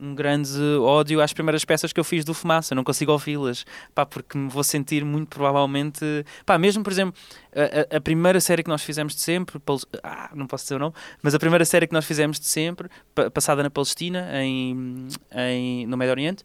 um, 0.00 0.08
um, 0.08 0.14
grande 0.14 0.60
ódio 0.80 1.20
às 1.20 1.32
primeiras 1.32 1.64
peças 1.64 1.92
que 1.92 2.00
eu 2.00 2.04
fiz 2.04 2.24
do 2.24 2.34
Fumaça, 2.34 2.74
não 2.74 2.84
consigo 2.84 3.12
ouvi-las, 3.12 3.64
pá, 3.94 4.04
porque 4.04 4.36
me 4.36 4.50
vou 4.50 4.64
sentir 4.64 5.04
muito 5.04 5.28
provavelmente, 5.28 6.04
pá, 6.44 6.58
mesmo 6.58 6.82
por 6.82 6.92
exemplo, 6.92 7.14
a, 7.54 7.96
a 7.96 8.00
primeira 8.00 8.40
série 8.40 8.62
que 8.62 8.68
nós 8.68 8.82
fizemos 8.82 9.14
de 9.14 9.20
sempre, 9.20 9.60
ah, 10.02 10.30
não 10.34 10.46
posso 10.46 10.64
dizer 10.64 10.74
o 10.74 10.78
nome, 10.80 10.94
mas 11.22 11.34
a 11.34 11.38
primeira 11.38 11.64
série 11.64 11.86
que 11.86 11.94
nós 11.94 12.04
fizemos 12.04 12.40
de 12.40 12.46
sempre, 12.46 12.88
passada 13.32 13.62
na 13.62 13.70
Palestina, 13.70 14.28
em, 14.42 15.08
em, 15.32 15.86
no 15.86 15.96
Médio 15.96 16.10
Oriente, 16.10 16.44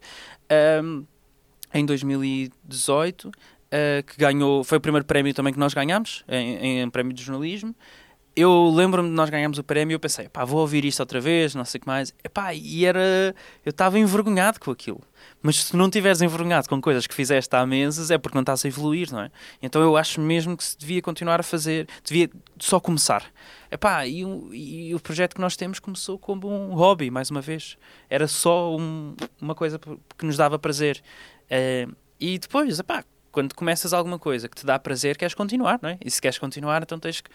um, 0.82 1.04
em 1.74 1.84
2018, 1.84 3.28
uh, 3.28 3.32
eh, 3.72 4.04
que 4.06 4.16
ganhou, 4.18 4.62
foi 4.62 4.78
o 4.78 4.80
primeiro 4.80 5.04
prémio 5.04 5.34
também 5.34 5.52
que 5.52 5.58
nós 5.58 5.74
ganhámos, 5.74 6.22
em, 6.28 6.82
em 6.82 6.90
prémio 6.90 7.12
de 7.12 7.22
jornalismo, 7.22 7.74
eu 8.34 8.70
lembro-me 8.74 9.08
de 9.10 9.14
nós 9.14 9.28
ganhamos 9.28 9.58
o 9.58 9.64
prémio 9.64 9.92
e 9.92 9.96
eu 9.96 10.00
pensei, 10.00 10.28
pá, 10.28 10.44
vou 10.44 10.60
ouvir 10.60 10.84
isto 10.84 11.00
outra 11.00 11.20
vez, 11.20 11.54
não 11.54 11.64
sei 11.64 11.78
o 11.78 11.82
que 11.82 11.86
mais. 11.86 12.14
Epá, 12.24 12.54
e 12.54 12.84
era. 12.84 13.34
Eu 13.64 13.70
estava 13.70 13.98
envergonhado 13.98 14.58
com 14.58 14.70
aquilo. 14.70 15.02
Mas 15.42 15.64
se 15.64 15.76
não 15.76 15.86
estiveres 15.86 16.22
envergonhado 16.22 16.68
com 16.68 16.80
coisas 16.80 17.06
que 17.06 17.14
fizeste 17.14 17.54
há 17.54 17.66
meses, 17.66 18.10
é 18.10 18.16
porque 18.16 18.36
não 18.36 18.42
estás 18.42 18.64
a 18.64 18.68
evoluir, 18.68 19.12
não 19.12 19.20
é? 19.20 19.30
Então 19.60 19.82
eu 19.82 19.96
acho 19.96 20.20
mesmo 20.20 20.56
que 20.56 20.64
se 20.64 20.78
devia 20.78 21.02
continuar 21.02 21.40
a 21.40 21.42
fazer, 21.42 21.86
devia 22.04 22.30
só 22.58 22.80
começar. 22.80 23.24
Epá, 23.70 24.06
e, 24.06 24.20
e 24.20 24.94
o 24.94 25.00
projeto 25.00 25.34
que 25.34 25.40
nós 25.40 25.56
temos 25.56 25.78
começou 25.78 26.18
como 26.18 26.48
um 26.48 26.74
hobby, 26.74 27.10
mais 27.10 27.30
uma 27.30 27.40
vez. 27.40 27.76
Era 28.08 28.26
só 28.26 28.74
um, 28.76 29.14
uma 29.40 29.54
coisa 29.54 29.78
que 29.78 30.24
nos 30.24 30.36
dava 30.36 30.58
prazer. 30.58 31.02
Uh, 31.50 31.94
e 32.18 32.38
depois, 32.38 32.78
epá, 32.78 33.04
quando 33.32 33.54
começas 33.54 33.92
alguma 33.92 34.18
coisa 34.18 34.48
que 34.48 34.56
te 34.56 34.66
dá 34.66 34.78
prazer, 34.78 35.16
queres 35.16 35.34
continuar, 35.34 35.78
não 35.82 35.88
é? 35.88 35.98
E 36.04 36.10
se 36.10 36.20
queres 36.20 36.38
continuar, 36.38 36.82
então 36.82 36.98
tens 36.98 37.22
que 37.22 37.30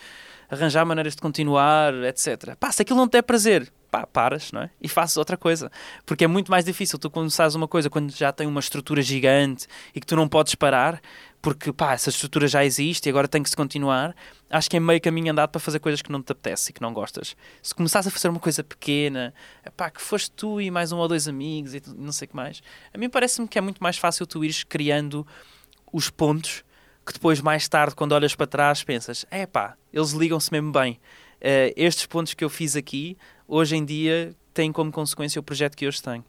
arranjar 0.50 0.86
maneiras 0.86 1.16
de 1.16 1.22
continuar, 1.22 1.94
etc. 2.06 2.56
Pá, 2.58 2.72
se 2.72 2.84
aquilo 2.84 2.98
não 2.98 3.08
te 3.08 3.14
der 3.14 3.24
prazer, 3.24 3.72
pá, 3.90 4.06
paras, 4.06 4.52
não 4.52 4.62
é? 4.62 4.70
E 4.80 4.88
fazes 4.88 5.18
outra 5.18 5.36
coisa. 5.36 5.72
Porque 6.06 6.24
é 6.24 6.28
muito 6.28 6.52
mais 6.52 6.64
difícil 6.64 7.00
tu 7.00 7.10
começares 7.10 7.56
uma 7.56 7.68
coisa 7.68 7.90
quando 7.90 8.12
já 8.12 8.32
tem 8.32 8.46
uma 8.48 8.60
estrutura 8.60 9.02
gigante 9.02 9.68
e 9.94 10.00
que 10.00 10.06
tu 10.06 10.16
não 10.16 10.28
podes 10.28 10.56
parar, 10.56 11.02
porque, 11.42 11.74
pá, 11.74 11.94
essa 11.94 12.10
estrutura 12.10 12.48
já 12.48 12.64
existe 12.64 13.08
e 13.08 13.10
agora 13.10 13.28
tem 13.28 13.42
que 13.42 13.50
se 13.50 13.56
continuar. 13.56 14.16
Acho 14.50 14.70
que 14.70 14.78
é 14.78 14.80
meio 14.80 15.02
caminho 15.02 15.32
andado 15.32 15.50
para 15.50 15.60
fazer 15.60 15.80
coisas 15.80 16.02
que 16.02 16.12
não 16.12 16.22
te 16.22 16.32
apetece 16.32 16.70
e 16.70 16.74
que 16.74 16.82
não 16.82 16.94
gostas. 16.94 17.36
Se 17.62 17.74
começares 17.74 18.08
a 18.08 18.12
fazer 18.12 18.30
uma 18.30 18.40
coisa 18.40 18.64
pequena, 18.64 19.34
pá, 19.76 19.90
que 19.90 20.02
foste 20.02 20.32
tu 20.32 20.62
e 20.62 20.70
mais 20.70 20.92
um 20.92 20.98
ou 20.98 21.08
dois 21.08 21.28
amigos 21.28 21.74
e 21.74 21.82
não 21.96 22.12
sei 22.12 22.26
o 22.28 22.30
que 22.30 22.36
mais, 22.36 22.62
a 22.94 22.98
mim 22.98 23.10
parece-me 23.10 23.48
que 23.48 23.58
é 23.58 23.62
muito 23.62 23.82
mais 23.82 23.98
fácil 23.98 24.28
tu 24.28 24.44
ires 24.44 24.64
criando 24.64 25.26
os 25.92 26.10
pontos 26.10 26.64
que 27.06 27.14
depois, 27.14 27.40
mais 27.40 27.68
tarde, 27.70 27.96
quando 27.96 28.12
olhas 28.12 28.36
para 28.36 28.46
trás, 28.46 28.84
pensas: 28.84 29.26
é 29.32 29.46
pá, 29.46 29.76
eles 29.94 30.12
ligam-se 30.12 30.52
mesmo 30.52 30.72
bem. 30.72 31.00
Uh, 31.38 31.72
estes 31.76 32.06
pontos 32.06 32.34
que 32.34 32.44
eu 32.44 32.50
fiz 32.50 32.76
aqui, 32.76 33.18
hoje 33.48 33.76
em 33.76 33.86
dia, 33.86 34.36
têm 34.54 34.72
como 34.72 34.92
consequência 34.92 35.40
o 35.40 35.44
projeto 35.44 35.76
que 35.76 35.88
hoje 35.88 36.02
tenho. 36.02 36.26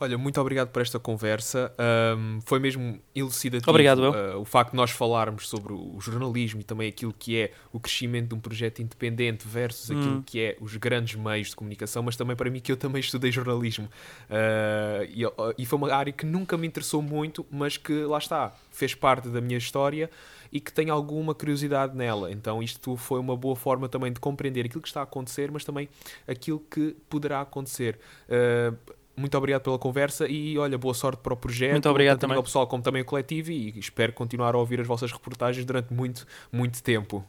Olha, 0.00 0.16
muito 0.16 0.40
obrigado 0.40 0.68
por 0.68 0.80
esta 0.80 0.98
conversa. 0.98 1.72
Um, 2.16 2.40
foi 2.44 2.60
mesmo 2.60 3.00
elucidativo 3.14 3.68
obrigado, 3.68 3.98
uh, 3.98 4.38
o 4.38 4.44
facto 4.44 4.70
de 4.70 4.76
nós 4.76 4.92
falarmos 4.92 5.48
sobre 5.48 5.72
o 5.72 5.98
jornalismo 6.00 6.60
e 6.60 6.64
também 6.64 6.88
aquilo 6.88 7.12
que 7.12 7.36
é 7.36 7.52
o 7.72 7.80
crescimento 7.80 8.28
de 8.28 8.34
um 8.34 8.40
projeto 8.40 8.80
independente 8.80 9.46
versus 9.48 9.90
hum. 9.90 9.98
aquilo 9.98 10.22
que 10.22 10.40
é 10.40 10.56
os 10.60 10.76
grandes 10.76 11.16
meios 11.16 11.48
de 11.48 11.56
comunicação, 11.56 12.02
mas 12.02 12.16
também 12.16 12.36
para 12.36 12.48
mim 12.48 12.60
que 12.60 12.70
eu 12.70 12.76
também 12.76 13.00
estudei 13.00 13.32
jornalismo. 13.32 13.86
Uh, 14.30 15.04
e, 15.10 15.62
e 15.62 15.66
foi 15.66 15.78
uma 15.78 15.92
área 15.92 16.12
que 16.12 16.24
nunca 16.24 16.56
me 16.56 16.66
interessou 16.66 17.02
muito, 17.02 17.44
mas 17.50 17.76
que 17.76 18.04
lá 18.04 18.18
está, 18.18 18.54
fez 18.70 18.94
parte 18.94 19.28
da 19.28 19.40
minha 19.40 19.58
história 19.58 20.08
e 20.52 20.60
que 20.60 20.72
tenho 20.72 20.92
alguma 20.92 21.34
curiosidade 21.34 21.96
nela. 21.96 22.30
Então 22.30 22.62
isto 22.62 22.96
foi 22.96 23.18
uma 23.18 23.36
boa 23.36 23.56
forma 23.56 23.88
também 23.88 24.12
de 24.12 24.20
compreender 24.20 24.64
aquilo 24.66 24.80
que 24.80 24.88
está 24.88 25.00
a 25.00 25.04
acontecer, 25.04 25.50
mas 25.50 25.64
também 25.64 25.88
aquilo 26.26 26.62
que 26.70 26.96
poderá 27.08 27.40
acontecer. 27.40 27.98
Uh, 28.28 28.76
muito 29.18 29.36
obrigado 29.36 29.62
pela 29.62 29.78
conversa 29.78 30.28
e 30.28 30.56
olha, 30.56 30.78
boa 30.78 30.94
sorte 30.94 31.20
para 31.22 31.34
o 31.34 31.36
projeto. 31.36 31.72
Muito 31.72 31.88
obrigado 31.88 32.18
também 32.18 32.36
ao 32.36 32.42
pessoal 32.42 32.66
como 32.66 32.82
também 32.82 33.02
o 33.02 33.04
coletivo 33.04 33.50
e 33.50 33.78
espero 33.78 34.12
continuar 34.12 34.54
a 34.54 34.58
ouvir 34.58 34.80
as 34.80 34.86
vossas 34.86 35.10
reportagens 35.10 35.64
durante 35.64 35.92
muito, 35.92 36.26
muito 36.52 36.82
tempo. 36.82 37.24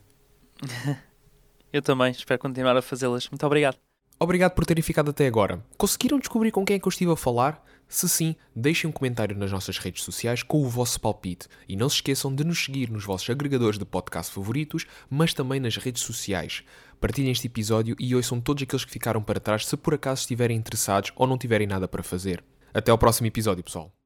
Eu 1.72 1.82
também, 1.82 2.12
espero 2.12 2.40
continuar 2.40 2.76
a 2.76 2.82
fazê-las. 2.82 3.30
Muito 3.30 3.46
obrigado. 3.46 3.78
Obrigado 4.20 4.54
por 4.54 4.66
terem 4.66 4.84
ficado 4.84 5.12
até 5.12 5.28
agora. 5.28 5.64
Conseguiram 5.78 6.20
descobrir 6.20 6.52
com 6.52 6.66
quem 6.66 6.76
é 6.76 6.80
que 6.80 6.86
eu 6.86 6.90
estive 6.90 7.12
a 7.12 7.16
falar? 7.16 7.64
Se 7.90 8.08
sim, 8.08 8.36
deixem 8.56 8.88
um 8.88 8.94
comentário 8.94 9.36
nas 9.36 9.52
nossas 9.52 9.80
redes 9.80 10.04
sociais 10.04 10.44
com 10.44 10.62
o 10.62 10.70
vosso 10.70 11.02
palpite 11.02 11.48
e 11.68 11.76
não 11.76 11.90
se 11.90 11.96
esqueçam 11.96 12.34
de 12.34 12.44
nos 12.44 12.64
seguir 12.64 12.88
nos 12.92 13.04
vossos 13.04 13.28
agregadores 13.28 13.80
de 13.80 13.84
podcast 13.84 14.32
favoritos, 14.32 14.86
mas 15.10 15.34
também 15.34 15.60
nas 15.60 15.76
redes 15.76 16.04
sociais. 16.04 16.64
Partilhem 17.02 17.32
este 17.32 17.48
episódio 17.48 17.96
e 18.00 18.16
ouçam 18.16 18.40
todos 18.40 18.62
aqueles 18.62 18.86
que 18.86 18.92
ficaram 18.92 19.24
para 19.24 19.40
trás 19.40 19.66
se 19.66 19.76
por 19.76 19.96
acaso 19.96 20.22
estiverem 20.22 20.58
interessados 20.58 21.12
ou 21.16 21.26
não 21.26 21.38
tiverem 21.38 21.66
nada 21.66 21.88
para 21.88 22.04
fazer. 22.04 22.44
Até 22.72 22.92
ao 22.92 22.98
próximo 22.98 23.26
episódio, 23.26 23.64
pessoal. 23.64 23.99